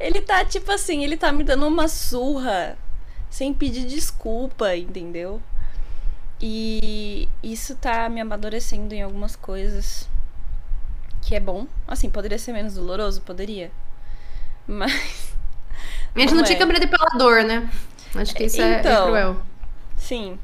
Ele 0.00 0.22
tá 0.22 0.44
tipo 0.44 0.72
assim, 0.72 1.04
ele 1.04 1.16
tá 1.16 1.30
me 1.30 1.44
dando 1.44 1.66
uma 1.66 1.88
surra 1.88 2.76
sem 3.28 3.52
pedir 3.52 3.84
desculpa, 3.84 4.74
entendeu? 4.74 5.42
E 6.40 7.28
isso 7.42 7.74
tá 7.76 8.08
me 8.08 8.20
amadurecendo 8.20 8.94
em 8.94 9.02
algumas 9.02 9.36
coisas 9.36 10.08
que 11.22 11.34
é 11.34 11.40
bom. 11.40 11.66
Assim, 11.88 12.10
poderia 12.10 12.38
ser 12.38 12.52
menos 12.52 12.74
doloroso? 12.74 13.20
Poderia. 13.22 13.70
Mas. 14.66 14.92
A 16.14 16.18
gente 16.18 16.30
não, 16.30 16.36
não 16.38 16.44
é. 16.44 16.46
tinha 16.46 16.58
câmera 16.58 16.80
depilador, 16.80 17.44
né? 17.44 17.70
Acho 18.14 18.34
que 18.34 18.44
isso 18.44 18.60
é, 18.60 18.76
é 18.76 18.80
então, 18.80 19.02
é 19.02 19.06
cruel. 19.06 19.42
Sim. 19.96 20.38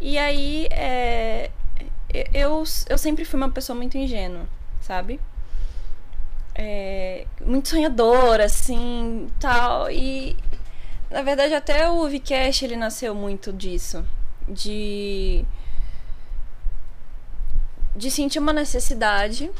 E 0.00 0.16
aí, 0.16 0.68
é, 0.70 1.50
eu, 2.32 2.62
eu 2.88 2.98
sempre 2.98 3.24
fui 3.24 3.36
uma 3.36 3.50
pessoa 3.50 3.76
muito 3.76 3.98
ingênua, 3.98 4.46
sabe? 4.80 5.20
É, 6.54 7.26
muito 7.44 7.68
sonhadora, 7.68 8.44
assim, 8.44 9.28
tal. 9.40 9.90
E, 9.90 10.36
na 11.10 11.22
verdade, 11.22 11.54
até 11.54 11.90
o 11.90 12.08
Vcash, 12.08 12.62
ele 12.62 12.76
nasceu 12.76 13.12
muito 13.14 13.52
disso. 13.52 14.04
De... 14.48 15.44
De 17.96 18.10
sentir 18.10 18.38
uma 18.38 18.52
necessidade, 18.52 19.50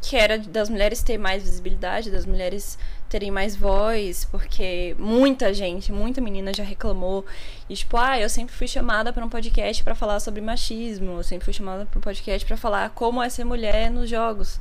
que 0.00 0.16
era 0.16 0.38
das 0.38 0.68
mulheres 0.68 1.02
ter 1.02 1.18
mais 1.18 1.42
visibilidade, 1.42 2.10
das 2.10 2.26
mulheres 2.26 2.78
terem 3.08 3.30
mais 3.30 3.54
voz, 3.54 4.24
porque 4.24 4.96
muita 4.98 5.54
gente, 5.54 5.92
muita 5.92 6.20
menina 6.20 6.52
já 6.52 6.64
reclamou. 6.64 7.24
E 7.68 7.74
tipo, 7.74 7.96
ah, 7.96 8.18
eu 8.18 8.28
sempre 8.28 8.54
fui 8.54 8.66
chamada 8.66 9.12
para 9.12 9.24
um 9.24 9.28
podcast 9.28 9.82
para 9.84 9.94
falar 9.94 10.20
sobre 10.20 10.40
machismo, 10.40 11.12
eu 11.12 11.22
sempre 11.22 11.44
fui 11.44 11.54
chamada 11.54 11.86
para 11.86 11.98
um 11.98 12.02
podcast 12.02 12.44
para 12.46 12.56
falar 12.56 12.90
como 12.90 13.22
é 13.22 13.28
ser 13.28 13.44
mulher 13.44 13.90
nos 13.90 14.10
jogos. 14.10 14.60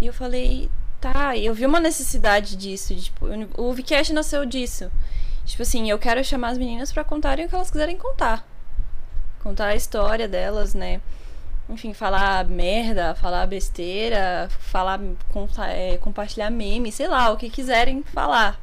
E 0.00 0.06
eu 0.06 0.12
falei, 0.12 0.68
tá, 1.00 1.36
eu 1.36 1.54
vi 1.54 1.64
uma 1.64 1.80
necessidade 1.80 2.56
disso, 2.56 2.94
tipo, 2.94 3.26
o 3.56 3.72
Vcast 3.72 4.12
nasceu 4.12 4.44
disso. 4.44 4.90
Tipo 5.46 5.62
assim, 5.62 5.88
eu 5.90 5.98
quero 5.98 6.22
chamar 6.24 6.50
as 6.50 6.58
meninas 6.58 6.92
para 6.92 7.04
contarem 7.04 7.46
o 7.46 7.48
que 7.48 7.54
elas 7.54 7.70
quiserem 7.70 7.96
contar. 7.96 8.46
Contar 9.46 9.66
a 9.66 9.76
história 9.76 10.26
delas, 10.26 10.74
né? 10.74 11.00
enfim, 11.68 11.94
falar 11.94 12.44
merda, 12.46 13.14
falar 13.14 13.46
besteira, 13.46 14.48
falar, 14.58 14.98
é, 15.68 15.96
compartilhar 15.98 16.50
meme, 16.50 16.90
sei 16.90 17.06
lá, 17.06 17.30
o 17.30 17.36
que 17.36 17.48
quiserem 17.48 18.02
falar. 18.02 18.60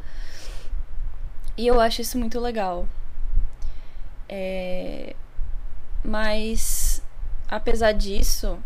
E 1.55 1.65
eu 1.65 1.79
acho 1.79 2.01
isso 2.01 2.17
muito 2.17 2.37
legal. 2.37 2.85
É... 4.27 5.15
Mas, 6.03 7.01
apesar 7.47 7.93
disso, 7.93 8.59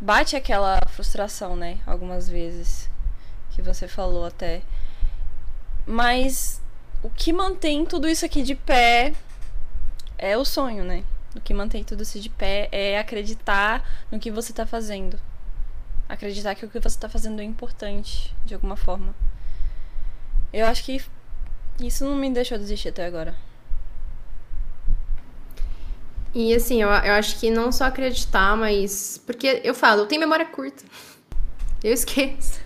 bate 0.00 0.34
aquela 0.34 0.78
frustração, 0.88 1.54
né? 1.54 1.78
Algumas 1.86 2.26
vezes. 2.26 2.88
Que 3.50 3.60
você 3.60 3.86
falou 3.86 4.24
até. 4.24 4.62
Mas 5.86 6.58
o 7.02 7.10
que 7.10 7.34
mantém 7.34 7.84
tudo 7.84 8.08
isso 8.08 8.24
aqui 8.24 8.42
de 8.42 8.54
pé 8.54 9.12
é 10.22 10.38
o 10.38 10.44
sonho, 10.44 10.84
né? 10.84 11.02
O 11.34 11.40
que 11.40 11.52
mantém 11.52 11.82
tudo 11.82 12.04
isso 12.04 12.20
de 12.20 12.30
pé 12.30 12.68
é 12.70 12.96
acreditar 12.96 13.84
no 14.10 14.20
que 14.20 14.30
você 14.30 14.52
está 14.52 14.64
fazendo. 14.64 15.18
Acreditar 16.08 16.54
que 16.54 16.64
o 16.64 16.68
que 16.68 16.78
você 16.78 16.96
tá 16.96 17.08
fazendo 17.08 17.40
é 17.40 17.44
importante, 17.44 18.32
de 18.44 18.54
alguma 18.54 18.76
forma. 18.76 19.12
Eu 20.52 20.66
acho 20.66 20.84
que 20.84 21.02
isso 21.80 22.04
não 22.04 22.14
me 22.14 22.30
deixou 22.30 22.56
desistir 22.56 22.90
até 22.90 23.04
agora. 23.04 23.34
E 26.32 26.54
assim, 26.54 26.80
eu, 26.80 26.88
eu 26.88 27.12
acho 27.14 27.40
que 27.40 27.50
não 27.50 27.72
só 27.72 27.86
acreditar, 27.86 28.56
mas. 28.56 29.20
Porque 29.26 29.60
eu 29.64 29.74
falo, 29.74 30.02
eu 30.02 30.06
tenho 30.06 30.20
memória 30.20 30.46
curta. 30.46 30.84
Eu 31.82 31.92
esqueço. 31.92 32.60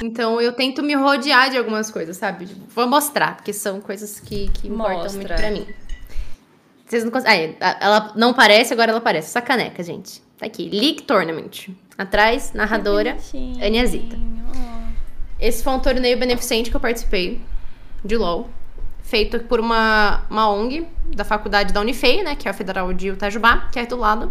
Então 0.00 0.40
eu 0.40 0.52
tento 0.52 0.84
me 0.84 0.94
rodear 0.94 1.50
de 1.50 1.58
algumas 1.58 1.90
coisas, 1.90 2.16
sabe? 2.16 2.46
Vou 2.68 2.86
mostrar, 2.86 3.34
porque 3.34 3.52
são 3.52 3.80
coisas 3.80 4.20
que, 4.20 4.48
que 4.50 4.68
importam 4.68 5.02
Mostra. 5.02 5.18
muito 5.18 5.34
pra 5.34 5.50
mim. 5.50 5.66
Vocês 6.92 7.04
não 7.04 7.10
conseguem. 7.10 7.56
Ah, 7.58 7.78
ela 7.80 8.12
não 8.14 8.34
parece, 8.34 8.74
agora 8.74 8.90
ela 8.90 8.98
aparece. 8.98 9.28
Essa 9.28 9.40
caneca, 9.40 9.82
gente. 9.82 10.20
Tá 10.36 10.44
aqui. 10.44 10.68
League 10.68 11.00
Tournament. 11.04 11.70
Atrás, 11.96 12.52
narradora. 12.52 13.16
Aniazita. 13.64 14.14
Esse 15.40 15.64
foi 15.64 15.72
um 15.72 15.78
torneio 15.78 16.18
beneficente 16.18 16.68
que 16.68 16.76
eu 16.76 16.80
participei 16.80 17.40
de 18.04 18.14
LOL. 18.14 18.50
Feito 19.02 19.40
por 19.40 19.58
uma, 19.58 20.26
uma 20.28 20.50
ONG 20.50 20.86
da 21.16 21.24
faculdade 21.24 21.72
da 21.72 21.80
Unifei, 21.80 22.22
né? 22.22 22.36
Que 22.36 22.46
é 22.46 22.50
a 22.50 22.54
Federal 22.54 22.92
de 22.92 23.08
Itajubá, 23.08 23.70
que 23.72 23.78
é 23.78 23.86
do 23.86 23.96
lado. 23.96 24.30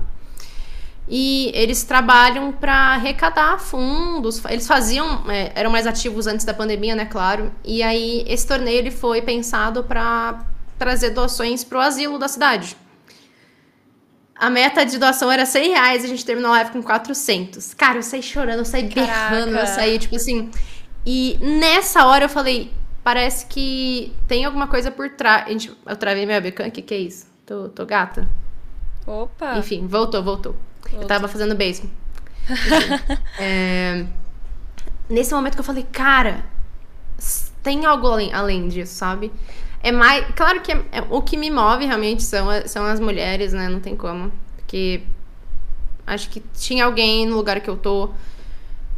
E 1.09 1.51
eles 1.55 1.83
trabalham 1.83 2.51
para 2.51 2.93
arrecadar 2.93 3.57
fundos. 3.57 4.39
Eles 4.45 4.67
faziam, 4.67 5.23
é, 5.27 5.51
eram 5.55 5.71
mais 5.71 5.87
ativos 5.87 6.27
antes 6.27 6.45
da 6.45 6.53
pandemia, 6.53 6.93
né? 6.93 7.05
Claro. 7.05 7.51
E 7.65 7.81
aí 7.81 8.23
esse 8.27 8.45
torneio 8.45 8.77
ele 8.77 8.91
foi 8.91 9.19
pensado 9.23 9.83
para 9.83 10.45
trazer 10.81 11.11
doações 11.11 11.63
pro 11.63 11.79
asilo 11.79 12.17
da 12.17 12.27
cidade. 12.27 12.75
A 14.35 14.49
meta 14.49 14.83
de 14.83 14.97
doação 14.97 15.31
era 15.31 15.45
100 15.45 15.69
reais 15.69 16.01
e 16.01 16.07
a 16.07 16.09
gente 16.09 16.25
terminou 16.25 16.49
a 16.51 16.55
live 16.55 16.71
com 16.71 16.81
400. 16.81 17.75
Cara, 17.75 17.99
eu 17.99 18.03
saí 18.03 18.23
chorando, 18.23 18.57
eu 18.57 18.65
saí 18.65 18.83
berrando, 18.89 19.49
eu 19.51 19.57
Caraca. 19.57 19.67
saí 19.75 19.99
tipo 19.99 20.15
assim. 20.15 20.49
E 21.05 21.37
nessa 21.39 22.05
hora 22.07 22.25
eu 22.25 22.29
falei, 22.29 22.73
parece 23.03 23.45
que 23.45 24.11
tem 24.27 24.43
alguma 24.43 24.67
coisa 24.67 24.89
por 24.89 25.07
trás. 25.11 25.69
Eu 25.85 25.95
travei 25.95 26.25
minha 26.25 26.39
webcam, 26.39 26.67
o 26.67 26.71
que, 26.71 26.81
que 26.81 26.93
é 26.95 26.97
isso? 26.97 27.27
Tô, 27.45 27.69
tô 27.69 27.85
gata? 27.85 28.27
Opa! 29.05 29.59
Enfim, 29.59 29.85
voltou, 29.85 30.23
voltou. 30.23 30.55
Eu 30.85 30.91
Voltou. 30.93 31.07
tava 31.07 31.27
fazendo 31.27 31.53
beijo. 31.53 31.83
É, 33.39 34.03
Nesse 35.07 35.33
momento 35.33 35.53
que 35.53 35.59
eu 35.59 35.65
falei, 35.65 35.85
cara, 35.91 36.43
tem 37.61 37.85
algo 37.85 38.07
além, 38.07 38.33
além 38.33 38.67
disso, 38.67 38.95
sabe? 38.95 39.31
É 39.83 39.91
mais. 39.91 40.25
Claro 40.35 40.61
que 40.61 40.71
é- 40.71 40.85
é- 40.91 41.01
o 41.09 41.21
que 41.21 41.37
me 41.37 41.49
move 41.49 41.85
realmente 41.85 42.23
são, 42.23 42.47
são 42.67 42.85
as 42.85 42.99
mulheres, 42.99 43.53
né? 43.53 43.67
Não 43.69 43.79
tem 43.79 43.95
como. 43.95 44.31
Porque 44.57 45.01
acho 46.05 46.29
que 46.29 46.41
tinha 46.57 46.85
alguém 46.85 47.25
no 47.25 47.35
lugar 47.35 47.59
que 47.61 47.69
eu 47.69 47.77
tô. 47.77 48.09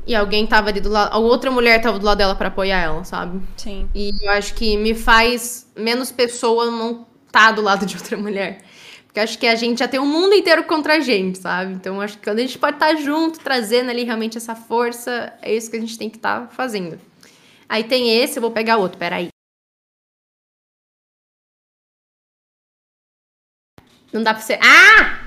E 0.05 0.13
alguém 0.15 0.45
tava 0.45 0.69
ali 0.69 0.81
do 0.81 0.89
lado. 0.89 1.13
A 1.13 1.17
outra 1.17 1.49
mulher 1.49 1.81
tava 1.81 1.97
do 1.99 2.05
lado 2.05 2.17
dela 2.17 2.35
pra 2.35 2.49
apoiar 2.49 2.79
ela, 2.81 3.03
sabe? 3.05 3.41
Sim. 3.55 3.87
E 3.95 4.11
eu 4.21 4.31
acho 4.31 4.53
que 4.53 4.75
me 4.77 4.93
faz 4.93 5.65
menos 5.75 6.11
pessoa 6.11 6.69
não 6.69 7.05
tá 7.31 7.51
do 7.51 7.61
lado 7.61 7.85
de 7.85 7.95
outra 7.97 8.17
mulher. 8.17 8.61
Porque 9.05 9.19
acho 9.19 9.37
que 9.37 9.47
a 9.47 9.55
gente 9.55 9.79
já 9.79 9.87
tem 9.87 9.99
o 9.99 10.05
mundo 10.05 10.33
inteiro 10.33 10.63
contra 10.65 10.95
a 10.95 10.99
gente, 10.99 11.37
sabe? 11.37 11.73
Então 11.73 12.01
acho 12.01 12.17
que 12.17 12.23
quando 12.25 12.39
a 12.39 12.41
gente 12.41 12.57
pode 12.57 12.75
estar 12.75 12.95
junto, 12.95 13.39
trazendo 13.39 13.91
ali 13.91 14.03
realmente 14.03 14.37
essa 14.37 14.55
força, 14.55 15.31
é 15.41 15.55
isso 15.55 15.69
que 15.71 15.77
a 15.77 15.79
gente 15.79 15.97
tem 15.97 16.09
que 16.09 16.17
estar 16.17 16.49
fazendo. 16.49 16.99
Aí 17.69 17.83
tem 17.83 18.11
esse, 18.21 18.37
eu 18.39 18.41
vou 18.41 18.51
pegar 18.51 18.77
outro, 18.77 18.97
peraí. 18.97 19.32
Não 24.13 24.21
dá 24.21 24.33
pra 24.33 24.43
ser. 24.43 24.59
Ah! 24.61 25.19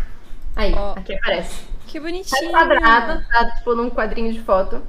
Aí, 0.54 0.72
Ó. 0.72 0.92
aqui 0.92 1.14
aparece. 1.14 1.64
Que 1.86 2.00
bonitinho. 2.00 2.50
quadrado, 2.50 3.24
tá 3.28 3.50
tipo 3.56 3.74
num 3.74 3.90
quadrinho 3.90 4.32
de 4.32 4.40
foto. 4.40 4.82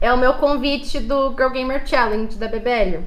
É 0.00 0.12
o 0.12 0.18
meu 0.18 0.34
convite 0.34 0.98
do 0.98 1.30
Girl 1.30 1.50
Gamer 1.50 1.86
Challenge 1.86 2.36
da 2.36 2.48
BBL. 2.48 3.04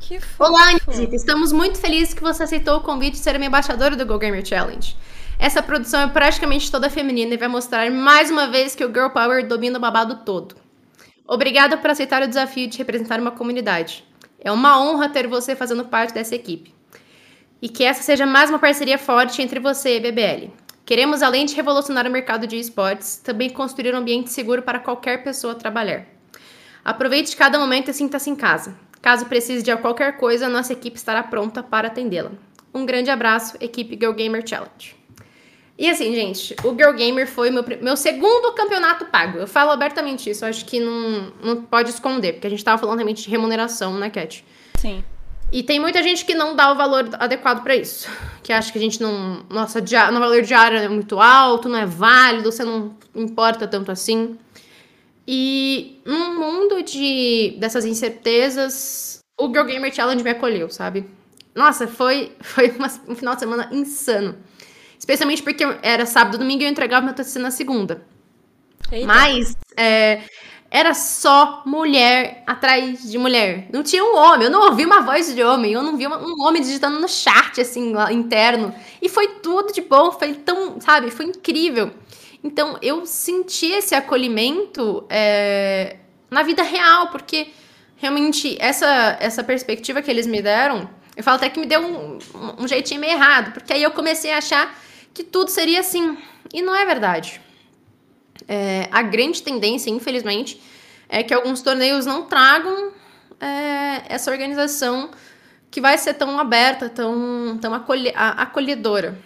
Que 0.00 0.20
fofo. 0.20 0.50
Olá, 0.50 0.70
Anisita. 0.70 1.14
Estamos 1.14 1.52
muito 1.52 1.78
felizes 1.78 2.12
que 2.12 2.22
você 2.22 2.42
aceitou 2.42 2.78
o 2.78 2.80
convite 2.80 3.12
de 3.12 3.18
ser 3.18 3.38
minha 3.38 3.48
embaixadora 3.48 3.96
do 3.96 4.04
Go 4.04 4.18
Gamer 4.18 4.44
Challenge. 4.44 4.96
Essa 5.38 5.62
produção 5.62 6.00
é 6.00 6.08
praticamente 6.08 6.70
toda 6.70 6.90
feminina 6.90 7.34
e 7.34 7.36
vai 7.36 7.48
mostrar 7.48 7.90
mais 7.90 8.30
uma 8.30 8.48
vez 8.48 8.74
que 8.74 8.84
o 8.84 8.88
Girl 8.88 9.10
Power 9.10 9.46
domina 9.46 9.78
o 9.78 9.80
babado 9.80 10.16
todo. 10.24 10.56
Obrigada 11.26 11.76
por 11.76 11.90
aceitar 11.90 12.22
o 12.22 12.28
desafio 12.28 12.68
de 12.68 12.78
representar 12.78 13.20
uma 13.20 13.30
comunidade. 13.30 14.04
É 14.40 14.50
uma 14.50 14.80
honra 14.80 15.08
ter 15.08 15.26
você 15.26 15.56
fazendo 15.56 15.84
parte 15.84 16.14
dessa 16.14 16.34
equipe. 16.34 16.75
E 17.60 17.68
que 17.68 17.84
essa 17.84 18.02
seja 18.02 18.26
mais 18.26 18.50
uma 18.50 18.58
parceria 18.58 18.98
forte 18.98 19.40
entre 19.40 19.58
você 19.58 19.96
e 19.96 20.00
BBL. 20.00 20.52
Queremos, 20.84 21.22
além 21.22 21.46
de 21.46 21.54
revolucionar 21.54 22.06
o 22.06 22.10
mercado 22.10 22.46
de 22.46 22.56
esportes, 22.56 23.16
também 23.16 23.50
construir 23.50 23.94
um 23.94 23.98
ambiente 23.98 24.30
seguro 24.30 24.62
para 24.62 24.78
qualquer 24.78 25.24
pessoa 25.24 25.54
trabalhar. 25.54 26.06
Aproveite 26.84 27.36
cada 27.36 27.58
momento 27.58 27.90
e 27.90 27.94
sinta-se 27.94 28.30
em 28.30 28.36
casa. 28.36 28.76
Caso 29.02 29.26
precise 29.26 29.62
de 29.62 29.76
qualquer 29.78 30.16
coisa, 30.16 30.48
nossa 30.48 30.72
equipe 30.72 30.96
estará 30.96 31.22
pronta 31.22 31.62
para 31.62 31.88
atendê-la. 31.88 32.30
Um 32.72 32.86
grande 32.86 33.10
abraço, 33.10 33.56
equipe 33.60 33.96
Girl 33.96 34.12
Gamer 34.12 34.46
Challenge. 34.46 34.94
E 35.78 35.90
assim, 35.90 36.14
gente, 36.14 36.54
o 36.64 36.70
Girl 36.70 36.92
Gamer 36.92 37.26
foi 37.26 37.50
meu, 37.50 37.64
meu 37.82 37.96
segundo 37.96 38.52
campeonato 38.54 39.06
pago. 39.06 39.38
Eu 39.38 39.46
falo 39.46 39.70
abertamente 39.70 40.30
isso, 40.30 40.44
acho 40.44 40.64
que 40.64 40.78
não, 40.78 41.32
não 41.42 41.62
pode 41.62 41.90
esconder, 41.90 42.34
porque 42.34 42.46
a 42.46 42.50
gente 42.50 42.64
tava 42.64 42.78
falando 42.78 42.98
realmente 42.98 43.22
de 43.22 43.30
remuneração, 43.30 43.94
né, 43.98 44.08
Cat? 44.08 44.44
Sim. 44.78 45.04
E 45.52 45.62
tem 45.62 45.78
muita 45.80 46.02
gente 46.02 46.24
que 46.24 46.34
não 46.34 46.56
dá 46.56 46.72
o 46.72 46.74
valor 46.76 47.08
adequado 47.14 47.62
pra 47.62 47.74
isso. 47.76 48.08
Que 48.42 48.52
acha 48.52 48.70
que 48.72 48.78
a 48.78 48.80
gente 48.80 49.00
não. 49.00 49.44
Nossa, 49.48 49.80
dia, 49.80 50.10
no 50.10 50.18
valor 50.20 50.42
diário 50.42 50.78
é 50.78 50.88
muito 50.88 51.20
alto, 51.20 51.68
não 51.68 51.78
é 51.78 51.86
válido, 51.86 52.50
você 52.50 52.64
não 52.64 52.96
importa 53.14 53.66
tanto 53.66 53.90
assim. 53.92 54.36
E 55.26 56.00
num 56.04 56.38
mundo 56.38 56.82
de 56.82 57.56
dessas 57.58 57.84
incertezas, 57.84 59.18
o 59.40 59.48
Girl 59.48 59.64
Gamer 59.64 59.92
Challenge 59.94 60.22
me 60.22 60.30
acolheu, 60.30 60.70
sabe? 60.70 61.04
Nossa, 61.54 61.88
foi, 61.88 62.32
foi 62.40 62.70
uma- 62.70 62.90
um 63.08 63.14
final 63.16 63.34
de 63.34 63.40
semana 63.40 63.68
insano. 63.72 64.36
Especialmente 64.98 65.42
porque 65.42 65.64
era 65.82 66.06
sábado, 66.06 66.38
domingo 66.38 66.62
e 66.62 66.66
eu 66.66 66.70
entregava 66.70 67.04
meu 67.04 67.14
TCC 67.14 67.38
na 67.38 67.50
segunda. 67.50 68.02
Eita. 68.90 69.06
Mas 69.06 69.56
é, 69.76 70.22
era 70.76 70.92
só 70.94 71.62
mulher 71.64 72.42
atrás 72.46 73.10
de 73.10 73.16
mulher. 73.16 73.66
Não 73.72 73.82
tinha 73.82 74.04
um 74.04 74.14
homem. 74.16 74.44
Eu 74.44 74.50
não 74.50 74.68
ouvi 74.68 74.84
uma 74.84 75.00
voz 75.00 75.34
de 75.34 75.42
homem. 75.42 75.72
Eu 75.72 75.82
não 75.82 75.96
vi 75.96 76.06
uma- 76.06 76.18
um 76.18 76.42
homem 76.46 76.60
digitando 76.60 77.00
no 77.00 77.08
chat, 77.08 77.60
assim, 77.60 77.92
lá 77.94 78.12
interno. 78.12 78.74
E 79.00 79.08
foi 79.08 79.28
tudo 79.42 79.72
de 79.72 79.80
bom. 79.80 80.12
Foi 80.12 80.34
tão, 80.34 80.80
sabe? 80.80 81.10
Foi 81.10 81.26
incrível. 81.26 81.90
Então, 82.44 82.78
eu 82.82 83.06
senti 83.06 83.66
esse 83.72 83.94
acolhimento 83.94 85.04
é, 85.08 85.96
na 86.30 86.42
vida 86.42 86.62
real, 86.62 87.08
porque 87.08 87.48
realmente 87.96 88.56
essa, 88.60 89.16
essa 89.20 89.42
perspectiva 89.42 90.02
que 90.02 90.10
eles 90.10 90.26
me 90.26 90.42
deram, 90.42 90.88
eu 91.16 91.24
falo 91.24 91.36
até 91.38 91.48
que 91.48 91.58
me 91.58 91.66
deu 91.66 91.80
um, 91.80 92.18
um 92.58 92.68
jeitinho 92.68 93.00
meio 93.00 93.14
errado, 93.14 93.52
porque 93.52 93.72
aí 93.72 93.82
eu 93.82 93.90
comecei 93.90 94.32
a 94.32 94.38
achar 94.38 94.78
que 95.14 95.24
tudo 95.24 95.48
seria 95.50 95.80
assim. 95.80 96.16
E 96.52 96.60
não 96.62 96.74
é 96.76 96.84
verdade. 96.84 97.40
É, 98.48 98.88
a 98.92 99.02
grande 99.02 99.42
tendência, 99.42 99.90
infelizmente, 99.90 100.60
é 101.08 101.22
que 101.22 101.34
alguns 101.34 101.62
torneios 101.62 102.06
não 102.06 102.24
tragam 102.24 102.92
é, 103.40 104.02
essa 104.08 104.30
organização 104.30 105.10
que 105.70 105.80
vai 105.80 105.98
ser 105.98 106.14
tão 106.14 106.38
aberta, 106.38 106.88
tão, 106.88 107.58
tão 107.60 107.74
acolhe- 107.74 108.12
acolhedora. 108.14 109.18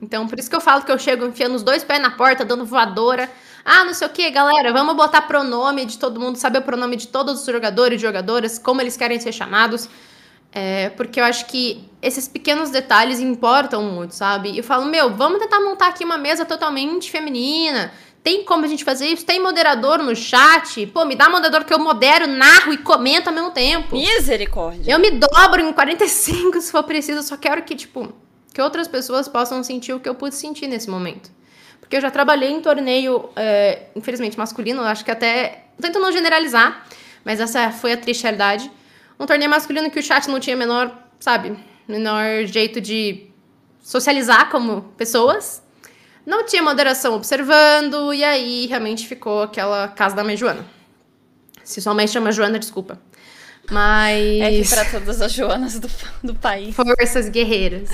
Então, 0.00 0.28
por 0.28 0.38
isso 0.38 0.48
que 0.48 0.54
eu 0.54 0.60
falo 0.60 0.82
que 0.82 0.92
eu 0.92 0.98
chego 0.98 1.26
enfiando 1.26 1.54
os 1.54 1.62
dois 1.62 1.82
pés 1.82 2.00
na 2.00 2.10
porta, 2.10 2.44
dando 2.44 2.64
voadora. 2.64 3.28
Ah, 3.64 3.84
não 3.84 3.92
sei 3.94 4.06
o 4.06 4.10
que, 4.10 4.30
galera, 4.30 4.72
vamos 4.72 4.94
botar 4.94 5.22
pronome 5.22 5.84
de 5.84 5.98
todo 5.98 6.20
mundo, 6.20 6.36
saber 6.36 6.58
o 6.58 6.62
pronome 6.62 6.96
de 6.96 7.08
todos 7.08 7.40
os 7.40 7.46
jogadores 7.46 8.00
e 8.00 8.02
jogadoras, 8.04 8.58
como 8.58 8.80
eles 8.80 8.96
querem 8.96 9.18
ser 9.18 9.32
chamados. 9.32 9.88
É, 10.52 10.90
porque 10.90 11.20
eu 11.20 11.24
acho 11.24 11.46
que 11.46 11.84
esses 12.00 12.26
pequenos 12.26 12.70
detalhes 12.70 13.20
importam 13.20 13.82
muito, 13.82 14.14
sabe? 14.14 14.56
Eu 14.56 14.64
falo, 14.64 14.86
meu, 14.86 15.14
vamos 15.14 15.40
tentar 15.40 15.60
montar 15.60 15.88
aqui 15.88 16.04
uma 16.04 16.16
mesa 16.16 16.44
totalmente 16.46 17.10
feminina. 17.10 17.92
Tem 18.28 18.44
como 18.44 18.62
a 18.66 18.68
gente 18.68 18.84
fazer 18.84 19.06
isso? 19.06 19.24
Tem 19.24 19.42
moderador 19.42 20.02
no 20.02 20.14
chat? 20.14 20.84
Pô, 20.88 21.06
me 21.06 21.16
dá 21.16 21.30
moderador 21.30 21.64
que 21.64 21.72
eu 21.72 21.78
modero, 21.78 22.26
narro 22.26 22.74
e 22.74 22.76
comento 22.76 23.30
ao 23.30 23.34
mesmo 23.34 23.52
tempo. 23.52 23.96
Misericórdia. 23.96 24.92
Eu 24.92 24.98
me 24.98 25.12
dobro 25.12 25.62
em 25.62 25.72
45 25.72 26.60
se 26.60 26.70
for 26.70 26.82
preciso, 26.82 27.22
só 27.22 27.38
quero 27.38 27.62
que, 27.62 27.74
tipo, 27.74 28.12
que 28.52 28.60
outras 28.60 28.86
pessoas 28.86 29.26
possam 29.28 29.64
sentir 29.64 29.94
o 29.94 30.00
que 30.00 30.06
eu 30.06 30.14
pude 30.14 30.34
sentir 30.34 30.68
nesse 30.68 30.90
momento. 30.90 31.30
Porque 31.80 31.96
eu 31.96 32.02
já 32.02 32.10
trabalhei 32.10 32.50
em 32.50 32.60
torneio, 32.60 33.30
é, 33.34 33.86
infelizmente, 33.96 34.36
masculino, 34.36 34.82
acho 34.82 35.06
que 35.06 35.10
até. 35.10 35.64
Tento 35.80 35.98
não 35.98 36.12
generalizar, 36.12 36.86
mas 37.24 37.40
essa 37.40 37.70
foi 37.70 37.94
a 37.94 37.96
triste 37.96 38.24
realidade. 38.24 38.70
Um 39.18 39.24
torneio 39.24 39.50
masculino 39.50 39.90
que 39.90 40.00
o 40.00 40.02
chat 40.02 40.28
não 40.28 40.38
tinha 40.38 40.54
menor, 40.54 40.94
sabe, 41.18 41.56
menor 41.88 42.44
jeito 42.44 42.78
de 42.78 43.30
socializar 43.80 44.50
como 44.50 44.82
pessoas. 44.98 45.62
Não 46.28 46.44
tinha 46.44 46.62
moderação 46.62 47.14
observando, 47.14 48.12
e 48.12 48.22
aí 48.22 48.66
realmente 48.66 49.08
ficou 49.08 49.44
aquela 49.44 49.88
casa 49.88 50.14
da 50.14 50.22
mãe 50.22 50.36
Joana. 50.36 50.62
Se 51.64 51.80
sua 51.80 51.94
mãe 51.94 52.06
chama 52.06 52.30
Joana, 52.30 52.58
desculpa. 52.58 53.00
Mas. 53.70 54.68
F 54.68 54.68
pra 54.68 54.84
todas 54.84 55.22
as 55.22 55.32
Joanas 55.32 55.78
do, 55.78 55.88
do 56.22 56.34
país. 56.34 56.76
Forças 56.76 57.30
guerreiras. 57.30 57.88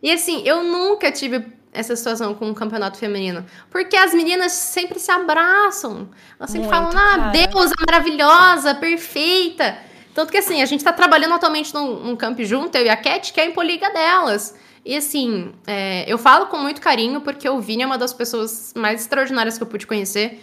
E 0.00 0.12
assim, 0.12 0.40
eu 0.46 0.62
nunca 0.62 1.10
tive 1.10 1.44
essa 1.72 1.96
situação 1.96 2.32
com 2.32 2.48
o 2.48 2.54
campeonato 2.54 2.96
feminino? 2.96 3.44
Porque 3.68 3.96
as 3.96 4.14
meninas 4.14 4.52
sempre 4.52 5.00
se 5.00 5.10
abraçam. 5.10 6.08
Elas 6.38 6.48
sempre 6.48 6.68
Muito, 6.68 6.70
falam, 6.70 6.90
ah, 6.90 7.18
cara. 7.18 7.30
deusa 7.32 7.74
maravilhosa, 7.84 8.72
perfeita. 8.76 9.76
Tanto 10.14 10.30
que 10.30 10.38
assim, 10.38 10.62
a 10.62 10.66
gente 10.66 10.84
tá 10.84 10.92
trabalhando 10.92 11.34
atualmente 11.34 11.74
num, 11.74 11.98
num 11.98 12.14
camp 12.14 12.38
junto, 12.42 12.76
eu 12.76 12.84
e 12.84 12.88
a 12.88 12.96
Cat, 12.96 13.32
que 13.32 13.40
é 13.40 13.42
a 13.42 13.46
Impoliga 13.46 13.92
delas. 13.92 14.54
E 14.84 14.96
assim, 14.96 15.52
é, 15.66 16.10
eu 16.10 16.16
falo 16.16 16.46
com 16.46 16.56
muito 16.56 16.80
carinho 16.80 17.20
porque 17.20 17.48
o 17.48 17.60
Vini 17.60 17.82
é 17.82 17.86
uma 17.86 17.98
das 17.98 18.12
pessoas 18.12 18.72
mais 18.74 19.02
extraordinárias 19.02 19.56
que 19.58 19.62
eu 19.62 19.66
pude 19.66 19.86
conhecer. 19.86 20.40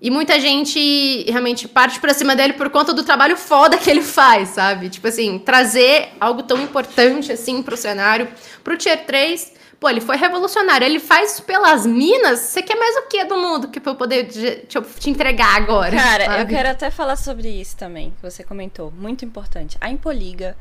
E 0.00 0.10
muita 0.10 0.38
gente 0.38 1.24
realmente 1.30 1.66
parte 1.66 1.98
pra 2.00 2.12
cima 2.12 2.36
dele 2.36 2.52
por 2.52 2.68
conta 2.68 2.92
do 2.92 3.02
trabalho 3.02 3.36
foda 3.36 3.78
que 3.78 3.88
ele 3.88 4.02
faz, 4.02 4.50
sabe? 4.50 4.90
Tipo 4.90 5.08
assim, 5.08 5.38
trazer 5.38 6.10
algo 6.20 6.42
tão 6.42 6.60
importante 6.62 7.32
assim 7.32 7.62
pro 7.62 7.76
cenário, 7.76 8.28
pro 8.62 8.76
Tier 8.76 9.06
3. 9.06 9.54
Pô, 9.80 9.88
ele 9.88 10.00
foi 10.00 10.16
revolucionário. 10.16 10.86
Ele 10.86 10.98
faz 10.98 11.32
isso 11.32 11.42
pelas 11.44 11.86
minas. 11.86 12.40
Você 12.40 12.62
quer 12.62 12.76
mais 12.76 12.96
o 12.96 13.08
que 13.08 13.24
do 13.24 13.36
mundo 13.36 13.68
que 13.68 13.80
pra 13.80 13.92
eu 13.92 13.96
poder 13.96 14.24
te, 14.24 14.78
te 14.98 15.10
entregar 15.10 15.54
agora? 15.56 15.96
Cara, 15.96 16.24
sabe? 16.24 16.42
eu 16.42 16.46
quero 16.46 16.68
até 16.70 16.90
falar 16.90 17.16
sobre 17.16 17.48
isso 17.48 17.76
também, 17.76 18.10
que 18.10 18.22
você 18.22 18.42
comentou. 18.42 18.90
Muito 18.90 19.24
importante. 19.24 19.76
A 19.80 19.90
Impoliga 19.90 20.56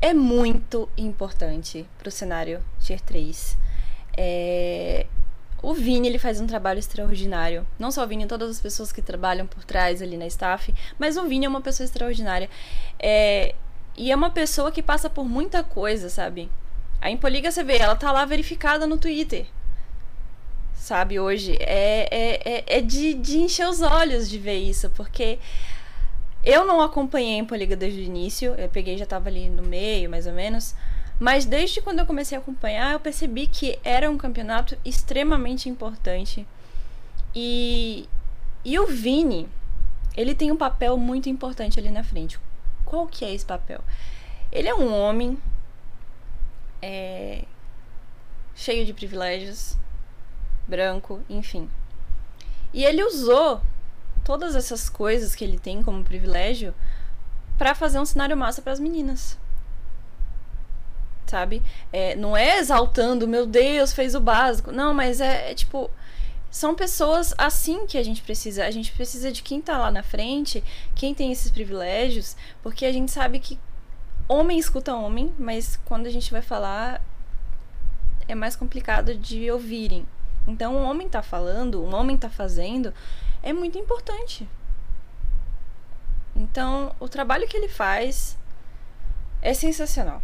é 0.00 0.14
muito 0.14 0.88
importante 0.96 1.86
pro 1.98 2.10
cenário 2.10 2.62
Tier 2.80 3.00
3. 3.00 3.56
É, 4.16 5.06
o 5.62 5.74
Vini, 5.74 6.06
ele 6.08 6.18
faz 6.18 6.40
um 6.40 6.46
trabalho 6.46 6.78
extraordinário. 6.78 7.66
Não 7.78 7.90
só 7.90 8.04
o 8.04 8.06
Vini, 8.06 8.26
todas 8.26 8.50
as 8.50 8.60
pessoas 8.60 8.92
que 8.92 9.02
trabalham 9.02 9.46
por 9.46 9.64
trás 9.64 10.00
ali 10.00 10.16
na 10.16 10.26
staff, 10.26 10.72
mas 10.98 11.16
o 11.16 11.26
Vini 11.26 11.46
é 11.46 11.48
uma 11.48 11.60
pessoa 11.60 11.84
extraordinária. 11.84 12.48
É, 12.98 13.54
e 13.96 14.12
é 14.12 14.16
uma 14.16 14.30
pessoa 14.30 14.70
que 14.70 14.82
passa 14.82 15.10
por 15.10 15.24
muita 15.24 15.64
coisa, 15.64 16.08
sabe? 16.08 16.48
A 17.00 17.10
Impoliga, 17.10 17.50
você 17.50 17.64
vê, 17.64 17.78
ela 17.78 17.96
tá 17.96 18.12
lá 18.12 18.24
verificada 18.24 18.86
no 18.86 18.98
Twitter. 18.98 19.46
Sabe, 20.74 21.18
hoje. 21.18 21.56
É, 21.60 22.08
é, 22.10 22.40
é, 22.44 22.78
é 22.78 22.80
de, 22.80 23.14
de 23.14 23.38
encher 23.38 23.68
os 23.68 23.82
olhos 23.82 24.30
de 24.30 24.38
ver 24.38 24.58
isso, 24.58 24.88
porque 24.90 25.40
eu 26.44 26.64
não 26.64 26.80
acompanhei 26.80 27.34
a 27.34 27.38
Impoliga 27.38 27.76
desde 27.76 28.00
o 28.00 28.04
início. 28.04 28.54
Eu 28.54 28.68
peguei, 28.68 28.96
já 28.96 29.06
tava 29.06 29.28
ali 29.28 29.48
no 29.48 29.62
meio, 29.62 30.08
mais 30.08 30.26
ou 30.26 30.32
menos. 30.32 30.74
Mas 31.18 31.44
desde 31.44 31.80
quando 31.80 31.98
eu 31.98 32.06
comecei 32.06 32.38
a 32.38 32.40
acompanhar, 32.40 32.92
eu 32.92 33.00
percebi 33.00 33.46
que 33.48 33.78
era 33.82 34.10
um 34.10 34.16
campeonato 34.16 34.78
extremamente 34.84 35.68
importante. 35.68 36.46
E, 37.34 38.08
e 38.64 38.78
o 38.78 38.86
Vini, 38.86 39.48
ele 40.16 40.34
tem 40.34 40.52
um 40.52 40.56
papel 40.56 40.96
muito 40.96 41.28
importante 41.28 41.78
ali 41.78 41.90
na 41.90 42.04
frente. 42.04 42.38
Qual 42.84 43.06
que 43.06 43.24
é 43.24 43.34
esse 43.34 43.44
papel? 43.44 43.80
Ele 44.50 44.68
é 44.68 44.74
um 44.74 44.92
homem 44.92 45.36
é, 46.80 47.44
cheio 48.54 48.86
de 48.86 48.94
privilégios, 48.94 49.76
branco, 50.66 51.20
enfim. 51.28 51.68
E 52.72 52.84
ele 52.84 53.02
usou 53.02 53.60
todas 54.28 54.54
essas 54.54 54.90
coisas 54.90 55.34
que 55.34 55.42
ele 55.42 55.58
tem 55.58 55.82
como 55.82 56.04
privilégio 56.04 56.74
para 57.56 57.74
fazer 57.74 57.98
um 57.98 58.04
cenário 58.04 58.36
massa 58.36 58.60
para 58.60 58.74
as 58.74 58.78
meninas 58.78 59.38
sabe? 61.26 61.62
É, 61.92 62.14
não 62.16 62.34
é 62.34 62.58
exaltando, 62.58 63.28
meu 63.28 63.46
Deus, 63.46 63.92
fez 63.92 64.14
o 64.14 64.20
básico. 64.20 64.72
Não, 64.72 64.94
mas 64.94 65.20
é, 65.20 65.50
é, 65.50 65.54
tipo. 65.54 65.90
São 66.50 66.74
pessoas 66.74 67.34
assim 67.36 67.86
que 67.86 67.98
a 67.98 68.02
gente 68.02 68.22
precisa. 68.22 68.64
A 68.64 68.70
gente 68.70 68.90
precisa 68.92 69.30
de 69.30 69.42
quem 69.42 69.60
tá 69.60 69.76
lá 69.76 69.90
na 69.90 70.02
frente, 70.02 70.64
quem 70.94 71.12
tem 71.12 71.30
esses 71.30 71.50
privilégios, 71.50 72.34
porque 72.62 72.86
a 72.86 72.92
gente 72.92 73.10
sabe 73.10 73.38
que 73.38 73.58
homem 74.26 74.58
escuta 74.58 74.94
homem, 74.94 75.30
mas 75.38 75.78
quando 75.84 76.06
a 76.06 76.10
gente 76.10 76.30
vai 76.32 76.40
falar 76.40 77.02
é 78.26 78.34
mais 78.34 78.56
complicado 78.56 79.14
de 79.14 79.50
ouvirem. 79.50 80.06
Então, 80.46 80.76
o 80.76 80.82
homem 80.82 81.08
tá 81.08 81.22
falando, 81.22 81.82
o 81.82 81.94
homem 81.94 82.16
tá 82.16 82.30
fazendo, 82.30 82.94
é 83.42 83.52
muito 83.52 83.78
importante. 83.78 84.48
Então, 86.34 86.94
o 87.00 87.08
trabalho 87.08 87.48
que 87.48 87.56
ele 87.56 87.68
faz 87.68 88.38
é 89.42 89.52
sensacional. 89.52 90.22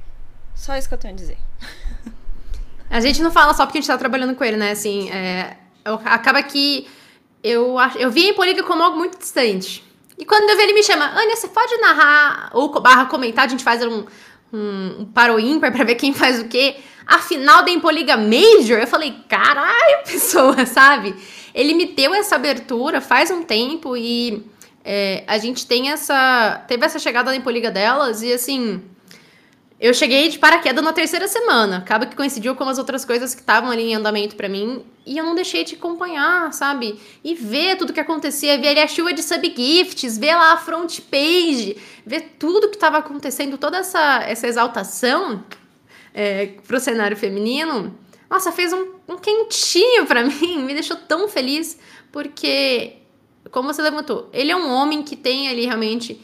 Só 0.54 0.76
isso 0.76 0.88
que 0.88 0.94
eu 0.94 0.98
tenho 0.98 1.14
a 1.14 1.16
dizer. 1.16 1.38
A 2.88 3.00
gente 3.00 3.20
não 3.20 3.30
fala 3.30 3.52
só 3.54 3.66
porque 3.66 3.78
a 3.78 3.80
gente 3.80 3.88
tá 3.88 3.98
trabalhando 3.98 4.36
com 4.36 4.44
ele, 4.44 4.56
né? 4.56 4.70
Assim, 4.70 5.10
é, 5.10 5.56
acaba 6.04 6.40
que 6.42 6.86
eu, 7.42 7.76
eu 7.98 8.10
vi 8.10 8.30
a 8.30 8.34
Poliga 8.34 8.62
como 8.62 8.82
algo 8.82 8.96
muito 8.96 9.18
distante. 9.18 9.84
E 10.16 10.24
quando 10.24 10.48
eu 10.48 10.56
vi 10.56 10.62
ele 10.62 10.74
me 10.74 10.82
chama, 10.82 11.06
Ania, 11.06 11.34
você 11.34 11.48
pode 11.48 11.76
narrar 11.78 12.50
ou 12.52 12.68
barra 12.80 13.06
comentar, 13.06 13.46
a 13.46 13.48
gente 13.48 13.64
faz 13.64 13.84
um, 13.84 14.04
um, 14.52 15.00
um 15.00 15.04
paro 15.06 15.40
ímpar 15.40 15.72
pra 15.72 15.84
ver 15.84 15.96
quem 15.96 16.12
faz 16.14 16.40
o 16.40 16.44
quê. 16.44 16.76
A 17.06 17.18
final 17.18 17.64
da 17.64 17.70
Impoliga 17.70 18.16
Major, 18.16 18.78
eu 18.78 18.86
falei, 18.86 19.14
caralho, 19.28 20.04
pessoa, 20.06 20.64
sabe? 20.64 21.14
Ele 21.54 21.72
me 21.74 21.86
deu 21.86 22.12
essa 22.12 22.34
abertura 22.34 23.00
faz 23.00 23.30
um 23.30 23.42
tempo 23.42 23.96
e 23.96 24.44
é, 24.84 25.22
a 25.26 25.38
gente 25.38 25.66
tem 25.66 25.90
essa. 25.90 26.62
Teve 26.68 26.84
essa 26.84 26.98
chegada 26.98 27.30
da 27.30 27.36
Impoliga 27.36 27.70
delas 27.70 28.22
e 28.22 28.32
assim. 28.32 28.82
Eu 29.80 29.92
cheguei 29.92 30.28
de 30.28 30.38
paraquedas 30.38 30.82
na 30.82 30.92
terceira 30.92 31.28
semana. 31.28 31.78
Acaba 31.78 32.06
que 32.06 32.16
coincidiu 32.16 32.54
com 32.54 32.64
as 32.64 32.78
outras 32.78 33.04
coisas 33.04 33.34
que 33.34 33.40
estavam 33.40 33.70
ali 33.70 33.90
em 33.90 33.94
andamento 33.94 34.34
para 34.34 34.48
mim. 34.48 34.84
E 35.04 35.18
eu 35.18 35.24
não 35.24 35.34
deixei 35.34 35.64
de 35.64 35.74
acompanhar, 35.74 36.52
sabe? 36.52 36.98
E 37.22 37.34
ver 37.34 37.76
tudo 37.76 37.92
que 37.92 38.00
acontecia. 38.00 38.56
Ver 38.58 38.68
ali 38.68 38.80
a 38.80 38.88
chuva 38.88 39.12
de 39.12 39.22
subgifts, 39.22 40.16
ver 40.16 40.34
lá 40.36 40.54
a 40.54 40.56
front 40.56 41.00
page, 41.10 41.76
ver 42.06 42.36
tudo 42.38 42.68
que 42.68 42.76
estava 42.76 42.98
acontecendo, 42.98 43.58
toda 43.58 43.78
essa, 43.78 44.22
essa 44.22 44.46
exaltação 44.46 45.44
é, 46.14 46.46
pro 46.66 46.80
cenário 46.80 47.16
feminino. 47.16 47.98
Nossa, 48.30 48.52
fez 48.52 48.72
um, 48.72 48.94
um 49.08 49.16
quentinho 49.16 50.06
para 50.06 50.24
mim. 50.24 50.62
Me 50.62 50.74
deixou 50.74 50.96
tão 50.96 51.28
feliz. 51.28 51.78
Porque, 52.12 52.94
como 53.50 53.72
você 53.72 53.82
levantou, 53.82 54.28
ele 54.32 54.52
é 54.52 54.56
um 54.56 54.70
homem 54.72 55.02
que 55.02 55.16
tem 55.16 55.48
ali 55.48 55.66
realmente 55.66 56.20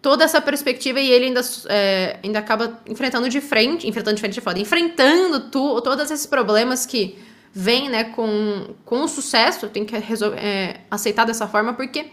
toda 0.00 0.22
essa 0.22 0.40
perspectiva 0.40 1.00
e 1.00 1.10
ele 1.10 1.26
ainda, 1.26 1.40
é, 1.68 2.18
ainda 2.22 2.38
acaba 2.38 2.78
enfrentando 2.86 3.26
de 3.28 3.40
frente, 3.40 3.88
enfrentando 3.88 4.16
de 4.16 4.20
frente 4.20 4.34
de 4.34 4.40
foda, 4.42 4.58
enfrentando 4.58 5.48
tu, 5.48 5.80
todos 5.80 6.10
esses 6.10 6.26
problemas 6.26 6.84
que 6.84 7.18
vêm, 7.54 7.88
né, 7.88 8.04
com, 8.04 8.74
com 8.84 9.02
o 9.02 9.08
sucesso, 9.08 9.68
tem 9.68 9.84
que 9.84 9.96
resolver, 9.96 10.36
é, 10.38 10.80
aceitar 10.90 11.24
dessa 11.24 11.46
forma, 11.46 11.72
porque 11.72 12.06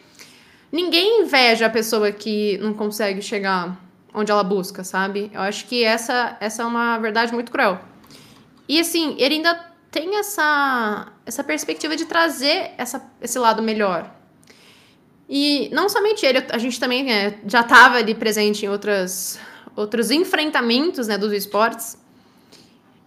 ninguém 0.72 1.24
inveja 1.24 1.66
a 1.66 1.70
pessoa 1.70 2.12
que 2.14 2.58
não 2.60 2.74
consegue 2.74 3.22
chegar 3.22 3.78
onde 4.14 4.32
ela 4.32 4.44
busca, 4.44 4.84
sabe? 4.84 5.30
Eu 5.34 5.42
acho 5.42 5.66
que 5.68 5.84
essa, 5.84 6.38
essa 6.40 6.64
é 6.64 6.66
uma 6.66 6.98
verdade 6.98 7.34
muito 7.34 7.52
cruel. 7.52 7.80
E 8.72 8.80
assim, 8.80 9.16
ele 9.18 9.36
ainda 9.36 9.54
tem 9.92 10.18
essa, 10.18 11.12
essa 11.26 11.44
perspectiva 11.44 11.94
de 11.98 12.06
trazer 12.06 12.72
essa, 12.78 13.06
esse 13.22 13.38
lado 13.38 13.62
melhor, 13.62 14.10
e 15.34 15.70
não 15.74 15.90
somente 15.90 16.26
ele, 16.26 16.46
a 16.50 16.58
gente 16.58 16.80
também 16.80 17.12
é, 17.12 17.38
já 17.46 17.60
estava 17.60 17.98
ali 17.98 18.16
presente 18.16 18.66
em 18.66 18.70
outras, 18.70 19.38
outros 19.76 20.10
enfrentamentos 20.10 21.08
né, 21.08 21.18
dos 21.18 21.34
esportes. 21.34 21.98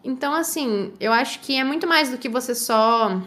Então, 0.02 0.34
assim, 0.34 0.92
eu 1.00 1.12
acho 1.12 1.40
que 1.40 1.56
é 1.58 1.64
muito 1.64 1.86
mais 1.86 2.10
do 2.10 2.18
que 2.18 2.28
você 2.28 2.54
só 2.54 3.22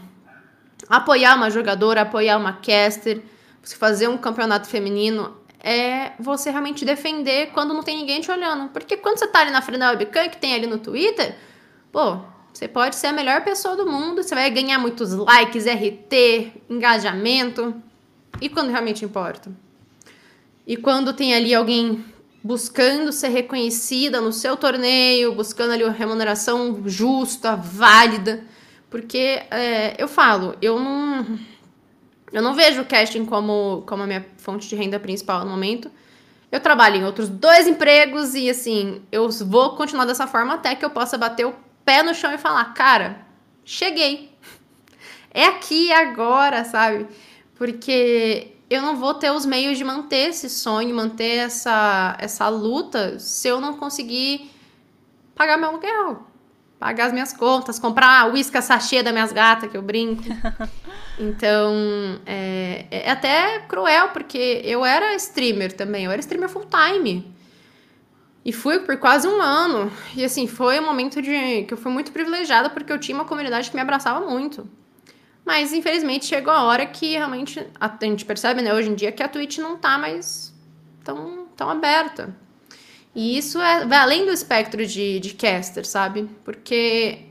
apoiar 0.87 1.35
uma 1.35 1.49
jogadora, 1.49 2.01
apoiar 2.01 2.37
uma 2.37 2.53
caster, 2.53 3.23
você 3.63 3.75
fazer 3.75 4.07
um 4.07 4.17
campeonato 4.17 4.67
feminino. 4.67 5.35
É 5.59 6.11
você 6.19 6.51
realmente 6.51 6.85
defender 6.85 7.51
quando 7.51 7.73
não 7.73 7.81
tem 7.81 7.97
ninguém 7.97 8.21
te 8.21 8.31
olhando. 8.31 8.69
Porque 8.69 8.97
quando 8.97 9.17
você 9.17 9.27
tá 9.27 9.41
ali 9.41 9.49
na 9.49 9.61
frente 9.63 9.79
da 9.79 9.89
webcam, 9.89 10.29
que 10.29 10.37
tem 10.37 10.53
ali 10.53 10.67
no 10.67 10.77
Twitter, 10.77 11.35
pô, 11.97 12.19
você 12.53 12.67
pode 12.67 12.95
ser 12.95 13.07
a 13.07 13.11
melhor 13.11 13.43
pessoa 13.43 13.75
do 13.75 13.87
mundo, 13.87 14.21
você 14.21 14.35
vai 14.35 14.47
ganhar 14.51 14.77
muitos 14.77 15.13
likes, 15.13 15.65
RT, 15.65 16.51
engajamento. 16.69 17.73
E 18.39 18.47
quando 18.47 18.69
realmente 18.69 19.03
importa? 19.03 19.51
E 20.67 20.77
quando 20.77 21.11
tem 21.11 21.33
ali 21.33 21.55
alguém 21.55 22.05
buscando 22.43 23.11
ser 23.11 23.29
reconhecida 23.29 24.21
no 24.21 24.31
seu 24.31 24.55
torneio, 24.55 25.33
buscando 25.33 25.73
ali 25.73 25.83
uma 25.83 25.91
remuneração 25.91 26.83
justa, 26.85 27.55
válida. 27.55 28.43
Porque 28.91 29.41
é, 29.49 29.95
eu 29.97 30.07
falo, 30.07 30.55
eu 30.61 30.79
não. 30.79 31.25
Eu 32.31 32.43
não 32.43 32.53
vejo 32.53 32.81
o 32.81 32.85
casting 32.85 33.25
como, 33.25 33.83
como 33.87 34.03
a 34.03 34.05
minha 34.05 34.23
fonte 34.37 34.69
de 34.69 34.75
renda 34.75 34.99
principal 34.99 35.43
no 35.43 35.49
momento. 35.49 35.89
Eu 36.51 36.59
trabalho 36.59 36.97
em 36.97 37.05
outros 37.05 37.27
dois 37.27 37.65
empregos 37.65 38.35
e 38.35 38.49
assim, 38.51 39.01
eu 39.11 39.29
vou 39.29 39.75
continuar 39.75 40.05
dessa 40.05 40.27
forma 40.27 40.53
até 40.53 40.75
que 40.75 40.85
eu 40.85 40.91
possa 40.91 41.17
bater 41.17 41.45
o 41.45 41.66
pé 41.87 42.03
no 42.03 42.13
chão 42.13 42.33
e 42.33 42.37
falar, 42.37 42.73
cara, 42.73 43.25
cheguei. 43.63 44.37
É 45.33 45.45
aqui 45.45 45.89
agora, 45.93 46.65
sabe? 46.65 47.07
Porque 47.55 48.55
eu 48.69 48.81
não 48.81 48.97
vou 48.97 49.13
ter 49.13 49.31
os 49.31 49.45
meios 49.45 49.77
de 49.77 49.85
manter 49.85 50.29
esse 50.29 50.49
sonho, 50.49 50.93
manter 50.93 51.37
essa, 51.37 52.17
essa 52.19 52.49
luta, 52.49 53.17
se 53.19 53.47
eu 53.47 53.61
não 53.61 53.77
conseguir 53.77 54.51
pagar 55.33 55.57
meu 55.57 55.69
aluguel, 55.69 56.27
pagar 56.77 57.05
as 57.05 57.13
minhas 57.13 57.31
contas, 57.31 57.79
comprar 57.79 58.33
uísque 58.33 58.61
sachê 58.61 59.01
das 59.01 59.13
minhas 59.13 59.31
gatas, 59.31 59.71
que 59.71 59.77
eu 59.77 59.81
brinco. 59.81 60.23
Então, 61.19 61.73
é, 62.27 62.85
é 62.91 63.09
até 63.09 63.61
cruel, 63.61 64.09
porque 64.09 64.61
eu 64.63 64.85
era 64.85 65.15
streamer 65.15 65.73
também, 65.75 66.05
eu 66.05 66.11
era 66.11 66.19
streamer 66.19 66.47
full 66.47 66.67
time. 66.67 67.35
E 68.47 68.53
fui 68.53 68.79
por 68.79 68.95
quase 68.95 69.27
um 69.27 69.41
ano. 69.41 69.91
E 70.15 70.23
assim, 70.23 70.47
foi 70.47 70.79
um 70.79 70.85
momento 70.85 71.21
de 71.21 71.65
que 71.67 71.73
eu 71.73 71.77
fui 71.77 71.91
muito 71.91 72.13
privilegiada 72.13 72.69
porque 72.69 72.93
eu 72.93 72.97
tinha 72.97 73.13
uma 73.13 73.25
comunidade 73.25 73.69
que 73.69 73.75
me 73.75 73.81
abraçava 73.81 74.25
muito. 74.25 74.65
Mas 75.45 75.73
infelizmente 75.73 76.25
chegou 76.25 76.53
a 76.53 76.63
hora 76.63 76.85
que 76.85 77.11
realmente 77.11 77.59
a, 77.77 77.87
a 77.87 78.05
gente 78.05 78.23
percebe, 78.23 78.61
né, 78.61 78.73
hoje 78.73 78.89
em 78.89 78.95
dia 78.95 79.11
que 79.11 79.21
a 79.21 79.27
Twitch 79.27 79.57
não 79.57 79.75
tá 79.75 79.97
mais 79.97 80.55
tão, 81.03 81.47
tão 81.57 81.69
aberta. 81.69 82.33
E 83.13 83.37
isso 83.37 83.59
é, 83.59 83.85
vai 83.85 83.97
além 83.97 84.25
do 84.25 84.31
espectro 84.31 84.85
de, 84.85 85.19
de 85.19 85.33
caster, 85.33 85.85
sabe? 85.85 86.29
Porque 86.45 87.25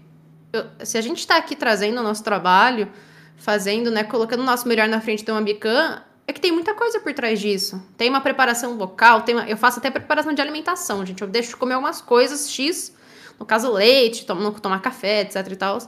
eu, 0.53 0.67
se 0.85 0.99
a 0.99 1.01
gente 1.01 1.21
está 1.21 1.39
aqui 1.39 1.57
trazendo 1.57 1.99
o 1.99 2.03
nosso 2.03 2.23
trabalho, 2.23 2.93
fazendo, 3.39 3.91
né, 3.91 4.05
colocando 4.05 4.41
o 4.41 4.45
nosso 4.45 4.69
melhor 4.69 4.87
na 4.87 5.01
frente 5.01 5.25
de 5.25 5.31
uma 5.31 5.41
bicam, 5.41 5.99
é 6.27 6.33
que 6.33 6.41
tem 6.41 6.51
muita 6.51 6.75
coisa 6.75 6.99
por 7.01 7.13
trás 7.13 7.39
disso. 7.39 7.81
Tem 7.97 8.11
uma 8.11 8.21
preparação 8.21 8.75
local, 8.75 9.23
tem 9.23 9.35
uma, 9.35 9.49
eu 9.49 9.57
faço 9.57 9.79
até 9.79 9.91
preparação 9.91 10.33
de 10.33 10.43
alimentação, 10.43 11.07
gente. 11.07 11.23
Eu 11.23 11.29
deixo 11.29 11.51
de 11.51 11.57
comer 11.57 11.75
algumas 11.75 12.01
coisas 12.01 12.51
X, 12.51 12.93
no 13.39 13.47
caso 13.47 13.73
leite, 13.73 14.27
tom, 14.27 14.53
tomar 14.53 14.81
café, 14.81 15.21
etc 15.21 15.47
e 15.51 15.57
tal, 15.57 15.79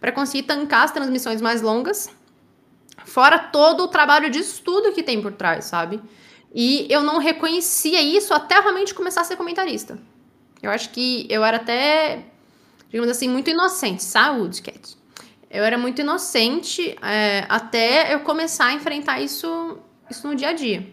para 0.00 0.12
conseguir 0.12 0.44
tancar 0.44 0.84
as 0.84 0.92
transmissões 0.92 1.40
mais 1.40 1.62
longas. 1.62 2.08
Fora 3.04 3.38
todo 3.38 3.84
o 3.84 3.88
trabalho 3.88 4.30
de 4.30 4.38
estudo 4.38 4.92
que 4.92 5.02
tem 5.02 5.20
por 5.20 5.32
trás, 5.32 5.64
sabe? 5.64 6.00
E 6.54 6.86
eu 6.88 7.02
não 7.02 7.18
reconhecia 7.18 8.00
isso 8.00 8.32
até 8.32 8.60
realmente 8.60 8.94
começar 8.94 9.22
a 9.22 9.24
ser 9.24 9.36
comentarista. 9.36 9.98
Eu 10.62 10.70
acho 10.70 10.90
que 10.90 11.26
eu 11.28 11.44
era 11.44 11.56
até, 11.56 12.24
digamos 12.88 13.10
assim, 13.10 13.28
muito 13.28 13.50
inocente. 13.50 14.02
Saúde, 14.02 14.62
Cat. 14.62 14.96
Eu 15.50 15.64
era 15.64 15.78
muito 15.78 16.00
inocente 16.00 16.96
é, 17.02 17.46
até 17.48 18.14
eu 18.14 18.20
começar 18.20 18.66
a 18.66 18.72
enfrentar 18.74 19.20
isso 19.20 19.78
isso 20.10 20.26
no 20.26 20.34
dia 20.34 20.48
a 20.48 20.52
dia. 20.52 20.86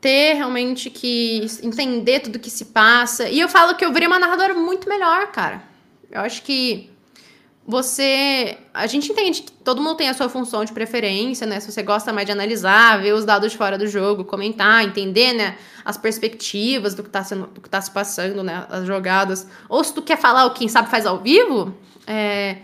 Ter 0.00 0.34
realmente 0.34 0.90
que 0.90 1.46
entender 1.62 2.20
tudo 2.20 2.38
que 2.38 2.50
se 2.50 2.66
passa. 2.66 3.28
E 3.28 3.40
eu 3.40 3.48
falo 3.48 3.74
que 3.74 3.84
eu 3.84 3.92
virei 3.92 4.06
uma 4.06 4.18
narradora 4.18 4.54
muito 4.54 4.88
melhor, 4.88 5.32
cara. 5.32 5.62
Eu 6.10 6.20
acho 6.20 6.42
que 6.42 6.90
você. 7.66 8.56
A 8.72 8.86
gente 8.86 9.12
entende 9.12 9.42
que 9.42 9.52
todo 9.52 9.82
mundo 9.82 9.96
tem 9.96 10.08
a 10.08 10.14
sua 10.14 10.28
função 10.28 10.64
de 10.64 10.72
preferência, 10.72 11.46
né? 11.46 11.60
Se 11.60 11.70
você 11.70 11.82
gosta 11.82 12.12
mais 12.12 12.24
de 12.24 12.32
analisar, 12.32 13.02
ver 13.02 13.12
os 13.12 13.26
dados 13.26 13.52
fora 13.52 13.76
do 13.76 13.86
jogo, 13.86 14.24
comentar, 14.24 14.84
entender, 14.84 15.34
né? 15.34 15.58
As 15.84 15.98
perspectivas 15.98 16.94
do 16.94 17.02
que 17.02 17.10
tá, 17.10 17.22
sendo, 17.22 17.46
do 17.48 17.60
que 17.60 17.68
tá 17.68 17.80
se 17.80 17.90
passando, 17.90 18.42
né? 18.42 18.66
As 18.70 18.86
jogadas. 18.86 19.46
Ou 19.68 19.84
se 19.84 19.92
tu 19.92 20.00
quer 20.00 20.16
falar 20.16 20.46
o 20.46 20.54
quem 20.54 20.68
sabe 20.68 20.88
faz 20.88 21.04
ao 21.04 21.18
vivo, 21.18 21.74
é 22.06 22.58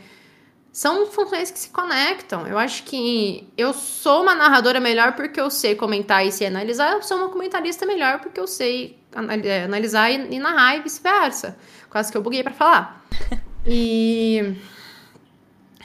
são 0.75 1.07
funções 1.07 1.53
que 1.53 1.59
se 1.61 1.69
conectam. 1.69 2.49
Eu 2.49 2.59
acho 2.59 2.83
que 2.83 3.47
eu 3.57 3.73
sou 3.73 4.23
uma 4.23 4.35
narradora 4.35 4.81
melhor 4.81 5.13
porque 5.13 5.41
eu 5.41 5.49
sei 5.49 5.77
comentar 5.77 6.27
e 6.27 6.33
se 6.33 6.45
analisar, 6.45 6.95
eu 6.95 7.03
sou 7.03 7.17
uma 7.17 7.29
comentarista 7.29 7.87
melhor 7.87 8.19
porque 8.19 8.41
eu 8.41 8.47
sei 8.49 8.99
é, 9.45 9.63
analisar 9.63 10.11
e, 10.11 10.37
narrar 10.37 10.77
e 10.77 10.81
vice-versa. 10.81 11.57
Quase 11.89 12.11
que 12.11 12.19
eu 12.19 12.23
buguei 12.23 12.43
para 12.43 12.53
falar. 12.53 13.07
E 13.67 14.59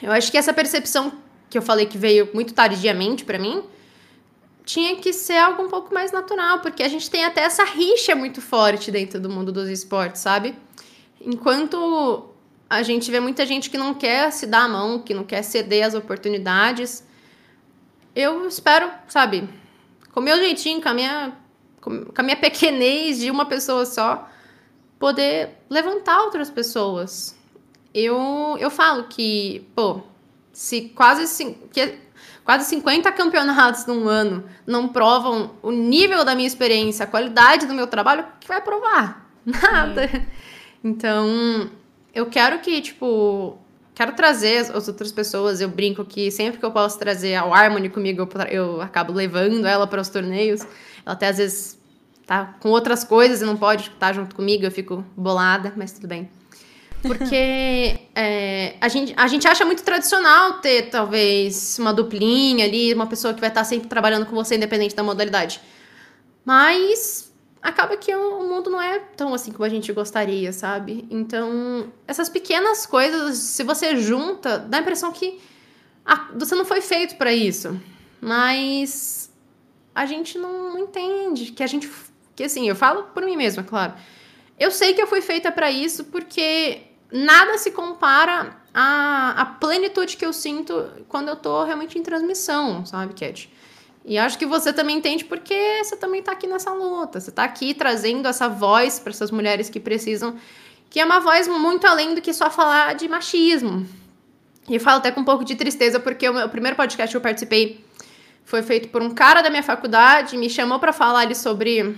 eu 0.02 0.12
acho 0.12 0.30
que 0.30 0.36
essa 0.36 0.52
percepção 0.52 1.14
que 1.48 1.56
eu 1.56 1.62
falei 1.62 1.86
que 1.86 1.96
veio 1.96 2.28
muito 2.34 2.52
tardiamente 2.52 3.24
para 3.24 3.38
mim, 3.38 3.64
tinha 4.66 4.96
que 4.96 5.14
ser 5.14 5.38
algo 5.38 5.62
um 5.62 5.68
pouco 5.68 5.94
mais 5.94 6.12
natural, 6.12 6.60
porque 6.60 6.82
a 6.82 6.88
gente 6.88 7.08
tem 7.08 7.24
até 7.24 7.40
essa 7.40 7.64
rixa 7.64 8.14
muito 8.14 8.42
forte 8.42 8.90
dentro 8.90 9.18
do 9.18 9.30
mundo 9.30 9.50
dos 9.50 9.70
esportes, 9.70 10.20
sabe? 10.20 10.54
Enquanto 11.18 12.29
a 12.70 12.84
gente 12.84 13.10
vê 13.10 13.18
muita 13.18 13.44
gente 13.44 13.68
que 13.68 13.76
não 13.76 13.92
quer 13.92 14.30
se 14.30 14.46
dar 14.46 14.62
a 14.62 14.68
mão, 14.68 15.00
que 15.00 15.12
não 15.12 15.24
quer 15.24 15.42
ceder 15.42 15.84
as 15.84 15.92
oportunidades. 15.92 17.04
Eu 18.14 18.46
espero, 18.46 18.88
sabe, 19.08 19.48
com 20.12 20.20
o 20.20 20.22
meu 20.22 20.38
jeitinho, 20.38 20.80
com 20.80 20.88
a 20.88 20.94
minha, 20.94 21.32
com 21.80 22.12
a 22.14 22.22
minha 22.22 22.36
pequenez 22.38 23.18
de 23.18 23.28
uma 23.28 23.44
pessoa 23.44 23.84
só, 23.84 24.30
poder 25.00 25.50
levantar 25.68 26.22
outras 26.22 26.48
pessoas. 26.48 27.36
Eu, 27.92 28.56
eu 28.60 28.70
falo 28.70 29.08
que, 29.08 29.66
pô, 29.74 30.02
se 30.52 30.92
quase, 30.94 31.56
que 31.72 31.98
quase 32.44 32.66
50 32.66 33.10
campeonatos 33.10 33.84
num 33.86 34.06
ano 34.06 34.44
não 34.64 34.86
provam 34.86 35.56
o 35.60 35.72
nível 35.72 36.24
da 36.24 36.36
minha 36.36 36.46
experiência, 36.46 37.02
a 37.02 37.08
qualidade 37.08 37.66
do 37.66 37.74
meu 37.74 37.88
trabalho, 37.88 38.22
o 38.22 38.38
que 38.38 38.46
vai 38.46 38.60
provar? 38.60 39.28
Nada. 39.44 40.08
Então, 40.84 41.68
eu 42.14 42.26
quero 42.26 42.58
que, 42.60 42.80
tipo, 42.80 43.58
quero 43.94 44.12
trazer 44.12 44.58
as 44.58 44.88
outras 44.88 45.12
pessoas. 45.12 45.60
Eu 45.60 45.68
brinco 45.68 46.04
que 46.04 46.30
sempre 46.30 46.58
que 46.58 46.64
eu 46.64 46.70
posso 46.70 46.98
trazer 46.98 47.34
a 47.34 47.42
Harmony 47.42 47.88
comigo, 47.88 48.22
eu, 48.22 48.42
eu 48.48 48.80
acabo 48.80 49.12
levando 49.12 49.66
ela 49.66 49.86
para 49.86 50.00
os 50.00 50.08
torneios. 50.08 50.62
Ela 51.04 51.14
até 51.14 51.28
às 51.28 51.38
vezes 51.38 51.78
tá 52.26 52.54
com 52.60 52.68
outras 52.70 53.04
coisas 53.04 53.42
e 53.42 53.44
não 53.44 53.56
pode 53.56 53.88
estar 53.88 54.12
junto 54.12 54.36
comigo, 54.36 54.64
eu 54.64 54.70
fico 54.70 55.04
bolada, 55.16 55.72
mas 55.76 55.92
tudo 55.92 56.06
bem. 56.06 56.30
Porque 57.02 57.98
é, 58.14 58.76
a, 58.80 58.88
gente, 58.88 59.12
a 59.16 59.26
gente 59.26 59.48
acha 59.48 59.64
muito 59.64 59.82
tradicional 59.82 60.54
ter, 60.60 60.90
talvez, 60.90 61.78
uma 61.78 61.92
duplinha 61.92 62.64
ali, 62.64 62.94
uma 62.94 63.06
pessoa 63.06 63.34
que 63.34 63.40
vai 63.40 63.48
estar 63.48 63.64
sempre 63.64 63.88
trabalhando 63.88 64.26
com 64.26 64.34
você, 64.34 64.56
independente 64.56 64.94
da 64.94 65.02
modalidade. 65.02 65.60
Mas 66.44 67.29
acaba 67.62 67.96
que 67.96 68.14
o 68.14 68.48
mundo 68.48 68.70
não 68.70 68.80
é 68.80 68.98
tão 69.16 69.34
assim 69.34 69.52
como 69.52 69.64
a 69.64 69.68
gente 69.68 69.92
gostaria, 69.92 70.52
sabe? 70.52 71.06
Então, 71.10 71.92
essas 72.06 72.28
pequenas 72.28 72.86
coisas, 72.86 73.38
se 73.38 73.62
você 73.62 73.96
junta, 73.96 74.58
dá 74.58 74.78
a 74.78 74.80
impressão 74.80 75.12
que 75.12 75.40
você 76.34 76.54
não 76.54 76.64
foi 76.64 76.80
feito 76.80 77.16
para 77.16 77.32
isso. 77.32 77.78
Mas 78.20 79.30
a 79.94 80.06
gente 80.06 80.38
não, 80.38 80.70
não, 80.74 80.78
entende 80.78 81.52
que 81.52 81.62
a 81.62 81.66
gente 81.66 81.90
que 82.34 82.44
assim, 82.44 82.68
eu 82.68 82.76
falo 82.76 83.04
por 83.14 83.22
mim 83.24 83.36
mesma, 83.36 83.62
claro. 83.62 83.94
Eu 84.58 84.70
sei 84.70 84.94
que 84.94 85.02
eu 85.02 85.06
fui 85.06 85.20
feita 85.20 85.52
para 85.52 85.70
isso 85.70 86.04
porque 86.04 86.82
nada 87.12 87.58
se 87.58 87.70
compara 87.70 88.56
à, 88.72 89.42
à 89.42 89.46
plenitude 89.46 90.16
que 90.16 90.24
eu 90.24 90.32
sinto 90.32 90.90
quando 91.08 91.28
eu 91.28 91.36
tô 91.36 91.64
realmente 91.64 91.98
em 91.98 92.02
transmissão, 92.02 92.84
sabe, 92.86 93.14
Cat? 93.14 93.50
E 94.04 94.16
acho 94.18 94.38
que 94.38 94.46
você 94.46 94.72
também 94.72 94.96
entende 94.96 95.24
porque 95.24 95.84
você 95.84 95.96
também 95.96 96.20
está 96.20 96.32
aqui 96.32 96.46
nessa 96.46 96.72
luta. 96.72 97.20
Você 97.20 97.30
está 97.30 97.44
aqui 97.44 97.74
trazendo 97.74 98.26
essa 98.26 98.48
voz 98.48 98.98
para 98.98 99.10
essas 99.10 99.30
mulheres 99.30 99.68
que 99.68 99.78
precisam, 99.78 100.36
que 100.88 100.98
é 100.98 101.04
uma 101.04 101.20
voz 101.20 101.46
muito 101.46 101.86
além 101.86 102.14
do 102.14 102.20
que 102.20 102.32
só 102.32 102.50
falar 102.50 102.94
de 102.94 103.08
machismo. 103.08 103.86
E 104.68 104.74
eu 104.74 104.80
falo 104.80 104.98
até 104.98 105.10
com 105.10 105.20
um 105.20 105.24
pouco 105.24 105.44
de 105.44 105.54
tristeza, 105.54 106.00
porque 106.00 106.28
o 106.28 106.34
meu 106.34 106.48
primeiro 106.48 106.76
podcast 106.76 107.12
que 107.12 107.16
eu 107.16 107.20
participei 107.20 107.84
foi 108.44 108.62
feito 108.62 108.88
por 108.88 109.02
um 109.02 109.10
cara 109.10 109.42
da 109.42 109.50
minha 109.50 109.62
faculdade, 109.62 110.36
me 110.36 110.50
chamou 110.50 110.78
para 110.78 110.92
falar 110.92 111.20
ali 111.20 111.34
sobre, 111.34 111.96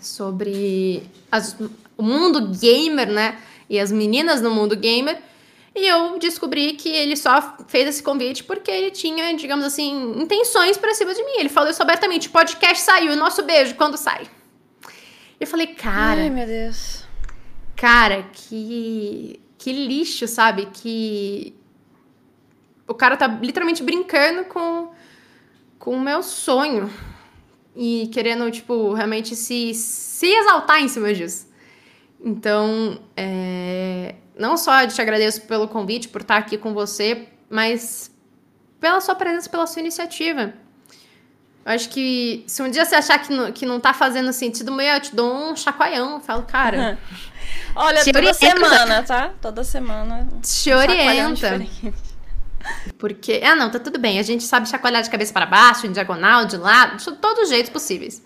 sobre 0.00 1.02
as, 1.30 1.56
o 1.96 2.02
mundo 2.02 2.48
gamer, 2.58 3.10
né? 3.10 3.38
E 3.68 3.78
as 3.78 3.92
meninas 3.92 4.40
no 4.40 4.50
mundo 4.50 4.76
gamer. 4.76 5.18
E 5.76 5.88
eu 5.88 6.18
descobri 6.20 6.74
que 6.74 6.88
ele 6.88 7.16
só 7.16 7.56
fez 7.66 7.88
esse 7.88 8.02
convite 8.02 8.44
porque 8.44 8.70
ele 8.70 8.90
tinha, 8.92 9.34
digamos 9.34 9.64
assim, 9.64 10.12
intenções 10.20 10.76
para 10.76 10.94
cima 10.94 11.12
de 11.12 11.22
mim. 11.24 11.32
Ele 11.38 11.48
falou 11.48 11.68
isso 11.68 11.82
abertamente: 11.82 12.28
o 12.28 12.30
podcast 12.30 12.84
saiu, 12.84 13.12
o 13.12 13.16
nosso 13.16 13.42
beijo, 13.42 13.74
quando 13.74 13.96
sai? 13.96 14.28
Eu 15.40 15.46
falei, 15.46 15.68
cara. 15.68 16.22
Ai, 16.22 16.30
meu 16.30 16.46
Deus. 16.46 17.04
Cara, 17.74 18.24
que. 18.32 19.40
Que 19.58 19.72
lixo, 19.72 20.28
sabe? 20.28 20.66
Que. 20.66 21.54
O 22.86 22.94
cara 22.94 23.16
tá 23.16 23.26
literalmente 23.26 23.82
brincando 23.82 24.44
com, 24.44 24.92
com 25.78 25.96
o 25.96 26.00
meu 26.00 26.22
sonho. 26.22 26.88
E 27.74 28.08
querendo, 28.12 28.48
tipo, 28.52 28.92
realmente 28.92 29.34
se, 29.34 29.74
se 29.74 30.26
exaltar 30.26 30.80
em 30.80 30.86
cima 30.86 31.12
disso. 31.12 31.52
Então, 32.20 33.00
é, 33.16 34.14
não 34.38 34.56
só 34.56 34.86
te 34.86 35.00
agradeço 35.00 35.42
pelo 35.42 35.68
convite, 35.68 36.08
por 36.08 36.20
estar 36.20 36.36
aqui 36.36 36.58
com 36.58 36.74
você, 36.74 37.28
mas 37.48 38.10
pela 38.80 39.00
sua 39.00 39.14
presença, 39.14 39.48
pela 39.48 39.66
sua 39.66 39.80
iniciativa. 39.80 40.54
Eu 41.64 41.72
acho 41.72 41.88
que 41.88 42.44
se 42.46 42.62
um 42.62 42.70
dia 42.70 42.84
você 42.84 42.94
achar 42.94 43.18
que 43.18 43.32
não, 43.32 43.50
que 43.50 43.64
não 43.64 43.80
tá 43.80 43.94
fazendo 43.94 44.30
sentido, 44.32 44.78
eu 44.78 45.00
te 45.00 45.16
dou 45.16 45.32
um 45.32 45.56
chacoalhão. 45.56 46.14
Eu 46.14 46.20
falo, 46.20 46.42
cara. 46.42 46.98
Olha, 47.74 48.04
toda 48.04 48.18
orienta. 48.18 48.34
semana, 48.34 49.02
tá? 49.02 49.32
Toda 49.40 49.64
semana. 49.64 50.28
Te 50.42 50.72
orienta. 50.72 51.66
Porque, 52.98 53.40
ah, 53.42 53.56
não, 53.56 53.70
tá 53.70 53.78
tudo 53.78 53.98
bem. 53.98 54.18
A 54.18 54.22
gente 54.22 54.44
sabe 54.44 54.68
chacoalhar 54.68 55.02
de 55.02 55.10
cabeça 55.10 55.32
para 55.32 55.46
baixo, 55.46 55.86
em 55.86 55.92
diagonal, 55.92 56.44
de 56.44 56.56
lado, 56.58 56.96
de 56.96 57.12
todos 57.12 57.44
os 57.44 57.48
jeitos 57.48 57.70
possíveis. 57.70 58.22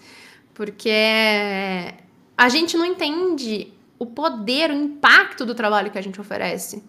Porque 0.53 1.95
a 2.37 2.49
gente 2.49 2.77
não 2.77 2.85
entende 2.85 3.73
o 3.99 4.07
poder, 4.07 4.70
o 4.70 4.74
impacto 4.74 5.44
do 5.44 5.55
trabalho 5.55 5.90
que 5.90 5.99
a 5.99 6.03
gente 6.03 6.20
oferece. 6.20 6.82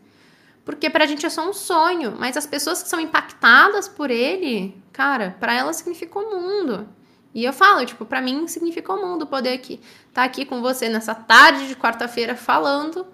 Porque 0.64 0.90
pra 0.90 1.08
gente 1.08 1.26
é 1.26 1.30
só 1.30 1.50
um 1.50 1.54
sonho, 1.54 2.16
mas 2.20 2.38
as 2.38 2.46
pessoas 2.46 2.84
que 2.84 2.90
são 2.90 3.00
impactadas 3.00 3.88
por 3.88 4.12
ele, 4.12 4.76
cara, 4.92 5.36
para 5.40 5.54
elas 5.54 5.78
significa 5.78 6.20
o 6.20 6.30
mundo. 6.30 6.88
E 7.34 7.44
eu 7.44 7.54
falo, 7.54 7.86
tipo, 7.86 8.06
para 8.06 8.22
mim 8.22 8.48
significa 8.48 8.94
o 8.94 9.02
mundo 9.02 9.26
poder 9.26 9.54
aqui 9.54 9.74
estar 10.10 10.22
tá 10.22 10.24
aqui 10.24 10.46
com 10.46 10.62
você 10.62 10.90
nessa 10.90 11.16
tarde 11.16 11.68
de 11.68 11.76
quarta-feira 11.76 12.36
falando 12.36 13.08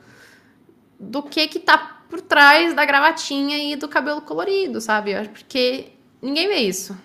do 0.99 1.21
que 1.21 1.47
que 1.47 1.59
tá 1.59 1.77
por 2.09 2.21
trás 2.21 2.73
da 2.73 2.85
gravatinha 2.85 3.57
e 3.57 3.75
do 3.75 3.87
cabelo 3.87 4.21
colorido, 4.21 4.79
sabe? 4.79 5.13
Porque 5.29 5.91
ninguém 6.21 6.47
vê 6.47 6.57
isso. 6.57 6.97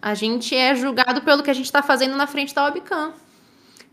A 0.00 0.14
gente 0.14 0.54
é 0.54 0.74
julgado 0.74 1.22
pelo 1.22 1.42
que 1.42 1.50
a 1.50 1.54
gente 1.54 1.70
tá 1.70 1.82
fazendo 1.82 2.16
na 2.16 2.26
frente 2.26 2.54
da 2.54 2.64
webcam. 2.64 3.12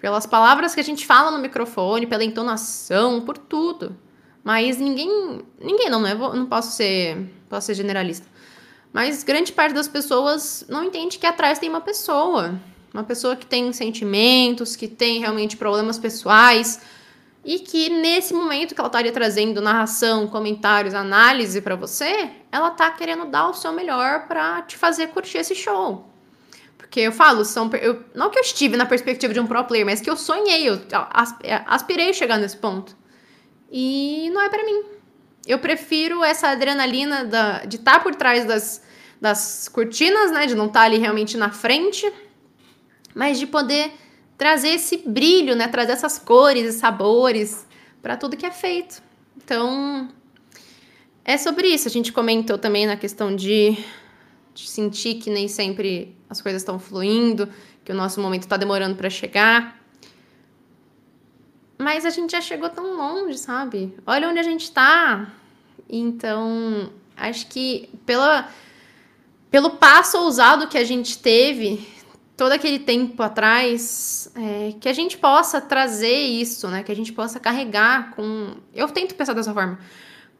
Pelas 0.05 0.27
palavras 0.27 0.75
que 0.75 0.79
a 0.79 0.83
gente 0.83 1.03
fala 1.03 1.31
no 1.31 1.39
microfone, 1.39 2.05
pela 2.05 2.23
entonação, 2.23 3.21
por 3.21 3.39
tudo. 3.39 3.97
Mas 4.43 4.77
ninguém, 4.77 5.41
ninguém 5.59 5.89
não, 5.89 5.99
né? 5.99 6.13
Não 6.13 6.45
posso 6.45 6.73
ser, 6.73 7.27
posso 7.49 7.65
ser 7.65 7.73
generalista. 7.73 8.27
Mas 8.93 9.23
grande 9.23 9.51
parte 9.51 9.73
das 9.73 9.87
pessoas 9.87 10.63
não 10.69 10.83
entende 10.83 11.17
que 11.17 11.25
atrás 11.25 11.57
tem 11.57 11.69
uma 11.69 11.81
pessoa, 11.81 12.53
uma 12.93 13.03
pessoa 13.03 13.35
que 13.35 13.47
tem 13.47 13.73
sentimentos, 13.73 14.75
que 14.75 14.87
tem 14.87 15.21
realmente 15.21 15.57
problemas 15.57 15.97
pessoais 15.97 16.79
e 17.43 17.57
que 17.57 17.89
nesse 17.89 18.31
momento 18.31 18.75
que 18.75 18.81
ela 18.81 18.89
estaria 18.89 19.11
trazendo 19.11 19.59
narração, 19.59 20.27
comentários, 20.27 20.93
análise 20.93 21.61
para 21.61 21.75
você, 21.75 22.29
ela 22.51 22.69
tá 22.69 22.91
querendo 22.91 23.25
dar 23.25 23.49
o 23.49 23.55
seu 23.55 23.73
melhor 23.73 24.27
para 24.27 24.61
te 24.61 24.77
fazer 24.77 25.07
curtir 25.07 25.39
esse 25.39 25.55
show. 25.55 26.14
Porque 26.85 26.99
eu 26.99 27.11
falo, 27.11 27.43
são, 27.43 27.67
eu, 27.81 28.03
não 28.13 28.29
que 28.29 28.37
eu 28.37 28.43
estive 28.43 28.77
na 28.77 28.85
perspectiva 28.85 29.33
de 29.33 29.39
um 29.39 29.47
pro 29.47 29.63
player, 29.65 29.85
mas 29.85 29.99
que 29.99 30.09
eu 30.09 30.15
sonhei, 30.15 30.69
eu 30.69 30.79
aspirei 31.65 32.13
chegar 32.13 32.37
nesse 32.37 32.55
ponto. 32.55 32.95
E 33.71 34.29
não 34.31 34.39
é 34.39 34.49
para 34.49 34.63
mim. 34.63 34.83
Eu 35.47 35.57
prefiro 35.57 36.23
essa 36.23 36.49
adrenalina 36.49 37.25
da, 37.25 37.65
de 37.65 37.77
estar 37.77 37.93
tá 37.93 37.99
por 37.99 38.13
trás 38.13 38.45
das, 38.45 38.83
das 39.19 39.67
cortinas, 39.67 40.31
né? 40.31 40.45
De 40.45 40.53
não 40.53 40.67
estar 40.67 40.81
tá 40.81 40.85
ali 40.85 40.99
realmente 40.99 41.35
na 41.37 41.49
frente, 41.49 42.09
mas 43.15 43.39
de 43.39 43.47
poder 43.47 43.91
trazer 44.37 44.69
esse 44.69 44.97
brilho, 44.97 45.55
né? 45.55 45.67
Trazer 45.67 45.93
essas 45.93 46.19
cores 46.19 46.75
e 46.75 46.77
sabores 46.77 47.65
para 47.99 48.15
tudo 48.15 48.37
que 48.37 48.45
é 48.45 48.51
feito. 48.51 49.01
Então, 49.35 50.07
é 51.25 51.35
sobre 51.35 51.67
isso. 51.67 51.87
A 51.87 51.91
gente 51.91 52.13
comentou 52.13 52.59
também 52.59 52.85
na 52.85 52.95
questão 52.95 53.35
de 53.35 53.75
de 54.55 54.69
sentir 54.69 55.15
que 55.15 55.29
nem 55.29 55.49
sempre 55.49 56.15
as 56.29 56.41
coisas 56.41 56.61
estão 56.61 56.79
fluindo, 56.79 57.47
que 57.83 57.91
o 57.91 57.95
nosso 57.95 58.21
momento 58.21 58.43
está 58.43 58.55
demorando 58.55 58.95
para 58.95 59.09
chegar. 59.09 59.79
Mas 61.77 62.05
a 62.05 62.09
gente 62.09 62.31
já 62.31 62.39
chegou 62.39 62.69
tão 62.69 62.95
longe, 62.95 63.37
sabe? 63.37 63.93
Olha 64.07 64.29
onde 64.29 64.39
a 64.39 64.43
gente 64.43 64.63
está. 64.63 65.29
Então, 65.89 66.89
acho 67.17 67.47
que 67.47 67.89
pela, 68.05 68.49
pelo 69.51 69.71
passo 69.71 70.17
ousado 70.19 70.67
que 70.69 70.77
a 70.77 70.85
gente 70.85 71.19
teve 71.19 71.85
todo 72.37 72.53
aquele 72.53 72.79
tempo 72.79 73.21
atrás, 73.21 74.31
é, 74.35 74.73
que 74.79 74.87
a 74.87 74.93
gente 74.93 75.17
possa 75.17 75.59
trazer 75.59 76.15
isso, 76.15 76.69
né? 76.69 76.81
Que 76.81 76.93
a 76.93 76.95
gente 76.95 77.11
possa 77.11 77.41
carregar 77.41 78.11
com. 78.15 78.55
Eu 78.73 78.87
tento 78.87 79.15
pensar 79.15 79.33
dessa 79.33 79.53
forma. 79.53 79.77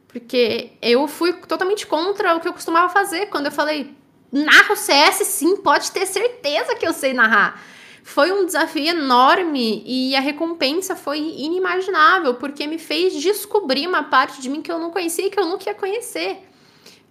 Porque 0.08 0.72
eu 0.80 1.06
fui 1.06 1.34
totalmente 1.34 1.86
contra 1.86 2.34
o 2.34 2.40
que 2.40 2.48
eu 2.48 2.54
costumava 2.54 2.88
fazer 2.88 3.26
quando 3.26 3.46
eu 3.46 3.52
falei, 3.52 3.94
narro 4.32 4.76
CS 4.76 5.26
sim, 5.26 5.56
pode 5.56 5.90
ter 5.92 6.06
certeza 6.06 6.74
que 6.74 6.86
eu 6.86 6.92
sei 6.92 7.12
narrar. 7.12 7.62
Foi 8.02 8.30
um 8.30 8.46
desafio 8.46 8.86
enorme 8.86 9.82
e 9.84 10.14
a 10.14 10.20
recompensa 10.20 10.94
foi 10.94 11.18
inimaginável, 11.18 12.34
porque 12.34 12.66
me 12.66 12.78
fez 12.78 13.14
descobrir 13.20 13.86
uma 13.86 14.04
parte 14.04 14.40
de 14.40 14.48
mim 14.48 14.62
que 14.62 14.70
eu 14.70 14.78
não 14.78 14.90
conhecia 14.90 15.26
e 15.26 15.30
que 15.30 15.40
eu 15.40 15.46
nunca 15.46 15.68
ia 15.68 15.74
conhecer. 15.74 16.38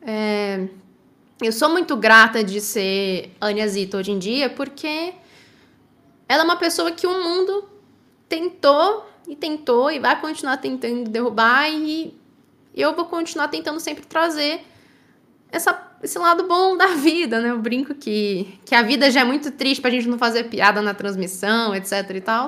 É... 0.01 0.67
Eu 1.41 1.51
sou 1.51 1.67
muito 1.67 1.97
grata 1.97 2.41
de 2.41 2.61
ser 2.61 3.35
Anya 3.41 3.67
Zita 3.67 3.97
hoje 3.97 4.11
em 4.11 4.17
dia, 4.17 4.49
porque 4.49 5.13
ela 6.29 6.43
é 6.43 6.45
uma 6.45 6.55
pessoa 6.55 6.91
que 6.91 7.05
o 7.05 7.23
mundo 7.23 7.67
tentou 8.29 9.05
e 9.27 9.35
tentou 9.35 9.91
e 9.91 9.99
vai 9.99 10.19
continuar 10.21 10.57
tentando 10.57 11.09
derrubar 11.09 11.69
e 11.69 12.17
eu 12.73 12.95
vou 12.95 13.05
continuar 13.05 13.47
tentando 13.49 13.79
sempre 13.79 14.05
trazer 14.05 14.61
essa, 15.55 15.91
esse 16.03 16.19
lado 16.19 16.47
bom 16.47 16.75
da 16.75 16.87
vida, 16.87 17.39
né? 17.39 17.51
Eu 17.51 17.59
brinco 17.59 17.95
que, 17.95 18.59
que 18.65 18.75
a 18.75 18.81
vida 18.81 19.09
já 19.09 19.21
é 19.21 19.23
muito 19.23 19.51
triste 19.51 19.81
pra 19.81 19.89
gente 19.89 20.07
não 20.07 20.17
fazer 20.17 20.45
piada 20.45 20.81
na 20.81 20.93
transmissão, 20.93 21.73
etc 21.73 22.09
e 22.13 22.21
tal. 22.21 22.47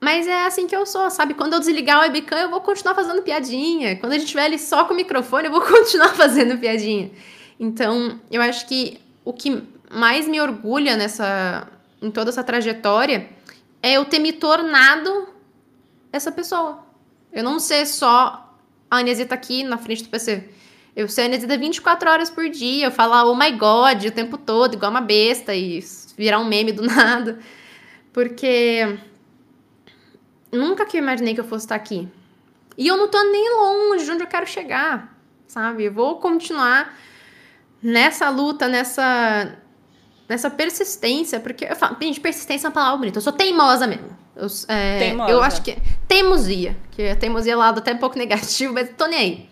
Mas 0.00 0.26
é 0.26 0.44
assim 0.44 0.66
que 0.66 0.76
eu 0.76 0.86
sou, 0.86 1.10
sabe? 1.10 1.34
Quando 1.34 1.54
eu 1.54 1.58
desligar 1.58 1.98
o 1.98 2.02
webcam, 2.02 2.38
eu 2.38 2.50
vou 2.50 2.60
continuar 2.60 2.94
fazendo 2.94 3.22
piadinha. 3.22 3.96
Quando 3.96 4.12
a 4.12 4.14
gente 4.16 4.26
estiver 4.26 4.44
ali 4.44 4.58
só 4.58 4.84
com 4.84 4.92
o 4.92 4.96
microfone, 4.96 5.46
eu 5.46 5.50
vou 5.50 5.62
continuar 5.66 6.14
fazendo 6.14 6.58
piadinha. 6.58 7.10
Então, 7.58 8.20
eu 8.30 8.40
acho 8.42 8.66
que 8.66 9.00
o 9.24 9.32
que 9.32 9.62
mais 9.90 10.28
me 10.28 10.40
orgulha 10.40 10.96
nessa 10.96 11.66
em 12.00 12.12
toda 12.12 12.30
essa 12.30 12.44
trajetória 12.44 13.28
é 13.82 13.94
eu 13.94 14.04
ter 14.04 14.20
me 14.20 14.32
tornado 14.32 15.28
essa 16.12 16.30
pessoa. 16.30 16.84
Eu 17.32 17.42
não 17.42 17.58
ser 17.58 17.86
só 17.86 18.54
a 18.90 18.98
Anesita 18.98 19.34
aqui 19.34 19.64
na 19.64 19.78
frente 19.78 20.04
do 20.04 20.08
PC. 20.08 20.48
Eu 20.98 21.06
ser 21.06 21.22
anestesida 21.22 21.56
24 21.56 22.10
horas 22.10 22.28
por 22.28 22.48
dia, 22.48 22.86
eu 22.86 22.90
falar 22.90 23.22
oh 23.22 23.36
my 23.36 23.52
god 23.52 24.04
o 24.04 24.10
tempo 24.10 24.36
todo, 24.36 24.74
igual 24.74 24.90
uma 24.90 25.00
besta, 25.00 25.54
e 25.54 25.78
virar 26.16 26.40
um 26.40 26.44
meme 26.44 26.72
do 26.72 26.82
nada. 26.82 27.38
Porque 28.12 28.98
nunca 30.50 30.84
que 30.84 30.96
eu 30.96 31.00
imaginei 31.00 31.34
que 31.34 31.40
eu 31.40 31.44
fosse 31.44 31.66
estar 31.66 31.76
aqui. 31.76 32.08
E 32.76 32.88
eu 32.88 32.96
não 32.96 33.06
tô 33.06 33.22
nem 33.22 33.48
longe 33.48 34.04
de 34.04 34.10
onde 34.10 34.24
eu 34.24 34.26
quero 34.26 34.44
chegar, 34.44 35.16
sabe? 35.46 35.84
Eu 35.84 35.92
vou 35.92 36.16
continuar 36.16 36.92
nessa 37.80 38.28
luta, 38.28 38.66
nessa 38.66 39.56
nessa 40.28 40.50
persistência, 40.50 41.38
porque 41.38 41.64
eu 41.64 41.76
falo, 41.76 41.96
gente, 42.02 42.18
persistência 42.18 42.66
é 42.66 42.68
uma 42.70 42.74
palavra 42.74 42.98
bonita. 42.98 43.18
Eu 43.18 43.22
sou 43.22 43.32
teimosa 43.32 43.86
mesmo. 43.86 44.18
Eu, 44.34 44.48
é, 44.66 44.98
teimosa. 44.98 45.30
eu 45.30 45.42
acho 45.44 45.62
que 45.62 45.78
teimosia, 46.08 46.76
que 46.90 47.06
a 47.06 47.14
teimosia 47.14 47.52
é 47.52 47.56
lado 47.56 47.78
até 47.78 47.94
um 47.94 47.98
pouco 47.98 48.18
negativo, 48.18 48.74
mas 48.74 48.90
tô 48.98 49.06
nem 49.06 49.18
aí. 49.20 49.48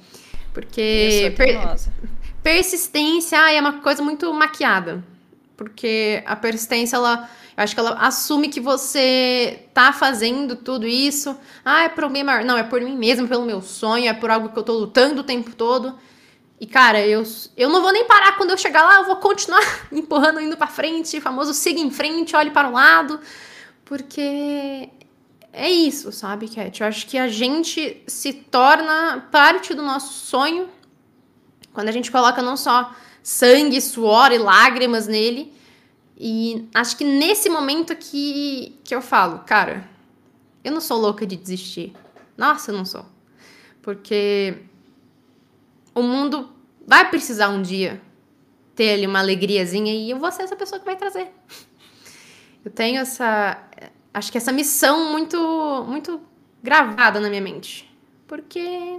Porque 0.57 1.34
per 1.36 1.76
persistência 2.42 3.36
é 3.52 3.61
uma 3.61 3.74
coisa 3.74 4.02
muito 4.02 4.32
maquiada. 4.32 5.04
Porque 5.54 6.22
a 6.24 6.34
persistência, 6.34 6.96
ela. 6.96 7.28
Eu 7.54 7.62
acho 7.62 7.74
que 7.74 7.80
ela 7.80 7.92
assume 8.00 8.48
que 8.48 8.59
você 8.59 9.66
tá 9.74 9.92
fazendo 9.92 10.57
tudo 10.57 10.86
isso. 10.86 11.36
Ah, 11.62 11.84
é 11.84 11.88
por 11.90 12.09
mim 12.09 12.22
Não, 12.22 12.57
é 12.57 12.62
por 12.62 12.80
mim 12.80 12.96
mesmo, 12.96 13.28
pelo 13.28 13.44
meu 13.44 13.61
sonho, 13.61 14.09
é 14.09 14.14
por 14.14 14.30
algo 14.30 14.48
que 14.48 14.59
eu 14.59 14.62
tô 14.62 14.72
lutando 14.72 15.20
o 15.20 15.24
tempo 15.24 15.54
todo. 15.54 15.94
E, 16.59 16.66
cara, 16.66 17.07
eu, 17.07 17.22
eu 17.54 17.68
não 17.68 17.82
vou 17.82 17.92
nem 17.92 18.07
parar 18.07 18.38
quando 18.38 18.50
eu 18.50 18.57
chegar 18.57 18.82
lá, 18.82 18.96
eu 18.96 19.04
vou 19.04 19.16
continuar 19.16 19.61
empurrando, 19.92 20.40
indo 20.40 20.57
pra 20.57 20.66
frente, 20.66 21.20
famoso 21.20 21.52
siga 21.52 21.80
em 21.80 21.90
frente, 21.90 22.34
olhe 22.34 22.50
para 22.50 22.68
o 22.68 22.72
lado. 22.72 23.20
Porque 23.84 24.88
é 25.59 25.70
isso, 25.70 26.12
sabe, 26.12 26.48
Cat? 26.48 26.82
Eu 26.82 26.86
acho 26.86 27.07
que 27.07 27.16
a 27.16 27.28
gente 27.28 28.02
se 28.07 28.30
torna 28.32 29.26
parte 29.32 29.72
do 29.72 29.82
nosso 29.82 30.12
sonho 30.12 30.68
quando 31.72 31.88
a 31.88 31.92
gente 31.92 32.12
coloca 32.12 32.42
não 32.42 32.59
só 32.59 32.94
sangue, 33.22 33.80
suor 33.80 34.32
e 34.32 34.38
lágrimas 34.38 35.07
nele. 35.07 35.50
E 36.14 36.68
acho 36.74 36.96
que 36.98 37.04
nesse 37.04 37.48
momento 37.48 37.96
que, 37.96 38.78
que 38.84 38.94
eu 38.94 39.00
falo, 39.00 39.40
cara, 39.46 39.88
eu 40.62 40.70
não 40.72 40.80
sou 40.80 40.98
louca 40.98 41.26
de 41.26 41.36
desistir. 41.36 41.94
Nossa, 42.36 42.70
eu 42.70 42.76
não 42.76 42.84
sou. 42.84 43.07
Porque 43.80 44.59
o 45.94 46.02
mundo 46.02 46.50
vai 46.86 47.09
precisar 47.09 47.48
um 47.48 47.62
dia 47.62 47.98
ter 48.74 48.90
ali 48.90 49.07
uma 49.07 49.20
alegriazinha 49.20 49.94
e 49.94 50.11
eu 50.11 50.18
vou 50.18 50.30
ser 50.30 50.42
essa 50.42 50.54
pessoa 50.54 50.78
que 50.78 50.84
vai 50.84 50.96
trazer. 50.96 51.30
Eu 52.62 52.70
tenho 52.70 53.00
essa 53.00 53.59
acho 54.16 54.32
que 54.32 54.38
essa 54.38 54.50
missão 54.50 55.12
muito, 55.12 55.84
muito 55.86 56.22
gravada 56.62 57.20
na 57.20 57.28
minha 57.28 57.42
mente. 57.42 57.86
Porque 58.26 58.98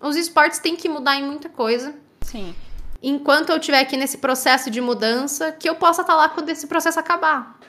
os 0.00 0.16
esportes 0.16 0.58
têm 0.58 0.74
que 0.74 0.88
mudar 0.88 1.16
em 1.16 1.22
muita 1.22 1.50
coisa. 1.50 1.94
Sim. 2.22 2.54
Enquanto 3.02 3.50
eu 3.50 3.58
estiver 3.58 3.80
aqui 3.80 3.94
nesse 3.94 4.16
processo 4.16 4.70
de 4.70 4.80
mudança, 4.80 5.52
que 5.52 5.68
eu 5.68 5.74
possa 5.74 6.00
estar 6.00 6.14
tá 6.14 6.18
lá 6.18 6.28
quando 6.30 6.48
esse 6.48 6.66
processo 6.66 6.98
acabar. 6.98 7.60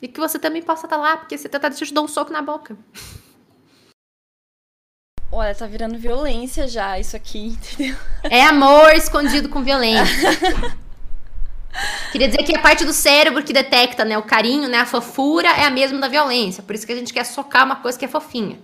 E 0.00 0.06
que 0.06 0.20
você 0.20 0.38
também 0.38 0.62
possa 0.62 0.86
estar 0.86 0.96
tá 0.96 1.02
lá, 1.02 1.16
porque 1.16 1.36
você 1.36 1.48
tá 1.48 1.58
deixando 1.58 1.88
te 1.88 1.94
dar 1.94 2.02
um 2.02 2.08
soco 2.08 2.32
na 2.32 2.40
boca. 2.40 2.76
Olha, 5.32 5.54
tá 5.56 5.66
virando 5.66 5.98
violência 5.98 6.68
já 6.68 7.00
isso 7.00 7.16
aqui, 7.16 7.48
entendeu? 7.58 7.96
É 8.30 8.44
amor 8.44 8.94
escondido 8.94 9.48
com 9.48 9.64
violência. 9.64 10.30
Queria 12.10 12.28
dizer 12.28 12.42
que 12.42 12.54
a 12.54 12.60
parte 12.60 12.84
do 12.84 12.92
cérebro 12.92 13.42
que 13.42 13.52
detecta, 13.52 14.04
né, 14.04 14.18
o 14.18 14.22
carinho, 14.22 14.68
né, 14.68 14.78
a 14.78 14.86
fofura 14.86 15.48
é 15.48 15.64
a 15.64 15.70
mesma 15.70 15.98
da 15.98 16.08
violência. 16.08 16.62
Por 16.62 16.74
isso 16.74 16.86
que 16.86 16.92
a 16.92 16.96
gente 16.96 17.12
quer 17.12 17.24
socar 17.24 17.64
uma 17.64 17.76
coisa 17.76 17.98
que 17.98 18.04
é 18.04 18.08
fofinha. 18.08 18.58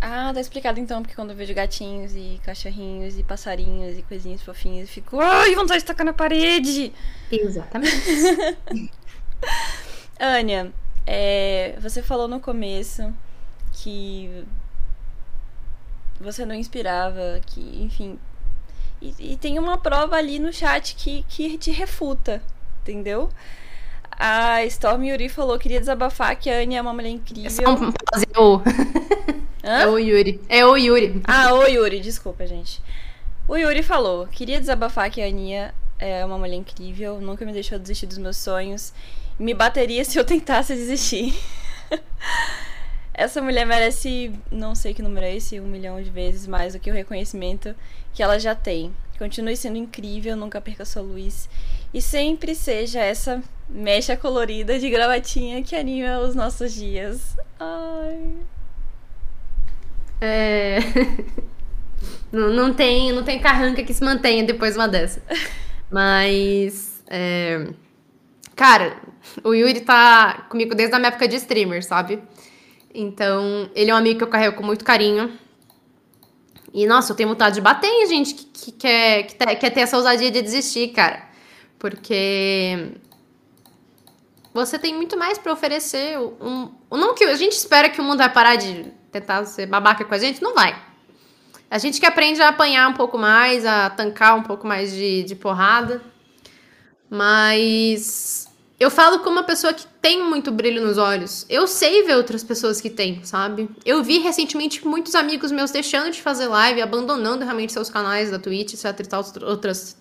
Ah, 0.00 0.32
tá 0.34 0.40
explicado 0.40 0.80
então, 0.80 1.00
porque 1.00 1.14
quando 1.14 1.30
eu 1.30 1.36
vejo 1.36 1.54
gatinhos 1.54 2.16
e 2.16 2.40
cachorrinhos 2.44 3.16
e 3.16 3.22
passarinhos 3.22 3.96
e 3.96 4.02
coisinhas 4.02 4.42
fofinhas, 4.42 4.88
eu 4.88 4.94
fico, 4.94 5.20
ai, 5.20 5.54
vontade 5.54 5.80
de 5.80 5.86
tacar 5.86 6.04
na 6.04 6.12
parede. 6.12 6.92
Exatamente. 7.30 7.94
Ania, 10.18 10.72
é, 11.06 11.76
você 11.80 12.02
falou 12.02 12.26
no 12.26 12.40
começo 12.40 13.14
que 13.74 14.44
você 16.20 16.44
não 16.44 16.54
inspirava, 16.54 17.40
que, 17.46 17.60
enfim, 17.82 18.18
e, 19.02 19.32
e, 19.32 19.36
tem 19.36 19.58
uma 19.58 19.76
prova 19.76 20.16
ali 20.16 20.38
no 20.38 20.52
chat 20.52 20.94
que, 20.94 21.24
que 21.28 21.58
te 21.58 21.72
refuta, 21.72 22.40
entendeu? 22.82 23.28
A 24.10 24.64
Storm 24.66 25.04
Yuri 25.04 25.28
falou, 25.28 25.58
queria 25.58 25.80
desabafar 25.80 26.36
que 26.36 26.48
a 26.48 26.60
Anne 26.60 26.76
é 26.76 26.82
uma 26.82 26.92
mulher 26.92 27.08
incrível. 27.08 27.66
É 28.32 28.38
o... 28.38 28.62
é 29.62 29.86
o 29.88 29.98
Yuri. 29.98 30.40
É 30.48 30.64
o 30.64 30.76
Yuri. 30.76 31.20
Ah, 31.24 31.52
o 31.54 31.64
Yuri, 31.64 32.00
desculpa, 32.00 32.46
gente. 32.46 32.80
O 33.48 33.56
Yuri 33.56 33.82
falou, 33.82 34.28
queria 34.28 34.60
desabafar 34.60 35.10
que 35.10 35.20
a 35.20 35.26
Aninha 35.26 35.74
é 35.98 36.24
uma 36.24 36.38
mulher 36.38 36.56
incrível, 36.56 37.20
nunca 37.20 37.44
me 37.44 37.52
deixou 37.52 37.78
desistir 37.78 38.06
dos 38.06 38.18
meus 38.18 38.36
sonhos. 38.36 38.92
Me 39.38 39.54
bateria 39.54 40.04
se 40.04 40.18
eu 40.18 40.24
tentasse 40.24 40.74
desistir. 40.74 41.36
Essa 43.14 43.42
mulher 43.42 43.66
merece, 43.66 44.32
não 44.50 44.74
sei 44.74 44.94
que 44.94 45.02
número 45.02 45.26
é 45.26 45.36
esse, 45.36 45.60
um 45.60 45.66
milhão 45.66 46.02
de 46.02 46.10
vezes 46.10 46.46
mais 46.46 46.72
do 46.72 46.80
que 46.80 46.90
o 46.90 46.94
reconhecimento 46.94 47.74
que 48.14 48.22
ela 48.22 48.38
já 48.38 48.54
tem. 48.54 48.92
Continue 49.18 49.56
sendo 49.56 49.76
incrível, 49.76 50.36
nunca 50.36 50.60
perca 50.60 50.84
sua 50.84 51.02
luz. 51.02 51.48
E 51.92 52.00
sempre 52.00 52.54
seja 52.54 53.00
essa 53.00 53.42
mecha 53.68 54.16
colorida 54.16 54.78
de 54.78 54.88
gravatinha 54.88 55.62
que 55.62 55.76
anima 55.76 56.20
os 56.20 56.34
nossos 56.34 56.72
dias. 56.72 57.36
Ai. 57.60 58.32
É. 60.20 60.78
não, 62.32 62.48
não, 62.50 62.72
tem, 62.72 63.12
não 63.12 63.22
tem 63.22 63.38
carranca 63.38 63.82
que 63.82 63.92
se 63.92 64.02
mantenha 64.02 64.44
depois 64.44 64.72
de 64.72 64.78
uma 64.78 64.88
dessa. 64.88 65.22
Mas. 65.90 67.02
É... 67.08 67.68
Cara, 68.56 68.96
o 69.44 69.52
Yuri 69.52 69.80
tá 69.80 70.46
comigo 70.48 70.74
desde 70.74 70.94
a 70.94 70.98
minha 70.98 71.08
época 71.08 71.28
de 71.28 71.36
streamer, 71.36 71.84
sabe? 71.84 72.22
Então, 72.94 73.70
ele 73.74 73.90
é 73.90 73.94
um 73.94 73.96
amigo 73.96 74.18
que 74.18 74.24
eu 74.24 74.28
carrego 74.28 74.56
com 74.56 74.62
muito 74.62 74.84
carinho. 74.84 75.38
E, 76.72 76.86
nossa, 76.86 77.12
eu 77.12 77.16
tenho 77.16 77.28
vontade 77.28 77.56
de 77.56 77.60
bater 77.60 77.88
em 77.88 78.06
gente 78.06 78.34
que, 78.34 78.44
que 78.44 78.72
quer, 78.72 79.22
que 79.24 79.34
quer 79.34 79.70
ter 79.70 79.80
essa 79.80 79.96
ousadia 79.96 80.30
de 80.30 80.40
desistir, 80.40 80.88
cara. 80.88 81.28
Porque 81.78 82.92
você 84.54 84.78
tem 84.78 84.94
muito 84.94 85.16
mais 85.16 85.38
para 85.38 85.52
oferecer. 85.52 86.18
Um, 86.18 86.70
não 86.90 87.14
que 87.14 87.24
a 87.24 87.36
gente 87.36 87.52
espera 87.52 87.88
que 87.88 88.00
o 88.00 88.04
mundo 88.04 88.18
vai 88.18 88.32
parar 88.32 88.56
de 88.56 88.84
tentar 89.10 89.44
ser 89.44 89.66
babaca 89.66 90.04
com 90.04 90.14
a 90.14 90.18
gente, 90.18 90.42
não 90.42 90.54
vai. 90.54 90.80
A 91.70 91.78
gente 91.78 91.98
que 91.98 92.06
aprende 92.06 92.40
a 92.42 92.48
apanhar 92.48 92.88
um 92.88 92.94
pouco 92.94 93.16
mais, 93.16 93.64
a 93.64 93.88
tancar 93.88 94.36
um 94.36 94.42
pouco 94.42 94.66
mais 94.66 94.92
de, 94.92 95.22
de 95.22 95.34
porrada. 95.34 96.02
Mas 97.08 98.48
eu 98.82 98.90
falo 98.90 99.20
como 99.20 99.36
uma 99.36 99.44
pessoa 99.44 99.72
que 99.72 99.86
tem 100.00 100.22
muito 100.24 100.50
brilho 100.50 100.84
nos 100.84 100.98
olhos. 100.98 101.46
Eu 101.48 101.66
sei 101.66 102.02
ver 102.02 102.16
outras 102.16 102.42
pessoas 102.42 102.80
que 102.80 102.90
têm, 102.90 103.22
sabe? 103.24 103.68
Eu 103.84 104.02
vi 104.02 104.18
recentemente 104.18 104.86
muitos 104.86 105.14
amigos 105.14 105.52
meus 105.52 105.70
deixando 105.70 106.10
de 106.10 106.20
fazer 106.20 106.48
live, 106.48 106.82
abandonando 106.82 107.44
realmente 107.44 107.72
seus 107.72 107.88
canais 107.88 108.30
da 108.30 108.38
Twitch, 108.38 108.74
etc 108.74 108.98
e 108.98 109.08
tal, 109.08 109.24
outras, 109.42 109.96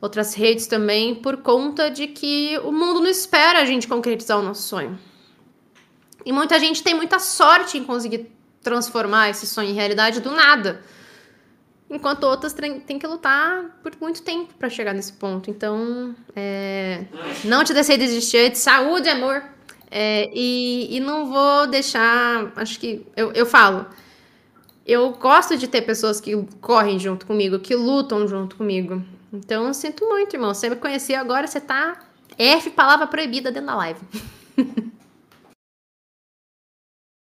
outras 0.00 0.34
redes 0.34 0.66
também, 0.66 1.14
por 1.14 1.36
conta 1.36 1.88
de 1.88 2.08
que 2.08 2.58
o 2.64 2.72
mundo 2.72 3.00
não 3.00 3.08
espera 3.08 3.60
a 3.60 3.64
gente 3.64 3.86
concretizar 3.86 4.38
o 4.38 4.42
nosso 4.42 4.62
sonho. 4.62 4.98
E 6.26 6.32
muita 6.32 6.58
gente 6.58 6.82
tem 6.82 6.94
muita 6.94 7.18
sorte 7.18 7.78
em 7.78 7.84
conseguir 7.84 8.30
transformar 8.60 9.30
esse 9.30 9.46
sonho 9.46 9.70
em 9.70 9.74
realidade 9.74 10.20
do 10.20 10.32
nada 10.32 10.82
enquanto 11.94 12.24
outras 12.24 12.52
têm 12.52 12.98
que 12.98 13.06
lutar 13.06 13.78
por 13.82 13.92
muito 14.00 14.20
tempo 14.22 14.52
para 14.54 14.68
chegar 14.68 14.92
nesse 14.92 15.12
ponto. 15.12 15.48
Então, 15.48 16.14
é, 16.34 17.04
não 17.44 17.62
te 17.62 17.72
deixei 17.72 17.96
desistir 17.96 18.50
de 18.50 18.58
saúde, 18.58 19.08
amor. 19.08 19.42
É, 19.90 20.28
e, 20.34 20.96
e 20.96 21.00
não 21.00 21.26
vou 21.26 21.68
deixar. 21.68 22.52
Acho 22.56 22.80
que. 22.80 23.06
Eu, 23.16 23.30
eu 23.32 23.46
falo. 23.46 23.86
Eu 24.84 25.12
gosto 25.12 25.56
de 25.56 25.68
ter 25.68 25.82
pessoas 25.82 26.20
que 26.20 26.36
correm 26.60 26.98
junto 26.98 27.24
comigo, 27.24 27.60
que 27.60 27.74
lutam 27.76 28.26
junto 28.26 28.56
comigo. 28.56 29.02
Então, 29.32 29.68
eu 29.68 29.72
sinto 29.74 30.04
muito, 30.04 30.34
irmão. 30.34 30.52
Você 30.52 30.68
me 30.68 30.76
conhecia 30.76 31.20
agora, 31.20 31.46
você 31.46 31.60
tá. 31.60 32.00
F, 32.36 32.70
palavra 32.70 33.06
proibida 33.06 33.52
dentro 33.52 33.68
da 33.68 33.76
live. 33.76 34.00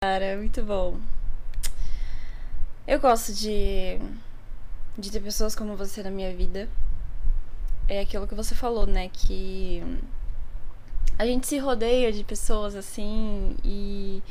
Cara, 0.03 0.37
muito 0.39 0.63
bom. 0.63 0.99
Eu 2.87 2.99
gosto 2.99 3.33
de 3.33 3.99
de 4.97 5.11
ter 5.11 5.21
pessoas 5.21 5.55
como 5.55 5.77
você 5.77 6.03
na 6.03 6.11
minha 6.11 6.35
vida 6.35 6.69
é 7.89 8.01
aquilo 8.01 8.27
que 8.27 8.35
você 8.35 8.55
falou, 8.55 8.87
né? 8.87 9.09
Que 9.13 9.83
a 11.19 11.27
gente 11.27 11.47
se 11.47 11.59
rodeia 11.59 12.13
de 12.13 12.25
pessoas 12.25 12.75
assim 12.75 13.57
e 13.65 14.23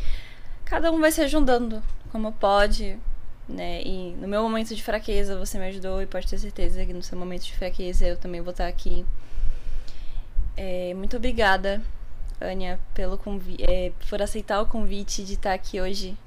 cada 0.66 0.92
um 0.92 1.00
vai 1.00 1.12
se 1.12 1.22
ajudando 1.22 1.84
como 2.12 2.32
pode, 2.32 2.98
né? 3.48 3.82
E 3.84 4.16
no 4.20 4.28
meu 4.28 4.42
momento 4.42 4.76
de 4.76 4.84
fraqueza 4.84 5.38
você 5.38 5.58
me 5.58 5.66
ajudou 5.68 6.02
e 6.02 6.06
pode 6.06 6.28
ter 6.28 6.38
certeza 6.38 6.86
que 6.86 6.94
no 6.94 7.04
seu 7.04 7.18
momento 7.18 7.44
de 7.44 7.54
fraqueza 7.54 8.06
eu 8.06 8.18
também 8.18 8.42
vou 8.42 8.52
estar 8.52 8.68
aqui. 8.68 9.06
É, 10.56 10.94
muito 10.94 11.18
obrigada, 11.18 11.82
Ania, 12.40 12.80
pelo 12.94 13.20
é, 13.60 13.92
por 14.10 14.22
aceitar 14.22 14.62
o 14.62 14.66
convite 14.66 15.24
de 15.24 15.34
estar 15.34 15.54
aqui 15.54 15.82
hoje 15.82 16.18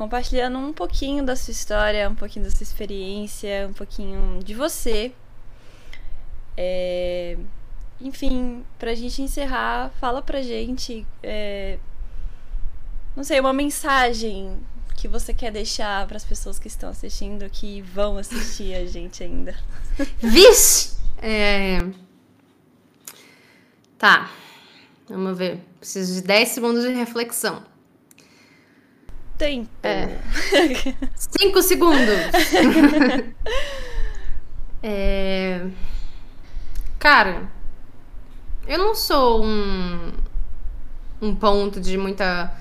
compartilhando 0.00 0.56
um 0.56 0.72
pouquinho 0.72 1.22
da 1.22 1.36
sua 1.36 1.52
história, 1.52 2.08
um 2.08 2.14
pouquinho 2.14 2.46
da 2.46 2.50
sua 2.50 2.62
experiência, 2.62 3.68
um 3.68 3.74
pouquinho 3.74 4.42
de 4.42 4.54
você. 4.54 5.12
É... 6.56 7.36
Enfim, 8.00 8.64
pra 8.78 8.94
gente 8.94 9.20
encerrar, 9.20 9.90
fala 10.00 10.22
pra 10.22 10.40
gente, 10.40 11.06
é... 11.22 11.78
não 13.14 13.22
sei, 13.22 13.38
uma 13.40 13.52
mensagem 13.52 14.58
que 14.96 15.06
você 15.06 15.34
quer 15.34 15.52
deixar 15.52 16.06
para 16.06 16.16
as 16.16 16.24
pessoas 16.24 16.58
que 16.58 16.66
estão 16.66 16.88
assistindo, 16.88 17.46
que 17.50 17.82
vão 17.82 18.16
assistir 18.16 18.74
a 18.74 18.86
gente 18.86 19.22
ainda. 19.22 19.54
Vixe! 20.16 20.96
É... 21.18 21.78
Tá, 23.98 24.30
vamos 25.06 25.36
ver. 25.36 25.60
Preciso 25.78 26.14
de 26.14 26.22
10 26.22 26.48
segundos 26.48 26.84
de 26.84 26.94
reflexão 26.94 27.69
tempo. 29.40 29.70
É. 29.82 30.18
Cinco 31.16 31.62
segundos. 31.62 32.20
é... 34.82 35.66
Cara, 36.98 37.50
eu 38.68 38.78
não 38.78 38.94
sou 38.94 39.42
um, 39.42 40.12
um 41.22 41.34
ponto 41.34 41.80
de 41.80 41.96
muita. 41.96 42.52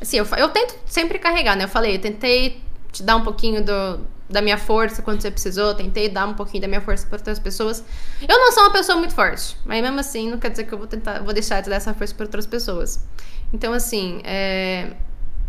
Assim, 0.00 0.18
eu, 0.18 0.26
eu 0.36 0.48
tento 0.50 0.78
sempre 0.86 1.18
carregar, 1.18 1.56
né? 1.56 1.64
Eu 1.64 1.68
falei, 1.68 1.96
eu 1.96 2.00
tentei 2.00 2.62
te 2.92 3.02
dar 3.02 3.16
um 3.16 3.24
pouquinho 3.24 3.64
do, 3.64 4.00
da 4.30 4.40
minha 4.40 4.56
força 4.56 5.02
quando 5.02 5.20
você 5.20 5.32
precisou, 5.32 5.74
tentei 5.74 6.08
dar 6.08 6.28
um 6.28 6.34
pouquinho 6.34 6.60
da 6.60 6.68
minha 6.68 6.80
força 6.80 7.04
para 7.08 7.16
outras 7.18 7.40
pessoas. 7.40 7.84
Eu 8.26 8.38
não 8.38 8.52
sou 8.52 8.62
uma 8.62 8.72
pessoa 8.72 8.96
muito 8.96 9.12
forte, 9.12 9.56
mas 9.64 9.82
mesmo 9.82 9.98
assim 9.98 10.30
não 10.30 10.38
quer 10.38 10.50
dizer 10.50 10.64
que 10.64 10.72
eu 10.72 10.78
vou 10.78 10.86
tentar, 10.86 11.20
vou 11.24 11.34
deixar 11.34 11.60
de 11.60 11.68
dar 11.68 11.76
essa 11.76 11.92
força 11.92 12.14
para 12.14 12.26
outras 12.26 12.46
pessoas. 12.46 13.04
Então, 13.52 13.72
assim, 13.72 14.20
é, 14.24 14.92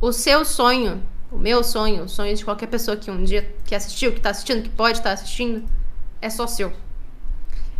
o 0.01 0.13
seu 0.13 0.45
sonho, 0.45 1.03
o 1.31 1.37
meu 1.37 1.63
sonho, 1.63 2.03
o 2.05 2.09
sonho 2.09 2.35
de 2.35 2.45
qualquer 2.45 2.67
pessoa 2.67 2.95
que 2.95 3.11
um 3.11 3.23
dia 3.23 3.55
que 3.65 3.75
assistiu, 3.75 4.13
que 4.13 4.21
tá 4.21 4.29
assistindo, 4.29 4.63
que 4.63 4.69
pode 4.69 4.99
estar 4.99 5.09
tá 5.09 5.13
assistindo, 5.13 5.67
é 6.21 6.29
só 6.29 6.47
seu. 6.47 6.71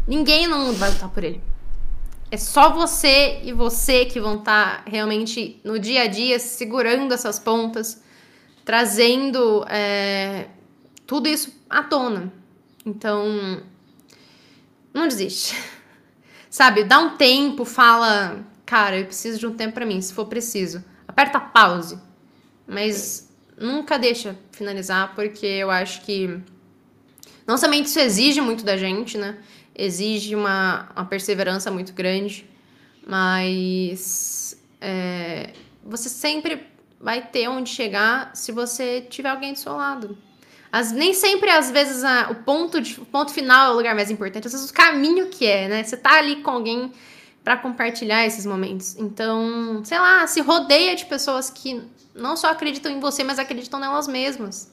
Ninguém 0.08 0.48
no 0.48 0.58
mundo 0.58 0.78
vai 0.78 0.90
lutar 0.92 1.10
por 1.10 1.24
ele. 1.24 1.42
É 2.32 2.38
só 2.38 2.72
você 2.72 3.42
e 3.44 3.54
você 3.54 4.06
que 4.06 4.20
vão 4.20 4.40
estar 4.40 4.84
tá 4.84 4.90
realmente 4.90 5.60
no 5.64 5.80
dia 5.80 6.04
a 6.04 6.08
dia 6.08 6.38
segurando 6.40 7.14
essas 7.14 7.40
pontas, 7.40 8.04
trazendo 8.66 9.66
é, 9.68 10.48
tudo 11.08 11.28
isso 11.28 11.56
à 11.70 11.82
tona. 11.82 12.32
Então, 12.86 13.64
não 14.94 15.08
desiste. 15.08 15.56
Sabe, 16.52 16.84
dá 16.84 17.00
um 17.00 17.16
tempo, 17.16 17.64
fala, 17.64 18.46
cara, 18.66 18.98
eu 19.00 19.06
preciso 19.06 19.40
de 19.40 19.48
um 19.48 19.56
tempo 19.56 19.74
para 19.74 19.86
mim, 19.86 20.02
se 20.02 20.14
for 20.14 20.26
preciso. 20.26 20.84
Aperta 21.08 21.40
pause 21.40 22.09
mas 22.70 23.30
nunca 23.58 23.98
deixa 23.98 24.38
finalizar, 24.52 25.14
porque 25.16 25.46
eu 25.46 25.72
acho 25.72 26.02
que 26.02 26.40
não 27.46 27.58
somente 27.58 27.88
isso 27.88 28.00
exige 28.00 28.40
muito 28.40 28.64
da 28.64 28.78
gente, 28.78 29.18
né? 29.18 29.38
Exige 29.76 30.36
uma, 30.36 30.90
uma 30.96 31.06
perseverança 31.06 31.72
muito 31.72 31.94
grande, 31.94 32.48
mas 33.06 34.62
é, 34.80 35.52
você 35.84 36.10
sempre 36.10 36.68
vai 37.00 37.26
ter 37.26 37.48
onde 37.48 37.70
chegar 37.70 38.32
se 38.36 38.52
você 38.52 39.02
tiver 39.02 39.30
alguém 39.30 39.54
do 39.54 39.60
seu 39.60 39.74
lado. 39.74 40.18
As, 40.72 40.92
nem 40.92 41.14
sempre, 41.14 41.50
às 41.50 41.72
vezes, 41.72 42.04
a, 42.04 42.30
o, 42.30 42.36
ponto 42.36 42.80
de, 42.80 43.00
o 43.00 43.06
ponto 43.06 43.32
final 43.32 43.72
é 43.72 43.74
o 43.74 43.78
lugar 43.78 43.96
mais 43.96 44.12
importante, 44.12 44.46
às 44.46 44.54
vezes 44.54 44.70
o 44.70 44.74
caminho 44.74 45.28
que 45.28 45.46
é, 45.48 45.68
né? 45.68 45.84
Você 45.84 45.98
tá 45.98 46.20
ali 46.20 46.38
com 46.44 46.52
alguém 46.52 46.92
para 47.50 47.58
compartilhar 47.58 48.28
esses 48.28 48.46
momentos. 48.46 48.96
Então, 48.96 49.82
sei 49.84 49.98
lá, 49.98 50.28
se 50.28 50.40
rodeia 50.40 50.96
de 50.96 51.08
pessoas 51.08 51.50
que 51.50 51.82
não 52.14 52.38
só 52.38 52.52
acreditam 52.52 52.92
em 52.92 53.00
você, 53.00 53.24
mas 53.24 53.40
acreditam 53.40 53.80
nelas 53.80 54.08
mesmas. 54.08 54.72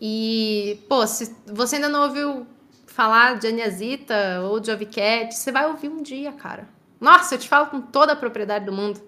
E, 0.00 0.82
pô, 0.88 1.06
se 1.06 1.36
você 1.46 1.76
ainda 1.76 1.90
não 1.90 2.04
ouviu 2.04 2.46
falar 2.86 3.38
de 3.38 3.48
Aniazita 3.48 4.40
ou 4.44 4.58
de 4.58 4.70
Ovicat, 4.70 5.34
você 5.34 5.52
vai 5.52 5.66
ouvir 5.66 5.90
um 5.90 6.02
dia, 6.02 6.32
cara. 6.32 6.66
Nossa, 6.98 7.34
eu 7.34 7.38
te 7.38 7.46
falo 7.46 7.66
com 7.66 7.82
toda 7.82 8.14
a 8.14 8.16
propriedade 8.16 8.64
do 8.64 8.72
mundo. 8.72 8.98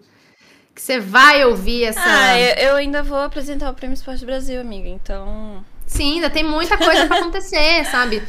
Que 0.75 0.83
você 0.83 1.01
vai 1.01 1.47
ouvir 1.47 1.85
essa. 1.85 1.99
Ah, 2.05 2.39
eu 2.61 2.77
ainda 2.77 3.03
vou 3.03 3.21
apresentar 3.21 3.71
o 3.71 3.75
Prêmio 3.75 3.95
Esporte 3.95 4.27
Brasil, 4.27 4.61
amiga, 4.61 4.91
então. 4.91 5.65
Sim, 5.87 6.17
ainda 6.17 6.29
tem 6.29 6.45
muita 6.45 6.77
coisa 6.77 7.07
para 7.07 7.21
acontecer, 7.21 7.87
sabe? 7.87 8.23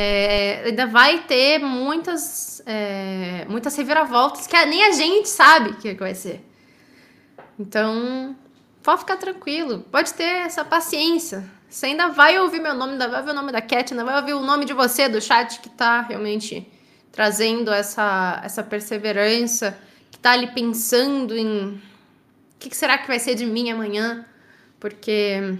É, 0.00 0.62
ainda 0.64 0.86
vai 0.86 1.24
ter 1.24 1.58
muitas, 1.58 2.62
é, 2.64 3.44
muitas 3.48 3.76
reviravoltas 3.76 4.46
que 4.46 4.64
nem 4.64 4.84
a 4.84 4.92
gente 4.92 5.28
sabe 5.28 5.70
o 5.70 5.76
que 5.76 5.92
vai 5.94 6.14
ser. 6.14 6.40
Então, 7.58 8.34
Pode 8.82 9.00
ficar 9.00 9.18
tranquilo, 9.18 9.80
pode 9.90 10.14
ter 10.14 10.24
essa 10.24 10.64
paciência. 10.64 11.44
Você 11.68 11.86
ainda 11.86 12.08
vai 12.08 12.38
ouvir 12.38 12.60
meu 12.60 12.74
nome, 12.74 12.92
ainda 12.92 13.06
vai 13.06 13.20
ouvir 13.20 13.30
o 13.32 13.34
nome 13.34 13.52
da 13.52 13.60
Cat, 13.60 13.92
ainda 13.92 14.04
vai 14.04 14.16
ouvir 14.16 14.32
o 14.32 14.40
nome 14.40 14.64
de 14.64 14.72
você 14.72 15.08
do 15.08 15.20
chat 15.20 15.60
que 15.60 15.68
tá 15.68 16.00
realmente 16.00 16.66
trazendo 17.12 17.70
essa, 17.70 18.40
essa 18.42 18.62
perseverança, 18.62 19.78
que 20.10 20.18
tá 20.18 20.32
ali 20.32 20.46
pensando 20.46 21.36
em, 21.36 21.80
que, 22.58 22.70
que 22.70 22.76
será 22.76 22.96
que 22.96 23.06
vai 23.06 23.18
ser 23.18 23.34
de 23.34 23.44
mim 23.44 23.70
amanhã? 23.70 24.24
Porque 24.78 25.58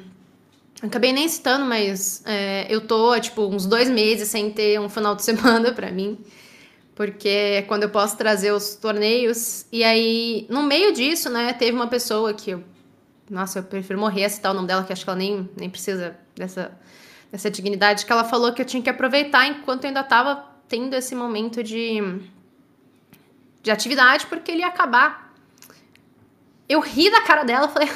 acabei 0.82 1.12
nem 1.12 1.28
citando, 1.28 1.64
mas 1.64 2.22
é, 2.24 2.66
eu 2.68 2.80
tô, 2.80 3.18
tipo, 3.20 3.42
uns 3.46 3.66
dois 3.66 3.88
meses 3.88 4.28
sem 4.28 4.50
ter 4.50 4.80
um 4.80 4.88
final 4.88 5.14
de 5.14 5.22
semana 5.24 5.72
para 5.72 5.90
mim. 5.90 6.18
Porque 6.94 7.28
é 7.28 7.62
quando 7.62 7.84
eu 7.84 7.90
posso 7.90 8.16
trazer 8.16 8.52
os 8.52 8.74
torneios. 8.74 9.66
E 9.72 9.82
aí, 9.82 10.46
no 10.50 10.62
meio 10.62 10.92
disso, 10.92 11.30
né, 11.30 11.52
teve 11.52 11.72
uma 11.72 11.86
pessoa 11.86 12.34
que 12.34 12.50
eu. 12.50 12.64
Nossa, 13.28 13.60
eu 13.60 13.62
prefiro 13.62 13.98
morrer 13.98 14.24
a 14.24 14.28
citar 14.28 14.52
o 14.52 14.54
nome 14.54 14.66
dela, 14.66 14.82
que 14.84 14.92
acho 14.92 15.04
que 15.04 15.10
ela 15.10 15.18
nem, 15.18 15.48
nem 15.56 15.70
precisa 15.70 16.16
dessa, 16.34 16.76
dessa 17.30 17.48
dignidade, 17.48 18.04
que 18.04 18.12
ela 18.12 18.24
falou 18.24 18.52
que 18.52 18.60
eu 18.60 18.66
tinha 18.66 18.82
que 18.82 18.90
aproveitar 18.90 19.46
enquanto 19.46 19.84
eu 19.84 19.88
ainda 19.88 20.02
tava 20.02 20.44
tendo 20.68 20.94
esse 20.94 21.14
momento 21.14 21.62
de, 21.62 22.20
de 23.62 23.70
atividade, 23.70 24.26
porque 24.26 24.50
ele 24.50 24.60
ia 24.60 24.66
acabar. 24.66 25.29
Eu 26.70 26.78
ri 26.78 27.10
da 27.10 27.20
cara 27.22 27.42
dela, 27.42 27.66
falei, 27.66 27.88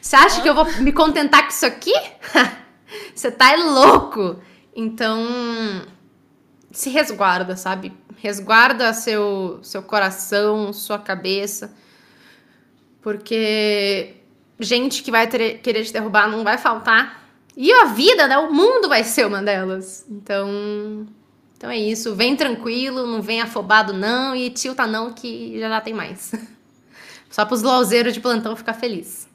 você 0.00 0.16
acha 0.16 0.40
que 0.40 0.48
eu 0.48 0.54
vou 0.54 0.64
me 0.80 0.94
contentar 0.94 1.42
com 1.42 1.50
isso 1.50 1.66
aqui? 1.66 1.92
Você 3.14 3.30
tá 3.30 3.54
louco! 3.54 4.40
Então, 4.74 5.22
se 6.72 6.88
resguarda, 6.88 7.54
sabe? 7.54 7.92
Resguarda 8.16 8.94
seu, 8.94 9.58
seu 9.62 9.82
coração, 9.82 10.72
sua 10.72 10.98
cabeça. 10.98 11.76
Porque 13.02 14.14
gente 14.58 15.02
que 15.02 15.10
vai 15.10 15.26
ter, 15.26 15.58
querer 15.58 15.84
te 15.84 15.92
derrubar 15.92 16.26
não 16.26 16.42
vai 16.42 16.56
faltar. 16.56 17.22
E 17.54 17.70
a 17.70 17.84
vida, 17.84 18.26
né? 18.26 18.38
O 18.38 18.50
mundo 18.50 18.88
vai 18.88 19.04
ser 19.04 19.26
uma 19.26 19.42
delas. 19.42 20.06
Então, 20.08 21.06
então 21.54 21.70
é 21.70 21.76
isso. 21.76 22.14
Vem 22.14 22.34
tranquilo, 22.34 23.06
não 23.06 23.20
vem 23.20 23.42
afobado 23.42 23.92
não. 23.92 24.34
E 24.34 24.48
tilta 24.48 24.86
não, 24.86 25.12
que 25.12 25.60
já 25.60 25.68
já 25.68 25.80
tem 25.82 25.92
mais. 25.92 26.32
Só 27.34 27.44
pros 27.44 27.62
lauzeiros 27.62 28.14
de 28.14 28.20
plantão 28.20 28.54
ficar 28.54 28.74
feliz. 28.74 29.28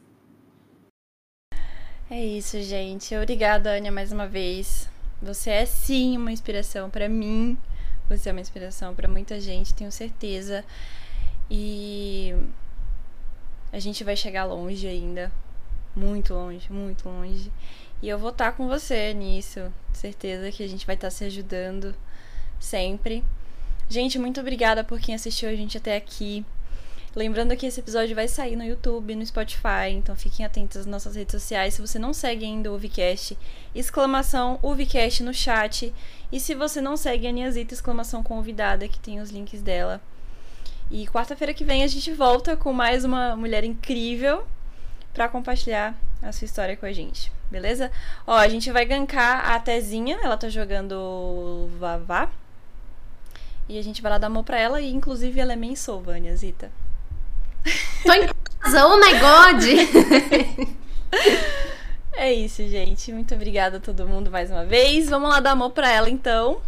É 2.10 2.26
isso, 2.26 2.62
gente. 2.62 3.14
Obrigada, 3.14 3.76
Ania, 3.76 3.92
mais 3.92 4.14
uma 4.14 4.26
vez. 4.26 4.90
Você 5.22 5.50
é 5.50 5.66
sim 5.66 6.16
uma 6.16 6.32
inspiração 6.32 6.90
para 6.90 7.10
mim. 7.10 7.58
Você 8.08 8.30
é 8.30 8.32
uma 8.32 8.40
inspiração 8.40 8.96
para 8.96 9.10
muita 9.10 9.38
gente, 9.42 9.74
tenho 9.74 9.92
certeza. 9.92 10.64
E 11.52 12.34
a 13.70 13.80
gente 13.80 14.02
vai 14.06 14.16
chegar 14.16 14.46
longe 14.46 14.88
ainda. 14.88 15.30
Muito 15.94 16.34
longe, 16.34 16.72
muito 16.72 17.10
longe. 17.10 17.52
E 18.02 18.08
eu 18.08 18.18
vou 18.18 18.30
estar 18.30 18.54
com 18.54 18.66
você 18.66 19.14
nisso. 19.14 19.60
Certeza 19.92 20.50
que 20.54 20.64
a 20.64 20.70
gente 20.70 20.86
vai 20.86 20.96
estar 20.96 21.12
se 21.12 21.26
ajudando 21.26 21.94
sempre. 22.62 23.26
Gente, 23.90 24.18
muito 24.18 24.40
obrigada 24.40 24.86
por 24.86 25.02
quem 25.02 25.14
assistiu 25.14 25.50
a 25.50 25.54
gente 25.54 25.78
até 25.78 25.98
aqui. 25.98 26.46
Lembrando 27.16 27.56
que 27.58 27.66
esse 27.66 27.80
episódio 27.80 28.16
vai 28.16 28.28
sair 28.28 28.56
no 28.56 28.64
YouTube, 28.64 29.16
no 29.16 29.26
Spotify, 29.26 29.90
então 29.92 30.16
fiquem 30.16 30.46
atentos 30.46 30.78
às 30.78 30.86
nossas 30.86 31.16
redes 31.16 31.32
sociais. 31.32 31.74
Se 31.74 31.82
você 31.82 31.98
não 31.98 32.14
segue 32.14 32.46
ainda 32.46 32.72
o 32.72 32.76
Uvicast, 32.76 33.36
exclamação 33.74 34.60
Uvicast 34.62 35.24
no 35.24 35.34
chat. 35.34 35.92
E 36.32 36.40
se 36.40 36.54
você 36.54 36.80
não 36.80 36.96
segue 36.96 37.26
a 37.26 37.32
Niazita, 37.32 37.74
exclamação 37.74 38.22
convidada, 38.22 38.88
que 38.88 39.00
tem 39.00 39.20
os 39.20 39.32
links 39.32 39.62
dela. 39.64 40.00
E 40.92 41.08
quarta-feira 41.08 41.54
que 41.54 41.64
vem 41.64 41.84
a 41.84 41.88
gente 41.88 42.14
volta 42.14 42.56
com 42.56 42.72
mais 42.72 43.04
uma 43.04 43.36
mulher 43.36 43.64
incrível 43.64 44.46
para 45.12 45.28
compartilhar 45.28 45.96
a 46.22 46.32
sua 46.32 46.46
história 46.46 46.78
com 46.78 46.86
a 46.86 46.92
gente, 46.92 47.32
beleza? 47.50 47.92
Ó, 48.28 48.36
a 48.36 48.48
gente 48.48 48.72
vai 48.72 48.86
gankar 48.86 49.50
a 49.52 49.60
Tezinha, 49.60 50.20
ela 50.22 50.38
tá 50.38 50.48
jogando 50.48 51.70
Vavá. 51.80 52.30
E 53.68 53.80
a 53.80 53.84
gente 53.84 54.02
vai 54.02 54.12
lá 54.12 54.18
dar 54.20 54.28
amor 54.28 54.44
pra 54.44 54.60
ela, 54.60 54.80
e 54.80 54.92
inclusive 54.92 55.40
ela 55.40 55.54
é 55.54 55.56
mensova, 55.56 56.18
Niazita. 56.20 56.72
Tô 58.04 58.14
em 58.14 58.28
casa, 58.60 58.86
oh 58.88 58.98
my 58.98 59.20
god! 59.20 59.64
é 62.16 62.34
isso, 62.34 62.68
gente. 62.68 63.12
Muito 63.12 63.34
obrigada 63.36 63.78
a 63.78 63.80
todo 63.80 64.08
mundo 64.08 64.32
mais 64.32 64.50
uma 64.50 64.66
vez. 64.66 65.10
Vamos 65.10 65.30
lá 65.30 65.40
dar 65.40 65.52
amor 65.52 65.72
pra 65.72 65.92
ela, 65.92 66.10
então. 66.10 66.62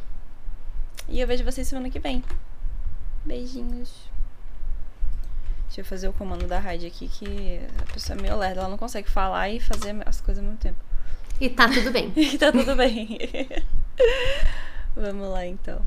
E 1.08 1.20
eu 1.20 1.28
vejo 1.28 1.44
vocês 1.44 1.68
semana 1.68 1.90
que 1.90 2.00
vem. 2.00 2.24
Beijinhos. 3.26 4.10
Deixa 5.66 5.82
eu 5.82 5.86
fazer 5.86 6.08
o 6.10 6.14
comando 6.14 6.48
da 6.48 6.60
rádio 6.60 6.88
aqui, 6.88 7.08
que 7.08 7.62
a 7.80 7.94
pessoa 7.94 8.18
é 8.18 8.22
meio 8.22 8.38
lerda. 8.38 8.62
Ela 8.62 8.70
não 8.70 8.78
consegue 8.78 9.10
falar 9.10 9.50
e 9.50 9.60
fazer 9.60 9.96
as 10.06 10.20
coisas 10.20 10.44
ao 10.44 10.50
mesmo 10.50 10.60
tempo. 10.60 10.78
E 11.40 11.50
tá 11.50 11.68
tudo 11.70 11.92
bem. 11.92 12.12
e 12.18 12.38
tá 12.38 12.52
tudo 12.52 12.76
bem. 12.76 13.18
Vamos 14.96 15.30
lá, 15.30 15.46
então. 15.46 15.82